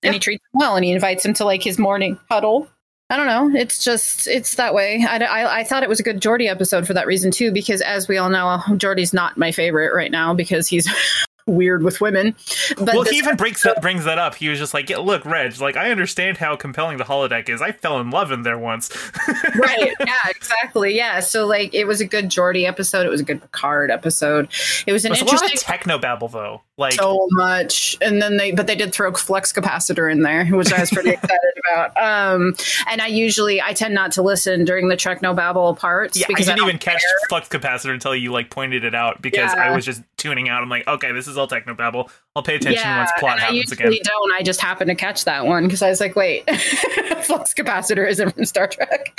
And 0.03 0.13
he 0.13 0.19
treats 0.19 0.43
him 0.43 0.59
well, 0.59 0.75
and 0.75 0.85
he 0.85 0.91
invites 0.91 1.25
him 1.25 1.33
to 1.35 1.45
like 1.45 1.63
his 1.63 1.79
morning 1.79 2.19
huddle 2.29 2.69
I 3.09 3.15
don't 3.15 3.27
know. 3.27 3.57
It's 3.57 3.83
just 3.83 4.27
it's 4.27 4.55
that 4.55 4.73
way. 4.73 5.05
I, 5.07 5.17
I, 5.17 5.59
I, 5.59 5.63
thought 5.63 5.81
it 5.81 5.87
was 5.87 5.99
a 5.99 6.03
good 6.03 6.19
Geordi 6.19 6.49
episode 6.49 6.85
for 6.85 6.93
that 6.93 7.07
reason 7.07 7.31
too, 7.31 7.51
because 7.53 7.79
as 7.81 8.09
we 8.09 8.17
all 8.17 8.29
know, 8.29 8.61
Geordi's 8.71 9.13
not 9.13 9.37
my 9.37 9.53
favorite 9.53 9.93
right 9.93 10.11
now 10.11 10.33
because 10.33 10.67
he's 10.67 10.89
weird 11.47 11.83
with 11.83 12.01
women. 12.01 12.35
But 12.77 12.93
well, 12.93 13.03
he 13.03 13.17
even 13.17 13.35
brings 13.35 13.63
that, 13.63 13.81
brings 13.81 14.05
that 14.05 14.19
up. 14.19 14.35
He 14.35 14.49
was 14.49 14.59
just 14.59 14.73
like, 14.73 14.89
yeah, 14.89 14.97
"Look, 14.97 15.25
Reg, 15.25 15.59
like 15.59 15.77
I 15.77 15.89
understand 15.89 16.37
how 16.37 16.55
compelling 16.55 16.97
the 16.97 17.03
holodeck 17.03 17.49
is. 17.49 17.61
I 17.61 17.71
fell 17.71 17.99
in 17.99 18.11
love 18.11 18.31
in 18.31 18.43
there 18.43 18.57
once." 18.57 18.89
right? 19.55 19.93
Yeah, 20.05 20.15
exactly. 20.27 20.95
Yeah. 20.95 21.19
So 21.21 21.45
like, 21.47 21.73
it 21.73 21.85
was 21.85 22.01
a 22.01 22.05
good 22.05 22.25
Geordi 22.25 22.67
episode. 22.67 23.05
It 23.05 23.09
was 23.09 23.21
a 23.21 23.25
good 23.25 23.41
Picard 23.41 23.89
episode. 23.89 24.49
It 24.85 24.93
was 24.93 25.05
an 25.05 25.09
There's 25.09 25.21
interesting 25.21 25.47
a 25.47 25.51
lot 25.51 25.55
of 25.55 25.63
techno 25.63 25.97
babble 25.97 26.27
though. 26.27 26.61
Like 26.79 26.93
so 26.93 27.27
much, 27.31 27.97
and 28.01 28.21
then 28.21 28.37
they 28.37 28.51
but 28.51 28.67
they 28.67 28.75
did 28.75 28.93
throw 28.93 29.11
flux 29.13 29.51
capacitor 29.51 30.11
in 30.11 30.21
there, 30.21 30.45
which 30.45 30.71
I 30.71 30.81
was 30.81 30.91
pretty 30.91 31.09
excited 31.13 31.53
about. 31.71 31.97
Um, 31.97 32.55
and 32.87 33.01
I 33.01 33.07
usually 33.07 33.59
I 33.59 33.73
tend 33.73 33.95
not 33.95 34.11
to 34.11 34.21
listen 34.21 34.63
during 34.63 34.87
the 34.87 34.95
techno 34.95 35.33
babble 35.33 35.75
parts. 35.75 36.19
Yeah, 36.19 36.27
because 36.27 36.47
I 36.47 36.51
didn't 36.51 36.65
I 36.65 36.69
even 36.69 36.79
care. 36.79 36.93
catch 36.93 37.03
flux 37.29 37.49
capacitor 37.49 37.93
until 37.93 38.15
you 38.15 38.31
like 38.31 38.51
pointed 38.51 38.83
it 38.83 38.93
out 38.93 39.23
because 39.23 39.51
yeah. 39.55 39.71
I 39.71 39.75
was 39.75 39.85
just 39.85 40.03
tuning 40.27 40.49
out. 40.49 40.61
I'm 40.61 40.69
like, 40.69 40.87
okay, 40.87 41.11
this 41.11 41.27
is 41.27 41.37
all 41.37 41.47
technobabble. 41.47 42.09
I'll 42.35 42.43
pay 42.43 42.55
attention 42.55 42.83
yeah, 42.83 42.99
once 42.99 43.11
plot 43.19 43.39
happens 43.39 43.71
I 43.71 43.75
again. 43.75 43.97
don't. 44.03 44.31
I 44.33 44.43
just 44.43 44.61
happened 44.61 44.89
to 44.89 44.95
catch 44.95 45.25
that 45.25 45.45
one 45.45 45.63
because 45.63 45.81
I 45.81 45.89
was 45.89 45.99
like, 45.99 46.15
wait, 46.15 46.49
flux 47.23 47.53
capacitor 47.53 48.07
isn't 48.07 48.35
from 48.35 48.45
Star 48.45 48.67
Trek. 48.67 49.17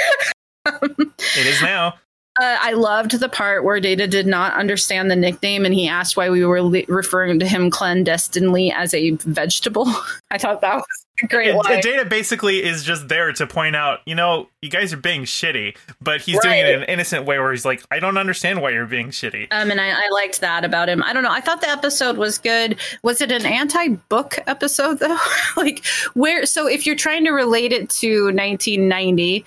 it 0.66 1.47
is 1.47 1.62
now. 1.62 1.94
Uh, 2.40 2.57
I 2.61 2.75
loved 2.75 3.18
the 3.18 3.29
part 3.29 3.64
where 3.64 3.81
Data 3.81 4.07
did 4.07 4.25
not 4.25 4.55
understand 4.55 5.11
the 5.11 5.16
nickname 5.16 5.64
and 5.64 5.75
he 5.75 5.88
asked 5.88 6.16
why 6.16 6.31
we 6.31 6.44
were 6.44 6.62
le- 6.62 6.85
referring 6.87 7.40
to 7.40 7.49
him 7.49 7.68
clandestinely 7.68 8.71
as 8.71 8.94
a 8.94 9.11
vegetable. 9.11 9.92
I 10.31 10.38
thought 10.38 10.61
that 10.61 10.77
was 10.77 11.07
great 11.26 11.54
line. 11.54 11.81
Data 11.81 12.04
basically 12.04 12.62
is 12.62 12.85
just 12.85 13.09
there 13.09 13.33
to 13.33 13.46
point 13.46 13.76
out, 13.76 14.00
you 14.07 14.14
know, 14.14 14.48
you 14.62 14.70
guys 14.70 14.92
are 14.92 14.98
being 14.98 15.22
shitty, 15.22 15.76
but 16.00 16.20
he's 16.20 16.37
right. 16.37 16.42
doing 16.42 16.59
it 16.59 16.68
in 16.68 16.83
an 16.83 16.88
innocent 16.88 17.24
way 17.24 17.38
where 17.38 17.50
he's 17.50 17.64
like, 17.64 17.83
I 17.90 17.98
don't 17.98 18.18
understand 18.18 18.61
why 18.61 18.70
you're 18.70 18.87
being 18.87 19.09
shitty. 19.09 19.48
Um, 19.50 19.70
and 19.70 19.81
I, 19.81 19.90
I 19.90 20.09
liked 20.12 20.40
that 20.40 20.64
about 20.64 20.88
him. 20.88 21.02
I 21.02 21.12
don't 21.12 21.22
know. 21.22 21.31
I 21.31 21.40
thought 21.40 21.61
the 21.61 21.68
episode 21.68 22.16
was 22.16 22.38
good. 22.38 22.78
Was 23.02 23.20
it 23.20 23.33
an 23.33 23.46
anti-book 23.46 24.38
episode 24.46 24.98
though? 24.98 25.18
like 25.57 25.85
where? 26.14 26.46
So 26.46 26.66
if 26.66 26.87
you're 26.87 26.96
trying 26.96 27.24
to 27.24 27.31
relate 27.31 27.72
it 27.72 27.90
to 27.90 28.24
1990, 28.24 29.44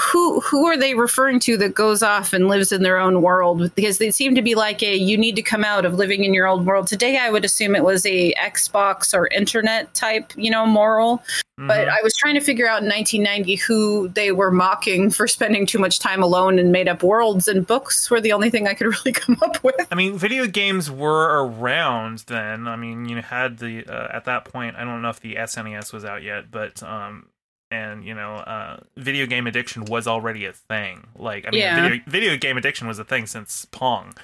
who 0.00 0.40
who 0.40 0.66
are 0.66 0.76
they 0.76 0.94
referring 0.94 1.40
to 1.40 1.56
that 1.58 1.74
goes 1.74 2.02
off 2.02 2.32
and 2.32 2.48
lives 2.48 2.72
in 2.72 2.82
their 2.82 2.98
own 2.98 3.22
world? 3.22 3.72
Because 3.74 3.98
they 3.98 4.10
seem 4.10 4.34
to 4.34 4.42
be 4.42 4.54
like 4.54 4.82
a 4.82 4.96
you 4.96 5.18
need 5.18 5.36
to 5.36 5.42
come 5.42 5.64
out 5.64 5.84
of 5.84 5.94
living 5.94 6.24
in 6.24 6.32
your 6.32 6.46
old 6.46 6.66
world. 6.66 6.86
Today 6.86 7.18
i 7.18 7.30
would 7.30 7.44
assume 7.44 7.74
it 7.74 7.84
was 7.84 8.04
a 8.06 8.32
xbox 8.34 9.14
or 9.14 9.26
internet 9.28 9.92
type 9.94 10.32
you 10.36 10.50
know 10.50 10.66
moral. 10.66 11.18
Mm-hmm. 11.58 11.66
but 11.68 11.88
i 11.88 12.00
was 12.02 12.16
trying 12.16 12.34
to 12.36 12.40
figure 12.40 12.66
out 12.66 12.82
in 12.82 12.88
1990 12.88 13.56
who 13.56 14.08
they 14.08 14.32
were 14.32 14.50
mocking 14.50 15.10
for 15.10 15.28
spending 15.28 15.66
too 15.66 15.78
much 15.78 15.98
time 15.98 16.22
alone 16.22 16.58
in 16.58 16.72
made 16.72 16.88
up 16.88 17.02
worlds 17.02 17.48
and 17.48 17.66
books 17.66 18.10
were 18.10 18.20
the 18.20 18.32
only 18.32 18.48
thing 18.48 18.66
i 18.66 18.72
could 18.72 18.86
really 19.04 19.12
come 19.12 19.36
up 19.42 19.62
with. 19.62 19.86
I 19.90 19.94
mean 19.94 20.16
video 20.16 20.46
games 20.46 20.90
were 20.90 21.44
around 21.44 22.24
then. 22.28 22.66
I 22.66 22.76
mean 22.76 23.06
you 23.08 23.20
had 23.20 23.58
the 23.58 23.84
uh, 23.86 24.08
at 24.10 24.24
that 24.24 24.46
point 24.46 24.76
i 24.76 24.84
don't 24.84 25.02
know 25.02 25.10
if 25.10 25.20
the 25.20 25.34
snes 25.34 25.92
was 25.92 26.04
out 26.04 26.22
yet 26.22 26.50
but 26.50 26.82
um 26.82 27.26
and 27.70 28.04
you 28.04 28.14
know 28.14 28.34
uh, 28.34 28.78
video 28.96 29.26
game 29.26 29.46
addiction 29.46 29.84
was 29.84 30.06
already 30.06 30.44
a 30.44 30.52
thing 30.52 31.06
like 31.16 31.46
i 31.46 31.50
mean 31.50 31.60
yeah. 31.60 31.82
video, 31.82 32.02
video 32.06 32.36
game 32.36 32.56
addiction 32.56 32.88
was 32.88 32.98
a 32.98 33.04
thing 33.04 33.26
since 33.26 33.66
pong 33.66 34.14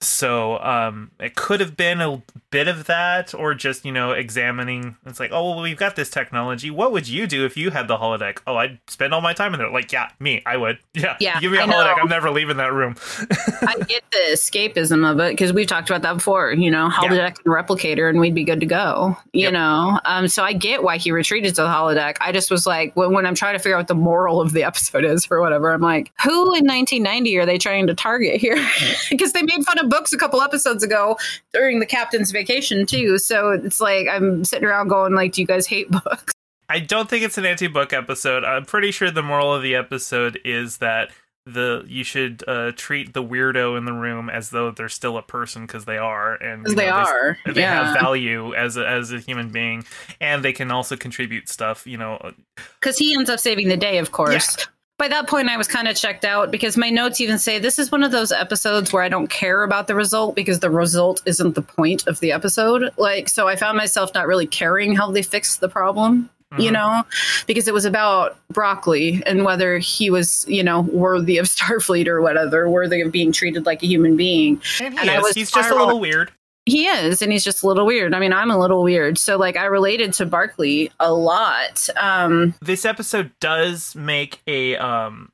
so 0.00 0.58
um, 0.58 1.10
it 1.18 1.34
could 1.34 1.60
have 1.60 1.76
been 1.76 2.00
a 2.00 2.22
bit 2.50 2.68
of 2.68 2.84
that, 2.86 3.34
or 3.34 3.54
just 3.54 3.84
you 3.84 3.92
know 3.92 4.12
examining. 4.12 4.96
It's 5.06 5.18
like, 5.18 5.30
oh 5.32 5.50
well, 5.50 5.62
we've 5.62 5.76
got 5.76 5.96
this 5.96 6.10
technology. 6.10 6.70
What 6.70 6.92
would 6.92 7.08
you 7.08 7.26
do 7.26 7.44
if 7.44 7.56
you 7.56 7.70
had 7.70 7.88
the 7.88 7.96
holodeck? 7.96 8.38
Oh, 8.46 8.56
I'd 8.56 8.78
spend 8.88 9.12
all 9.12 9.20
my 9.20 9.32
time 9.32 9.54
in 9.54 9.58
there. 9.58 9.70
Like, 9.70 9.90
yeah, 9.92 10.10
me, 10.18 10.42
I 10.46 10.56
would. 10.56 10.78
Yeah, 10.94 11.16
yeah. 11.20 11.40
Give 11.40 11.50
me 11.50 11.58
a 11.58 11.62
I 11.62 11.66
holodeck. 11.66 11.96
Know. 11.96 12.02
I'm 12.02 12.08
never 12.08 12.30
leaving 12.30 12.56
that 12.58 12.72
room. 12.72 12.94
I 13.20 13.74
get 13.88 14.04
the 14.12 14.32
escapism 14.32 15.10
of 15.10 15.18
it 15.18 15.32
because 15.32 15.52
we've 15.52 15.66
talked 15.66 15.90
about 15.90 16.02
that 16.02 16.14
before. 16.14 16.52
You 16.52 16.70
know, 16.70 16.88
holodeck 16.88 17.10
yeah. 17.10 17.26
and 17.44 17.54
replicator, 17.54 18.08
and 18.08 18.20
we'd 18.20 18.34
be 18.34 18.44
good 18.44 18.60
to 18.60 18.66
go. 18.66 19.16
You 19.32 19.42
yep. 19.42 19.54
know, 19.54 20.00
um, 20.04 20.28
so 20.28 20.44
I 20.44 20.52
get 20.52 20.82
why 20.82 20.98
he 20.98 21.10
retreated 21.10 21.56
to 21.56 21.62
the 21.62 21.68
holodeck. 21.68 22.16
I 22.20 22.30
just 22.32 22.50
was 22.50 22.66
like, 22.66 22.94
when, 22.96 23.12
when 23.12 23.26
I'm 23.26 23.34
trying 23.34 23.54
to 23.54 23.58
figure 23.58 23.74
out 23.74 23.80
what 23.80 23.88
the 23.88 23.94
moral 23.96 24.40
of 24.40 24.52
the 24.52 24.62
episode 24.64 25.04
is 25.04 25.26
or 25.30 25.40
whatever, 25.40 25.72
I'm 25.72 25.80
like, 25.80 26.12
who 26.22 26.54
in 26.54 26.64
1990 26.64 27.36
are 27.38 27.46
they 27.46 27.58
trying 27.58 27.88
to 27.88 27.94
target 27.94 28.40
here? 28.40 28.64
because 29.10 29.32
they 29.32 29.42
made 29.42 29.64
fun 29.64 29.78
of 29.78 29.90
books 29.94 30.12
a 30.12 30.18
couple 30.18 30.42
episodes 30.42 30.82
ago 30.82 31.16
during 31.52 31.78
the 31.78 31.86
captain's 31.86 32.32
vacation 32.32 32.84
too. 32.84 33.16
So 33.18 33.50
it's 33.50 33.80
like 33.80 34.08
I'm 34.08 34.44
sitting 34.44 34.66
around 34.66 34.88
going 34.88 35.14
like, 35.14 35.32
do 35.32 35.40
you 35.40 35.46
guys 35.46 35.66
hate 35.66 35.90
books? 36.04 36.32
I 36.68 36.80
don't 36.80 37.08
think 37.08 37.24
it's 37.24 37.38
an 37.38 37.44
anti-book 37.44 37.92
episode. 37.92 38.42
I'm 38.42 38.64
pretty 38.64 38.90
sure 38.90 39.10
the 39.10 39.22
moral 39.22 39.54
of 39.54 39.62
the 39.62 39.74
episode 39.76 40.40
is 40.44 40.78
that 40.78 41.10
the 41.46 41.84
you 41.86 42.02
should 42.02 42.42
uh, 42.48 42.72
treat 42.74 43.12
the 43.12 43.22
weirdo 43.22 43.76
in 43.76 43.84
the 43.84 43.92
room 43.92 44.30
as 44.30 44.48
though 44.50 44.70
they're 44.70 44.88
still 44.88 45.18
a 45.18 45.22
person 45.22 45.66
because 45.66 45.84
they 45.84 45.98
are, 45.98 46.34
and 46.34 46.64
they 46.64 46.86
know, 46.86 46.92
are. 46.92 47.38
They, 47.44 47.52
they 47.52 47.60
yeah. 47.60 47.84
have 47.84 48.00
value 48.00 48.54
as 48.54 48.78
a, 48.78 48.88
as 48.88 49.12
a 49.12 49.18
human 49.20 49.50
being, 49.50 49.84
and 50.22 50.42
they 50.42 50.54
can 50.54 50.70
also 50.70 50.96
contribute 50.96 51.50
stuff. 51.50 51.86
You 51.86 51.98
know, 51.98 52.32
because 52.80 52.96
he 52.96 53.14
ends 53.14 53.28
up 53.28 53.40
saving 53.40 53.68
the 53.68 53.76
day, 53.76 53.98
of 53.98 54.10
course. 54.10 54.66
By 54.96 55.08
that 55.08 55.26
point, 55.28 55.48
I 55.48 55.56
was 55.56 55.66
kind 55.66 55.88
of 55.88 55.96
checked 55.96 56.24
out 56.24 56.52
because 56.52 56.76
my 56.76 56.88
notes 56.88 57.20
even 57.20 57.36
say 57.38 57.58
this 57.58 57.80
is 57.80 57.90
one 57.90 58.04
of 58.04 58.12
those 58.12 58.30
episodes 58.30 58.92
where 58.92 59.02
I 59.02 59.08
don't 59.08 59.26
care 59.28 59.64
about 59.64 59.88
the 59.88 59.94
result 59.96 60.36
because 60.36 60.60
the 60.60 60.70
result 60.70 61.20
isn't 61.26 61.56
the 61.56 61.62
point 61.62 62.06
of 62.06 62.20
the 62.20 62.30
episode. 62.30 62.90
Like, 62.96 63.28
so 63.28 63.48
I 63.48 63.56
found 63.56 63.76
myself 63.76 64.14
not 64.14 64.28
really 64.28 64.46
caring 64.46 64.94
how 64.94 65.10
they 65.10 65.22
fixed 65.22 65.60
the 65.60 65.68
problem 65.68 66.30
you 66.56 66.70
Mhm. 66.70 66.74
know, 66.74 67.02
because 67.48 67.66
it 67.66 67.74
was 67.74 67.84
about 67.84 68.36
broccoli 68.52 69.20
and 69.26 69.44
whether 69.44 69.78
he 69.78 70.08
was, 70.08 70.44
you 70.46 70.62
know, 70.62 70.82
worthy 70.82 71.36
of 71.38 71.46
Starfleet 71.48 72.06
or 72.06 72.22
whatever, 72.22 72.70
worthy 72.70 73.00
of 73.00 73.10
being 73.10 73.32
treated 73.32 73.66
like 73.66 73.82
a 73.82 73.86
human 73.86 74.16
being. 74.16 74.62
and 74.80 74.94
he 74.94 75.00
And 75.00 75.10
I 75.10 75.18
was 75.18 75.34
He's 75.34 75.50
just 75.50 75.68
a 75.72 75.74
little 75.74 75.98
weird. 75.98 76.30
He 76.66 76.86
is, 76.86 77.20
and 77.20 77.30
he's 77.30 77.44
just 77.44 77.62
a 77.62 77.66
little 77.66 77.84
weird. 77.84 78.14
I 78.14 78.20
mean, 78.20 78.32
I'm 78.32 78.50
a 78.50 78.58
little 78.58 78.82
weird. 78.82 79.18
So, 79.18 79.36
like, 79.36 79.56
I 79.56 79.66
related 79.66 80.14
to 80.14 80.26
Barclay 80.26 80.90
a 80.98 81.12
lot. 81.12 81.88
Um, 81.96 82.54
this 82.62 82.86
episode 82.86 83.32
does 83.38 83.94
make 83.94 84.40
a 84.46 84.76
um 84.76 85.30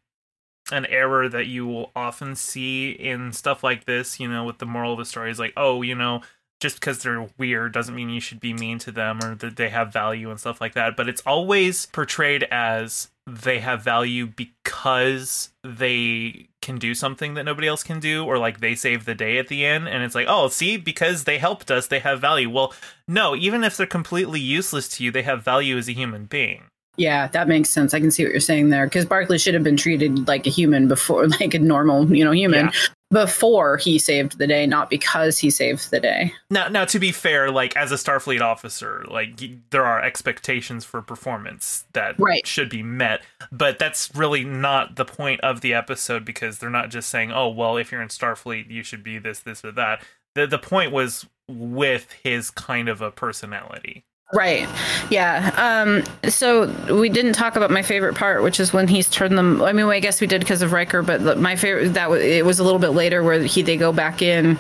an 0.72 0.86
error 0.86 1.28
that 1.28 1.46
you 1.46 1.66
will 1.66 1.90
often 1.96 2.36
see 2.36 2.90
in 2.90 3.32
stuff 3.32 3.64
like 3.64 3.84
this 3.86 4.20
you 4.20 4.28
know 4.28 4.44
with 4.44 4.58
the 4.58 4.66
moral 4.66 4.92
of 4.92 4.98
the 4.98 5.04
story 5.04 5.30
is 5.30 5.38
like 5.38 5.52
oh 5.56 5.82
you 5.82 5.94
know 5.94 6.20
just 6.60 6.76
because 6.78 7.02
they're 7.02 7.28
weird 7.38 7.72
doesn't 7.72 7.94
mean 7.94 8.10
you 8.10 8.20
should 8.20 8.40
be 8.40 8.52
mean 8.52 8.78
to 8.78 8.92
them 8.92 9.18
or 9.24 9.34
that 9.34 9.56
they 9.56 9.70
have 9.70 9.92
value 9.92 10.30
and 10.30 10.38
stuff 10.38 10.60
like 10.60 10.74
that 10.74 10.96
but 10.96 11.08
it's 11.08 11.22
always 11.22 11.86
portrayed 11.86 12.44
as 12.50 13.10
they 13.26 13.58
have 13.58 13.82
value 13.82 14.26
because 14.26 15.50
they 15.64 16.48
can 16.60 16.78
do 16.78 16.94
something 16.94 17.34
that 17.34 17.44
nobody 17.44 17.66
else 17.66 17.82
can 17.82 18.00
do 18.00 18.24
or 18.24 18.38
like 18.38 18.60
they 18.60 18.74
save 18.74 19.04
the 19.04 19.14
day 19.14 19.38
at 19.38 19.48
the 19.48 19.64
end 19.64 19.88
and 19.88 20.02
it's 20.02 20.14
like 20.14 20.26
oh 20.28 20.48
see 20.48 20.76
because 20.76 21.24
they 21.24 21.38
helped 21.38 21.70
us 21.70 21.86
they 21.86 22.00
have 22.00 22.20
value. 22.20 22.50
Well 22.50 22.74
no 23.06 23.34
even 23.34 23.64
if 23.64 23.76
they're 23.76 23.86
completely 23.86 24.40
useless 24.40 24.88
to 24.88 25.04
you 25.04 25.10
they 25.10 25.22
have 25.22 25.42
value 25.42 25.76
as 25.76 25.88
a 25.88 25.92
human 25.92 26.24
being 26.26 26.69
yeah, 26.96 27.28
that 27.28 27.48
makes 27.48 27.70
sense. 27.70 27.94
I 27.94 28.00
can 28.00 28.10
see 28.10 28.24
what 28.24 28.32
you're 28.32 28.40
saying 28.40 28.70
there 28.70 28.86
because 28.86 29.04
Barclay 29.06 29.38
should 29.38 29.54
have 29.54 29.62
been 29.64 29.76
treated 29.76 30.26
like 30.28 30.46
a 30.46 30.50
human 30.50 30.88
before, 30.88 31.26
like 31.40 31.54
a 31.54 31.58
normal, 31.58 32.14
you 32.14 32.24
know, 32.24 32.32
human 32.32 32.66
Yeah. 32.66 32.72
before 33.10 33.76
he 33.78 33.98
saved 33.98 34.38
the 34.38 34.46
day, 34.46 34.66
not 34.66 34.90
because 34.90 35.38
he 35.38 35.50
saved 35.50 35.90
the 35.90 36.00
day. 36.00 36.32
Now, 36.50 36.68
now 36.68 36.84
to 36.86 36.98
be 36.98 37.10
fair, 37.12 37.50
like 37.50 37.76
as 37.76 37.90
a 37.92 37.96
Starfleet 37.96 38.40
officer, 38.40 39.04
like 39.08 39.40
there 39.70 39.84
are 39.84 40.02
expectations 40.02 40.84
for 40.84 41.00
performance 41.02 41.84
that 41.94 42.18
Right. 42.18 42.46
should 42.46 42.68
be 42.68 42.82
met, 42.82 43.22
but 43.50 43.78
that's 43.78 44.10
really 44.14 44.44
not 44.44 44.96
the 44.96 45.04
point 45.04 45.40
of 45.40 45.60
the 45.60 45.74
episode 45.74 46.24
because 46.24 46.58
they're 46.58 46.70
not 46.70 46.90
just 46.90 47.08
saying, 47.08 47.32
"Oh, 47.32 47.48
well, 47.48 47.76
if 47.76 47.90
you're 47.90 48.02
in 48.02 48.08
Starfleet, 48.08 48.70
you 48.70 48.82
should 48.82 49.02
be 49.02 49.18
this, 49.18 49.40
this, 49.40 49.64
or 49.64 49.72
that." 49.72 50.02
The 50.34 50.46
the 50.46 50.58
point 50.58 50.92
was 50.92 51.26
with 51.48 52.12
his 52.22 52.50
kind 52.50 52.88
of 52.88 53.00
a 53.00 53.10
personality. 53.10 54.04
Right. 54.32 54.68
Yeah. 55.10 55.50
Um, 55.56 56.30
so 56.30 56.68
we 56.94 57.08
didn't 57.08 57.32
talk 57.32 57.56
about 57.56 57.70
my 57.70 57.82
favorite 57.82 58.14
part, 58.14 58.42
which 58.42 58.60
is 58.60 58.72
when 58.72 58.86
he's 58.86 59.08
turned 59.08 59.36
them. 59.36 59.60
I 59.62 59.72
mean, 59.72 59.86
I 59.86 59.98
guess 59.98 60.20
we 60.20 60.26
did 60.26 60.40
because 60.40 60.62
of 60.62 60.72
Riker, 60.72 61.02
but 61.02 61.38
my 61.38 61.56
favorite 61.56 61.94
that 61.94 62.10
it 62.12 62.44
was 62.44 62.58
a 62.60 62.64
little 62.64 62.78
bit 62.78 62.90
later 62.90 63.24
where 63.24 63.42
he 63.42 63.62
they 63.62 63.76
go 63.76 63.92
back 63.92 64.22
in 64.22 64.58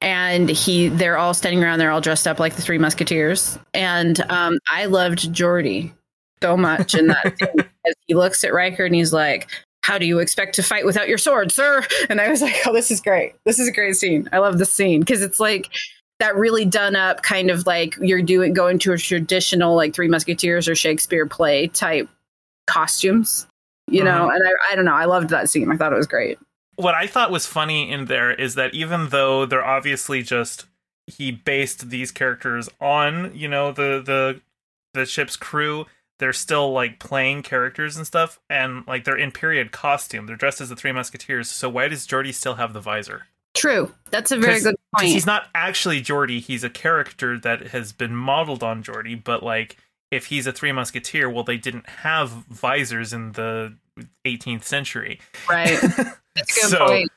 and 0.00 0.48
he 0.48 0.88
they're 0.88 1.18
all 1.18 1.34
standing 1.34 1.62
around. 1.62 1.80
They're 1.80 1.90
all 1.90 2.00
dressed 2.00 2.28
up 2.28 2.38
like 2.38 2.54
the 2.54 2.62
Three 2.62 2.78
Musketeers, 2.78 3.58
and 3.74 4.20
um, 4.30 4.58
I 4.70 4.86
loved 4.86 5.32
Geordi 5.32 5.92
so 6.40 6.56
much 6.56 6.94
in 6.94 7.08
that 7.08 7.68
he 8.06 8.14
looks 8.14 8.44
at 8.44 8.52
Riker 8.52 8.84
and 8.84 8.94
he's 8.94 9.12
like. 9.12 9.48
How 9.84 9.96
do 9.96 10.04
you 10.04 10.18
expect 10.18 10.54
to 10.56 10.62
fight 10.62 10.84
without 10.84 11.08
your 11.08 11.16
sword, 11.16 11.50
sir? 11.50 11.82
And 12.10 12.20
I 12.20 12.28
was 12.28 12.42
like, 12.42 12.56
"Oh, 12.66 12.74
this 12.74 12.90
is 12.90 13.00
great. 13.00 13.32
This 13.46 13.58
is 13.58 13.68
a 13.68 13.72
great 13.72 13.96
scene. 13.96 14.28
I 14.32 14.38
love 14.38 14.58
this 14.58 14.70
scene 14.70 15.00
because 15.00 15.22
it's 15.22 15.40
like 15.40 15.70
that 16.18 16.36
really 16.36 16.64
done 16.64 16.96
up 16.96 17.22
kind 17.22 17.50
of 17.50 17.66
like 17.66 17.96
you're 18.00 18.22
doing 18.22 18.52
going 18.52 18.78
to 18.80 18.92
a 18.92 18.98
traditional 18.98 19.76
like 19.76 19.94
Three 19.94 20.08
Musketeers 20.08 20.68
or 20.68 20.74
Shakespeare 20.74 21.26
play 21.26 21.68
type 21.68 22.08
costumes, 22.66 23.46
you 23.86 24.02
know. 24.02 24.28
Mm-hmm. 24.28 24.36
And 24.36 24.48
I, 24.48 24.72
I 24.72 24.76
don't 24.76 24.84
know, 24.84 24.94
I 24.94 25.04
loved 25.04 25.30
that 25.30 25.48
scene. 25.48 25.70
I 25.70 25.76
thought 25.76 25.92
it 25.92 25.96
was 25.96 26.06
great. 26.06 26.38
What 26.76 26.94
I 26.94 27.06
thought 27.06 27.30
was 27.30 27.46
funny 27.46 27.90
in 27.90 28.06
there 28.06 28.32
is 28.32 28.54
that 28.54 28.74
even 28.74 29.08
though 29.08 29.46
they're 29.46 29.64
obviously 29.64 30.22
just 30.22 30.66
he 31.06 31.32
based 31.32 31.90
these 31.90 32.12
characters 32.12 32.68
on, 32.80 33.34
you 33.34 33.48
know, 33.48 33.72
the 33.72 34.02
the 34.04 34.40
the 34.94 35.06
ship's 35.06 35.36
crew, 35.36 35.86
they're 36.18 36.32
still 36.32 36.72
like 36.72 36.98
playing 36.98 37.42
characters 37.42 37.96
and 37.96 38.06
stuff, 38.06 38.40
and 38.50 38.86
like 38.86 39.04
they're 39.04 39.16
in 39.16 39.32
period 39.32 39.72
costume. 39.72 40.26
They're 40.26 40.36
dressed 40.36 40.60
as 40.60 40.68
the 40.68 40.76
Three 40.76 40.92
Musketeers. 40.92 41.48
So 41.48 41.68
why 41.68 41.88
does 41.88 42.06
Geordi 42.06 42.34
still 42.34 42.54
have 42.54 42.72
the 42.72 42.80
visor? 42.80 43.26
True, 43.58 43.92
that's 44.10 44.30
a 44.30 44.36
very 44.38 44.60
good 44.60 44.76
point. 44.96 45.08
he's 45.12 45.26
not 45.26 45.46
actually 45.54 46.00
Geordi. 46.00 46.40
He's 46.40 46.64
a 46.64 46.70
character 46.70 47.38
that 47.40 47.68
has 47.68 47.92
been 47.92 48.14
modeled 48.16 48.62
on 48.62 48.82
Geordi, 48.82 49.22
but 49.22 49.42
like 49.42 49.76
if 50.10 50.26
he's 50.26 50.46
a 50.46 50.52
Three 50.52 50.72
Musketeer, 50.72 51.28
well, 51.28 51.44
they 51.44 51.58
didn't 51.58 51.86
have 51.88 52.30
visors 52.30 53.12
in 53.12 53.32
the 53.32 53.74
18th 54.26 54.64
century. 54.64 55.20
right. 55.48 55.78
That's 56.34 56.56
a 56.56 56.60
good 56.60 56.70
So- 56.70 56.86
point. 56.86 57.10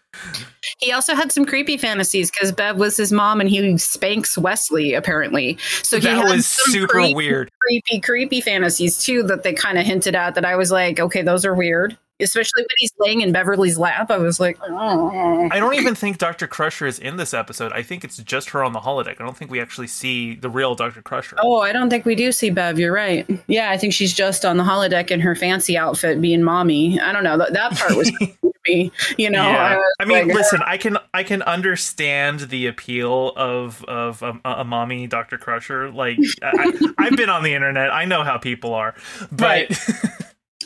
He 0.80 0.92
also 0.92 1.16
had 1.16 1.32
some 1.32 1.46
creepy 1.46 1.78
fantasies 1.78 2.30
because 2.30 2.52
Bev 2.52 2.76
was 2.78 2.98
his 2.98 3.14
mom 3.14 3.40
and 3.40 3.50
he 3.50 3.78
spanks 3.78 4.38
Wesley 4.38 4.94
apparently. 4.94 5.58
So 5.84 5.98
he 5.98 6.04
that 6.08 6.18
had 6.18 6.30
was 6.36 6.46
some 6.48 6.72
super 6.74 6.88
creepy, 6.88 7.16
weird. 7.16 7.50
creepy, 7.62 8.00
creepy 8.02 8.42
fantasies 8.42 8.98
too 8.98 9.24
that 9.24 9.44
they 9.44 9.54
kind 9.54 9.78
of 9.78 9.86
hinted 9.86 10.16
at. 10.16 10.36
That 10.36 10.44
I 10.44 10.58
was 10.58 10.70
like, 10.70 11.00
okay, 11.00 11.22
those 11.22 11.46
are 11.46 11.56
weird. 11.56 11.98
Especially 12.22 12.64
when 12.64 12.76
he's 12.78 12.94
laying 13.00 13.22
in 13.22 13.32
Beverly's 13.32 13.78
lap, 13.78 14.12
I 14.12 14.18
was 14.18 14.40
like, 14.40 14.58
oh. 14.62 15.50
I 15.52 15.60
don't 15.60 15.76
even 15.76 15.96
think 15.96 16.18
Dr. 16.18 16.48
Crusher 16.48 16.86
is 16.86 17.00
in 17.00 17.18
this 17.18 17.34
episode. 17.34 17.72
I 17.74 17.82
think 17.82 18.04
it's 18.04 18.18
just 18.18 18.50
her 18.52 18.64
on 18.64 18.74
the 18.74 18.80
holodeck. 18.80 19.20
I 19.20 19.24
don't 19.24 19.38
think 19.38 19.52
we 19.52 19.60
actually 19.60 19.88
see 19.88 20.36
the 20.36 20.50
real 20.50 20.76
Dr. 20.76 21.02
Crusher. 21.02 21.38
Oh, 21.42 21.60
I 21.60 21.72
don't 21.72 21.90
think 21.90 22.06
we 22.06 22.16
do 22.16 22.32
see 22.32 22.50
Bev. 22.50 22.80
You're 22.80 22.94
right. 22.94 23.28
Yeah, 23.48 23.72
I 23.72 23.78
think 23.78 23.94
she's 23.94 24.14
just 24.14 24.46
on 24.46 24.58
the 24.58 24.64
holodeck 24.64 25.12
in 25.12 25.20
her 25.20 25.36
fancy 25.36 25.78
outfit, 25.78 26.22
being 26.22 26.44
mommy. 26.44 27.00
I 27.00 27.12
don't 27.12 27.24
know. 27.24 27.38
That, 27.38 27.54
that 27.54 27.78
part 27.78 27.96
was 27.96 28.12
me. 28.68 28.92
You 29.18 29.30
know, 29.30 29.44
yeah. 29.44 29.78
was 29.78 29.96
I 30.00 30.06
mean, 30.06 30.28
like, 30.28 30.36
listen, 30.36 30.62
I 30.66 30.78
can 30.78 30.98
I 31.14 31.24
can 31.24 31.42
understand 31.44 32.42
the 32.42 32.68
appeal 32.68 33.34
of 33.36 33.84
of 33.86 34.22
um, 34.24 34.42
a, 34.46 34.50
a 34.58 34.64
mommy 34.64 35.08
Dr. 35.08 35.38
Crusher. 35.38 35.90
Like 35.90 36.20
I, 36.42 36.94
I've 36.98 37.18
been 37.18 37.30
on 37.30 37.44
the 37.44 37.54
internet. 37.54 37.92
I 37.92 38.06
know 38.06 38.24
how 38.24 38.38
people 38.38 38.74
are. 38.74 38.96
But 39.32 39.72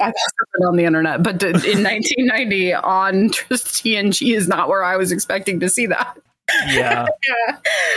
I've 0.02 0.14
also 0.14 0.68
on 0.70 0.76
the 0.76 0.86
internet, 0.86 1.24
but 1.24 1.42
in 1.44 1.54
1990 1.84 2.74
on 2.74 3.30
TNG 3.30 4.36
is 4.36 4.48
not 4.48 4.70
where 4.70 4.84
I 4.84 4.98
was 4.98 5.12
expecting 5.12 5.60
to 5.62 5.70
see 5.70 5.86
that. 5.88 6.18
yeah. 6.68 7.06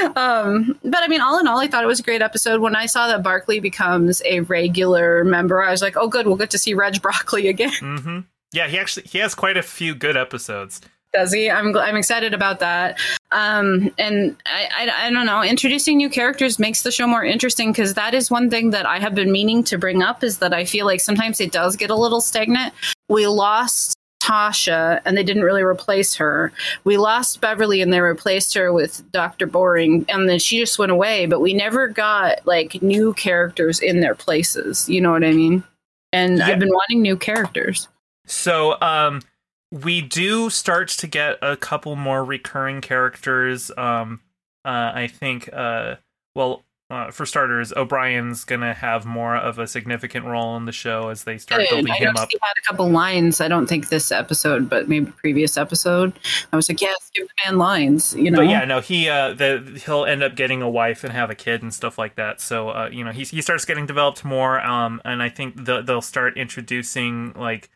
yeah. 0.01 0.07
Um, 0.17 0.79
but 0.83 1.03
I 1.03 1.09
mean, 1.09 1.21
all 1.21 1.39
in 1.39 1.47
all, 1.47 1.59
I 1.59 1.67
thought 1.67 1.85
it 1.85 1.89
was 1.89 2.01
a 2.01 2.03
great 2.03 2.23
episode. 2.23 2.61
When 2.61 2.75
I 2.75 2.87
saw 2.87 3.09
that 3.09 3.23
Barclay 3.23 3.61
becomes 3.61 4.23
a 4.25 4.41
regular 4.41 5.23
member, 5.25 5.63
I 5.63 5.71
was 5.71 5.83
like, 5.83 5.97
oh, 5.97 6.09
good, 6.09 6.27
we'll 6.27 6.37
get 6.37 6.51
to 6.51 6.59
see 6.59 6.75
Reg 6.75 7.03
Broccoli 7.03 7.49
again. 7.49 7.71
Mhm. 7.81 8.25
Yeah, 8.53 8.69
he 8.69 8.79
actually 8.79 9.07
he 9.07 9.19
has 9.19 9.35
quite 9.35 9.59
a 9.59 9.63
few 9.63 9.95
good 9.95 10.17
episodes. 10.17 10.81
Does 11.15 11.33
he? 11.33 11.51
I'm 11.51 11.75
I'm 11.77 11.97
excited 11.97 12.35
about 12.35 12.61
that. 12.61 12.99
Um, 13.33 13.91
and 13.99 14.37
I, 14.47 14.69
I 14.77 15.07
I 15.07 15.11
don't 15.11 15.27
know. 15.27 15.43
Introducing 15.43 15.97
new 15.97 16.11
characters 16.11 16.59
makes 16.59 16.83
the 16.83 16.91
show 16.91 17.07
more 17.07 17.25
interesting 17.25 17.73
because 17.73 17.95
that 17.95 18.13
is 18.15 18.31
one 18.31 18.51
thing 18.51 18.71
that 18.71 18.85
I 18.85 18.99
have 18.99 19.15
been 19.15 19.33
meaning 19.33 19.65
to 19.65 19.79
bring 19.79 20.03
up 20.03 20.23
is 20.23 20.39
that 20.39 20.53
I 20.53 20.65
feel 20.65 20.85
like 20.85 21.01
sometimes 21.01 21.41
it 21.41 21.51
does 21.51 21.77
get 21.77 21.91
a 21.91 21.95
little 21.95 22.21
stagnant. 22.21 22.75
We 23.09 23.27
lost 23.27 23.95
Tasha 24.23 25.01
and 25.07 25.17
they 25.17 25.23
didn't 25.23 25.45
really 25.45 25.63
replace 25.63 26.15
her. 26.17 26.53
We 26.85 26.99
lost 26.99 27.41
Beverly 27.41 27.81
and 27.81 27.91
they 27.91 28.01
replaced 28.01 28.53
her 28.55 28.73
with 28.73 29.03
Dr. 29.11 29.47
Boring 29.47 30.05
and 30.11 30.29
then 30.29 30.39
she 30.39 30.59
just 30.59 30.79
went 30.79 30.93
away, 30.93 31.25
but 31.25 31.41
we 31.41 31.55
never 31.55 31.89
got 31.89 32.47
like 32.47 32.83
new 32.83 33.15
characters 33.15 33.81
in 33.81 34.01
their 34.01 34.15
places. 34.15 34.87
You 34.89 35.01
know 35.01 35.13
what 35.13 35.25
I 35.25 35.33
mean? 35.33 35.65
And 36.13 36.39
Yeah. 36.39 36.49
I've 36.49 36.59
been 36.59 36.69
wanting 36.69 37.01
new 37.01 37.17
characters. 37.17 37.89
So, 38.27 38.77
um, 38.83 39.23
we 39.71 40.01
do 40.01 40.51
start 40.51 40.89
to 40.89 41.07
get 41.07 41.39
a 41.43 41.57
couple 41.57 41.97
more 41.97 42.25
recurring 42.25 42.81
characters. 42.81 43.71
Um, 43.77 44.21
uh, 44.65 44.93
I 44.95 45.09
think, 45.13 45.51
uh, 45.53 45.97
well, 46.35 46.65
uh, 46.91 47.11
for 47.11 47.27
starters, 47.27 47.71
O'Brien's 47.77 48.45
gonna 48.45 48.73
have 48.73 49.05
more 49.05 49.37
of 49.37 49.59
a 49.59 49.67
significant 49.67 50.25
role 50.25 50.57
in 50.57 50.65
the 50.65 50.73
show 50.73 51.11
as 51.11 51.25
they 51.25 51.37
start 51.37 51.61
Good. 51.61 51.69
building 51.69 51.93
I 51.93 51.97
him 51.97 52.17
up. 52.17 52.31
he 52.31 52.39
had 52.41 52.55
a 52.57 52.67
couple 52.67 52.89
lines. 52.89 53.43
I 53.43 53.49
don't 53.49 53.67
think 53.67 53.91
this 53.91 54.11
episode, 54.11 54.71
but 54.71 54.89
maybe 54.89 55.11
previous 55.11 55.59
episode. 55.59 56.19
I 56.51 56.57
was 56.57 56.67
like, 56.71 56.81
yes, 56.81 57.11
give 57.15 57.29
the 57.29 57.35
man 57.45 57.59
lines. 57.59 58.15
You 58.15 58.31
know, 58.31 58.39
But 58.39 58.49
yeah, 58.49 58.65
no, 58.65 58.81
he 58.81 59.07
uh, 59.07 59.35
the 59.35 59.79
he'll 59.85 60.07
end 60.07 60.23
up 60.23 60.35
getting 60.35 60.63
a 60.63 60.71
wife 60.71 61.05
and 61.05 61.13
have 61.13 61.29
a 61.29 61.35
kid 61.35 61.63
and 61.63 61.75
stuff 61.75 61.99
like 61.99 62.15
that. 62.15 62.41
So, 62.41 62.71
uh, 62.71 62.89
you 62.91 63.05
know, 63.05 63.13
he 63.13 63.25
he 63.25 63.43
starts 63.43 63.67
getting 63.67 63.85
developed 63.85 64.25
more. 64.25 64.59
Um, 64.59 65.03
and 65.05 65.23
I 65.23 65.29
think 65.29 65.67
the, 65.67 65.83
they'll 65.83 66.01
start 66.01 66.39
introducing 66.39 67.35
like 67.35 67.69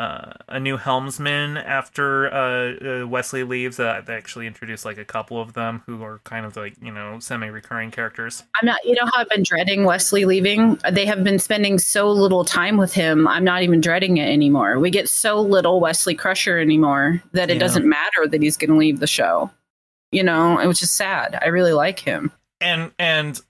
uh, 0.00 0.32
a 0.48 0.58
new 0.58 0.76
helmsman 0.76 1.56
after 1.56 2.32
uh, 2.32 3.02
uh, 3.02 3.06
Wesley 3.06 3.42
leaves. 3.44 3.78
Uh, 3.78 4.00
they 4.06 4.14
actually 4.14 4.46
introduced 4.46 4.84
like 4.84 4.98
a 4.98 5.04
couple 5.04 5.40
of 5.40 5.52
them 5.52 5.82
who 5.86 6.02
are 6.02 6.20
kind 6.24 6.46
of 6.46 6.56
like 6.56 6.74
you 6.82 6.90
know 6.92 7.18
semi-recurring 7.20 7.90
characters. 7.90 8.42
I'm 8.60 8.66
not. 8.66 8.78
You 8.84 8.94
know 8.94 9.06
how 9.12 9.20
I've 9.20 9.28
been 9.28 9.42
dreading 9.42 9.84
Wesley 9.84 10.24
leaving. 10.24 10.78
They 10.90 11.04
have 11.06 11.22
been 11.22 11.38
spending 11.38 11.78
so 11.78 12.10
little 12.10 12.44
time 12.44 12.76
with 12.76 12.92
him. 12.92 13.28
I'm 13.28 13.44
not 13.44 13.62
even 13.62 13.80
dreading 13.80 14.16
it 14.16 14.28
anymore. 14.28 14.78
We 14.78 14.90
get 14.90 15.08
so 15.08 15.40
little 15.40 15.80
Wesley 15.80 16.14
Crusher 16.14 16.58
anymore 16.58 17.22
that 17.32 17.50
it 17.50 17.54
Yeah. 17.54 17.60
doesn't 17.60 17.88
matter 17.88 18.26
that 18.26 18.42
he's 18.42 18.56
going 18.56 18.70
to 18.70 18.76
leave 18.76 19.00
the 19.00 19.06
show. 19.06 19.50
You 20.12 20.22
know, 20.24 20.58
it 20.58 20.66
was 20.66 20.80
just 20.80 20.94
sad. 20.94 21.38
I 21.40 21.48
really 21.48 21.72
like 21.72 21.98
him. 22.00 22.32
And 22.60 22.92
and 22.98 23.40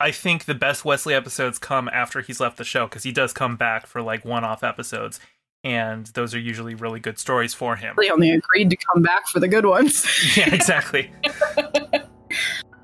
I 0.00 0.10
think 0.10 0.46
the 0.46 0.54
best 0.54 0.84
Wesley 0.84 1.14
episodes 1.14 1.58
come 1.60 1.88
after 1.92 2.22
he's 2.22 2.40
left 2.40 2.56
the 2.56 2.64
show 2.64 2.86
because 2.86 3.04
he 3.04 3.12
does 3.12 3.32
come 3.32 3.56
back 3.56 3.86
for 3.86 4.02
like 4.02 4.24
one-off 4.24 4.64
episodes, 4.64 5.20
and 5.64 6.06
those 6.08 6.34
are 6.34 6.38
usually 6.38 6.74
really 6.74 7.00
good 7.00 7.18
stories 7.18 7.54
for 7.54 7.76
him. 7.76 7.94
They 7.98 8.10
only 8.10 8.30
agreed 8.30 8.70
to 8.70 8.76
come 8.76 9.02
back 9.02 9.28
for 9.28 9.40
the 9.40 9.48
good 9.48 9.66
ones. 9.66 10.06
yeah, 10.36 10.52
exactly. 10.54 11.12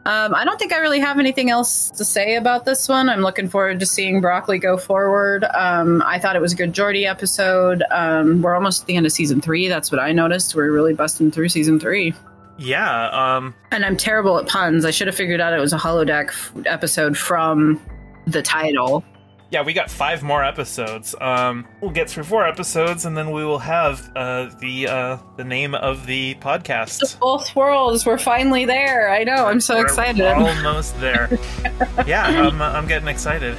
Um, 0.09 0.35
I 0.35 0.47
don't 0.47 0.59
think 0.59 0.73
I 0.73 0.79
really 0.79 1.01
have 1.01 1.19
anything 1.19 1.51
else 1.51 1.91
to 1.91 2.03
say 2.03 2.37
about 2.37 2.65
this 2.65 2.89
one. 2.89 3.11
I'm 3.11 3.21
looking 3.21 3.47
forward 3.47 3.79
to 3.81 3.85
seeing 3.85 4.23
Broccoli 4.23 4.59
go 4.59 4.79
forward. 4.79 5.45
Um, 5.53 6.03
I 6.07 6.19
thought 6.19 6.35
it 6.35 6.41
was 6.41 6.55
a 6.55 6.57
good 6.57 6.73
Geordi 6.73 7.05
episode. 7.05 7.85
Um, 7.91 8.41
we're 8.41 8.55
almost 8.55 8.81
at 8.81 8.87
the 8.87 8.97
end 8.97 9.05
of 9.05 9.13
season 9.13 9.43
three. 9.43 9.69
That's 9.69 9.93
what 9.93 10.01
I 10.01 10.13
noticed. 10.13 10.55
We're 10.55 10.73
really 10.73 10.95
busting 10.95 11.31
through 11.31 11.51
season 11.51 11.79
three. 11.79 12.15
Yeah. 12.57 13.11
Um. 13.11 13.55
And 13.71 13.85
I'm 13.85 13.99
terrible 13.99 14.39
at 14.39 14.47
puns. 14.47 14.87
I 14.87 14.93
should 14.93 15.09
have 15.09 15.17
figured 15.17 15.43
out 15.43 15.53
it 15.53 15.61
was 15.61 15.75
a 15.75 15.79
holodeck 15.79 16.29
f- 16.29 16.53
episode 16.65 17.19
from 17.19 17.79
the 18.27 18.41
title. 18.41 19.05
Yeah, 19.51 19.63
we 19.63 19.73
got 19.73 19.91
five 19.91 20.23
more 20.23 20.45
episodes. 20.45 21.15
Um, 21.19 21.67
we'll 21.81 21.91
get 21.91 22.11
through 22.11 22.25
four 22.25 22.47
episodes, 22.47 23.07
and 23.07 23.17
then 23.17 23.31
we 23.31 23.47
will 23.47 23.61
have 23.61 24.11
uh, 24.15 24.51
the 24.61 24.89
uh, 24.89 25.19
the 25.37 25.45
name 25.45 25.75
of 25.75 26.05
the 26.05 26.35
podcast. 26.35 26.99
The 27.01 27.17
Both 27.19 27.57
worlds. 27.57 28.05
We're 28.05 28.19
finally 28.19 28.67
there. 28.67 29.11
I 29.11 29.25
know. 29.25 29.47
I'm 29.47 29.61
so 29.61 29.77
We're 29.79 29.85
excited. 29.87 30.21
almost 30.27 31.01
there. 31.01 31.31
yeah, 32.07 32.25
I'm, 32.27 32.61
I'm 32.61 32.87
getting 32.87 33.09
excited. 33.09 33.57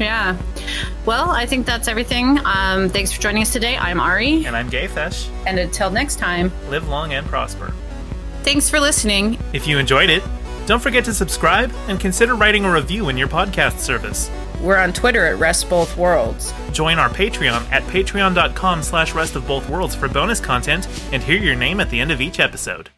Yeah. 0.00 0.36
Well, 1.06 1.30
I 1.30 1.46
think 1.46 1.64
that's 1.64 1.86
everything. 1.86 2.40
Um, 2.44 2.88
thanks 2.88 3.12
for 3.12 3.20
joining 3.20 3.42
us 3.42 3.52
today. 3.52 3.76
I'm 3.76 4.00
Ari. 4.00 4.46
And 4.46 4.56
I'm 4.56 4.68
GayFesh. 4.68 5.28
And 5.46 5.58
until 5.60 5.90
next 5.90 6.16
time, 6.18 6.50
Live 6.70 6.88
long 6.88 7.12
and 7.12 7.24
prosper. 7.26 7.72
thanks 8.42 8.68
for 8.68 8.80
listening. 8.80 9.38
If 9.52 9.68
you 9.68 9.78
enjoyed 9.78 10.10
it, 10.10 10.22
don't 10.66 10.80
forget 10.82 11.04
to 11.04 11.14
subscribe 11.14 11.70
and 11.86 12.00
consider 12.00 12.34
writing 12.34 12.64
a 12.64 12.72
review 12.72 13.10
in 13.10 13.16
your 13.16 13.28
podcast 13.28 13.78
service. 13.78 14.28
We're 14.60 14.76
on 14.76 14.92
Twitter 14.92 15.26
at 15.26 15.38
Rest 15.38 15.70
Both 15.70 15.96
Worlds. 15.96 16.52
Join 16.72 16.98
our 16.98 17.08
Patreon 17.08 17.70
at 17.70 17.82
patreon.com 17.84 18.82
slash 18.82 19.14
rest 19.14 19.34
of 19.36 19.46
both 19.46 19.68
worlds 19.70 19.94
for 19.94 20.08
bonus 20.08 20.40
content 20.40 20.86
and 21.12 21.22
hear 21.22 21.38
your 21.38 21.56
name 21.56 21.80
at 21.80 21.88
the 21.90 21.98
end 21.98 22.10
of 22.10 22.20
each 22.20 22.40
episode. 22.40 22.90